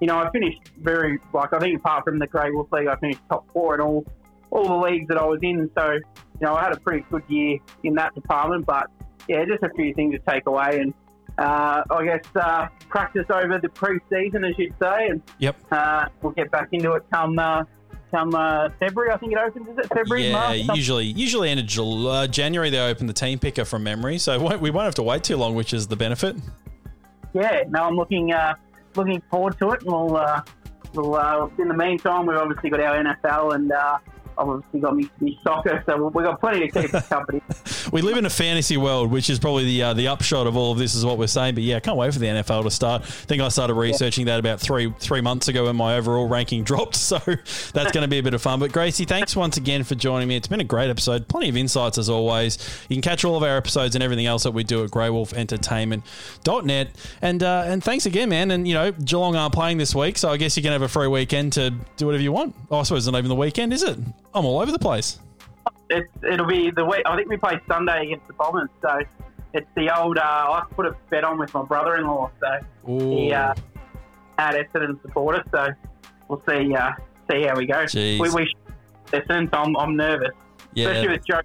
You 0.00 0.06
know, 0.08 0.18
I 0.18 0.30
finished 0.30 0.60
very 0.80 1.18
like 1.32 1.52
I 1.52 1.58
think 1.58 1.78
apart 1.78 2.04
from 2.04 2.18
the 2.18 2.26
Grey 2.26 2.50
Wolf 2.50 2.70
League, 2.72 2.86
I 2.88 2.96
finished 2.96 3.20
top 3.28 3.46
four 3.52 3.74
in 3.74 3.80
all 3.80 4.04
all 4.50 4.68
the 4.68 4.76
leagues 4.86 5.08
that 5.08 5.18
I 5.18 5.24
was 5.24 5.40
in. 5.42 5.70
So, 5.76 5.92
you 5.92 6.00
know, 6.40 6.54
I 6.54 6.62
had 6.62 6.72
a 6.72 6.80
pretty 6.80 7.04
good 7.10 7.22
year 7.28 7.58
in 7.84 7.94
that 7.94 8.14
department. 8.14 8.66
But 8.66 8.88
yeah, 9.28 9.44
just 9.44 9.62
a 9.62 9.70
few 9.70 9.94
things 9.94 10.14
to 10.14 10.20
take 10.30 10.46
away, 10.46 10.80
and 10.80 10.92
uh, 11.38 11.82
I 11.90 12.04
guess 12.04 12.24
uh, 12.36 12.68
practice 12.88 13.26
over 13.30 13.58
the 13.58 13.68
pre-season, 13.68 14.44
as 14.44 14.58
you'd 14.58 14.74
say, 14.80 15.08
and 15.08 15.22
Yep. 15.38 15.56
uh, 15.70 16.06
we'll 16.22 16.32
get 16.32 16.50
back 16.50 16.68
into 16.72 16.92
it 16.92 17.04
come 17.12 17.38
uh, 17.38 17.64
come 18.10 18.34
uh, 18.34 18.68
February. 18.78 19.10
I 19.12 19.16
think 19.16 19.32
it 19.32 19.38
opens. 19.38 19.68
Is 19.68 19.78
it 19.78 19.86
February? 19.88 20.28
Yeah, 20.28 20.32
March? 20.66 20.76
Usually 20.76 21.04
usually 21.06 21.48
end 21.50 21.60
of 21.60 21.66
Jul- 21.66 22.08
uh, 22.08 22.26
January 22.26 22.68
they 22.70 22.78
open 22.80 23.06
the 23.06 23.12
team 23.14 23.38
picker 23.38 23.64
from 23.64 23.82
memory, 23.82 24.18
so 24.18 24.38
we 24.38 24.44
won't, 24.44 24.60
we 24.60 24.70
won't 24.70 24.84
have 24.84 24.94
to 24.96 25.02
wait 25.02 25.24
too 25.24 25.36
long, 25.36 25.54
which 25.54 25.72
is 25.72 25.86
the 25.88 25.96
benefit. 25.96 26.36
yeah, 27.32 27.62
no, 27.68 27.84
I'm 27.84 27.96
looking 27.96 28.32
uh, 28.32 28.54
looking 28.94 29.22
forward 29.30 29.58
to 29.58 29.70
it. 29.70 29.82
And 29.82 29.90
we'll, 29.92 30.16
uh, 30.16 30.42
we'll 30.94 31.14
uh, 31.14 31.48
in 31.58 31.68
the 31.68 31.74
meantime, 31.76 32.26
we've 32.26 32.36
obviously 32.36 32.68
got 32.70 32.80
our 32.80 33.02
NFL 33.02 33.54
and 33.54 33.72
uh, 33.72 33.98
obviously 34.38 34.80
got 34.80 34.96
me, 34.96 35.10
me 35.20 35.38
soccer, 35.42 35.82
so 35.86 36.08
we've 36.08 36.24
got 36.24 36.40
plenty 36.40 36.68
to 36.68 36.82
keep 36.82 36.94
us 36.94 37.08
company. 37.08 37.40
We 37.92 38.02
live 38.02 38.16
in 38.16 38.26
a 38.26 38.30
fantasy 38.30 38.76
world, 38.76 39.10
which 39.10 39.28
is 39.28 39.38
probably 39.38 39.64
the 39.64 39.82
uh, 39.82 39.94
the 39.94 40.08
upshot 40.08 40.46
of 40.46 40.56
all 40.56 40.72
of 40.72 40.78
this, 40.78 40.94
is 40.94 41.04
what 41.04 41.18
we're 41.18 41.26
saying. 41.26 41.54
But 41.54 41.64
yeah, 41.64 41.76
I 41.76 41.80
can't 41.80 41.96
wait 41.96 42.12
for 42.12 42.18
the 42.18 42.26
NFL 42.26 42.64
to 42.64 42.70
start. 42.70 43.02
I 43.02 43.06
think 43.06 43.42
I 43.42 43.48
started 43.48 43.74
researching 43.74 44.26
that 44.26 44.38
about 44.38 44.60
three 44.60 44.92
three 44.98 45.20
months 45.20 45.48
ago 45.48 45.64
when 45.64 45.76
my 45.76 45.96
overall 45.96 46.28
ranking 46.28 46.64
dropped, 46.72 46.96
so 46.96 47.18
that's 47.18 47.92
going 47.92 48.02
to 48.02 48.08
be 48.08 48.18
a 48.18 48.22
bit 48.22 48.34
of 48.34 48.42
fun. 48.42 48.60
But 48.60 48.72
Gracie, 48.72 49.04
thanks 49.04 49.36
once 49.36 49.56
again 49.56 49.84
for 49.84 49.94
joining 49.94 50.28
me. 50.28 50.36
It's 50.36 50.48
been 50.48 50.60
a 50.60 50.64
great 50.64 50.90
episode, 50.90 51.28
plenty 51.28 51.48
of 51.48 51.56
insights 51.56 51.98
as 51.98 52.08
always. 52.08 52.58
You 52.88 52.96
can 52.96 53.02
catch 53.02 53.24
all 53.24 53.36
of 53.36 53.42
our 53.42 53.56
episodes 53.56 53.94
and 53.94 54.02
everything 54.02 54.26
else 54.26 54.42
that 54.44 54.52
we 54.52 54.64
do 54.64 54.84
at 54.84 54.90
greywolfentertainment.net. 54.90 56.88
And 57.20 57.42
uh, 57.42 57.64
and 57.66 57.82
thanks 57.84 58.06
again, 58.06 58.28
man. 58.28 58.50
And 58.50 58.66
you 58.66 58.74
know, 58.74 58.92
Geelong 58.92 59.36
aren't 59.36 59.54
playing 59.54 59.78
this 59.78 59.94
week, 59.94 60.18
so 60.18 60.30
I 60.30 60.36
guess 60.36 60.56
you 60.56 60.62
can 60.62 60.72
have 60.72 60.82
a 60.82 60.88
free 60.88 61.08
weekend 61.08 61.52
to 61.54 61.74
do 61.96 62.06
whatever 62.06 62.22
you 62.22 62.32
want. 62.32 62.54
Oh, 62.70 62.78
I 62.78 62.82
suppose 62.82 63.06
it's 63.06 63.12
not 63.12 63.18
even 63.18 63.28
the 63.28 63.34
weekend, 63.34 63.72
is 63.72 63.82
it? 63.82 63.98
I'm 64.34 64.44
all 64.44 64.60
over 64.60 64.72
the 64.72 64.78
place. 64.78 65.18
it's, 65.90 66.08
it'll 66.30 66.46
be 66.46 66.70
the 66.70 66.84
week. 66.84 67.02
I 67.06 67.16
think 67.16 67.28
we 67.28 67.36
play 67.36 67.60
Sunday 67.68 68.04
against 68.06 68.26
the 68.26 68.32
Bombers, 68.34 68.68
so 68.80 68.98
it's 69.52 69.66
the 69.76 69.94
old. 69.96 70.18
Uh, 70.18 70.22
I 70.22 70.64
put 70.70 70.86
a 70.86 70.96
bet 71.10 71.24
on 71.24 71.38
with 71.38 71.52
my 71.54 71.62
brother-in-law, 71.64 72.30
so 72.40 72.66
he 72.86 73.30
Ooh. 73.30 73.34
uh, 73.34 73.54
had 74.38 74.54
Essendon 74.54 75.00
supporter. 75.02 75.44
So 75.50 75.68
we'll 76.28 76.42
see. 76.48 76.74
Uh, 76.74 76.92
see 77.30 77.42
how 77.46 77.56
we 77.56 77.66
go. 77.66 77.84
Jeez. 77.84 78.18
We, 78.20 78.30
we 78.30 78.54
Essendon. 79.08 79.50
So 79.52 79.58
I'm, 79.60 79.76
I'm 79.76 79.96
nervous, 79.96 80.30
Yeah. 80.74 80.88
especially 80.88 81.08
with 81.10 81.26
Joe. 81.26 81.40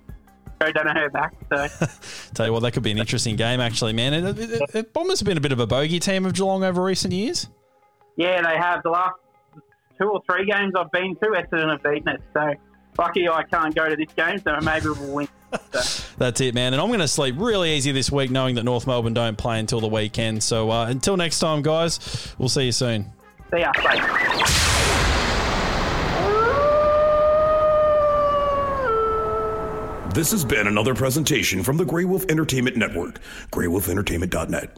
Joe 0.59 0.71
Daniher 0.71 1.11
back. 1.11 1.33
So 1.53 1.67
Tell 2.33 2.47
you 2.47 2.53
what, 2.53 2.61
that 2.61 2.71
could 2.71 2.81
be 2.81 2.89
an 2.89 2.97
interesting 2.97 3.35
game, 3.35 3.59
actually, 3.59 3.93
man. 3.93 4.13
It, 4.15 4.39
it, 4.39 4.61
it, 4.73 4.93
Bombers 4.93 5.19
have 5.19 5.27
been 5.27 5.37
a 5.37 5.41
bit 5.41 5.51
of 5.51 5.59
a 5.59 5.67
bogey 5.67 5.99
team 5.99 6.25
of 6.25 6.33
Geelong 6.33 6.63
over 6.63 6.81
recent 6.81 7.13
years. 7.13 7.47
yeah, 8.15 8.41
they 8.41 8.57
have 8.57 8.81
the 8.81 8.89
last 8.89 9.13
two 10.01 10.07
or 10.09 10.19
three 10.27 10.47
games 10.49 10.73
I've 10.75 10.91
been 10.91 11.15
to. 11.17 11.27
Essendon 11.29 11.69
have 11.69 11.83
beaten 11.83 12.07
us. 12.09 12.21
So 12.33 12.53
lucky 12.97 13.27
I 13.27 13.43
can't 13.43 13.73
go 13.75 13.89
to 13.89 13.95
this 13.95 14.11
game. 14.15 14.39
So 14.41 14.59
maybe 14.61 14.87
we'll 14.87 15.13
win. 15.13 15.27
So, 15.73 16.03
That's 16.17 16.41
it, 16.41 16.53
man. 16.53 16.73
And 16.73 16.81
I'm 16.81 16.87
going 16.87 16.99
to 16.99 17.07
sleep 17.07 17.35
really 17.37 17.75
easy 17.75 17.91
this 17.91 18.11
week, 18.11 18.31
knowing 18.31 18.55
that 18.55 18.63
North 18.63 18.87
Melbourne 18.87 19.13
don't 19.13 19.37
play 19.37 19.59
until 19.59 19.79
the 19.79 19.87
weekend. 19.87 20.43
So 20.43 20.71
uh, 20.71 20.87
until 20.87 21.17
next 21.17 21.39
time, 21.39 21.61
guys, 21.61 22.33
we'll 22.37 22.49
see 22.49 22.65
you 22.65 22.71
soon. 22.71 23.11
see 23.53 23.59
ya. 23.59 23.71
Bye. 23.83 24.53
This 30.13 30.31
has 30.31 30.43
been 30.43 30.65
another 30.65 30.95
presentation 30.95 31.61
from 31.61 31.77
the 31.77 31.85
Grey 31.85 32.03
Wolf 32.03 32.25
Entertainment 32.27 32.75
Network, 32.75 33.19
greywolfentertainment.net. 33.51 34.75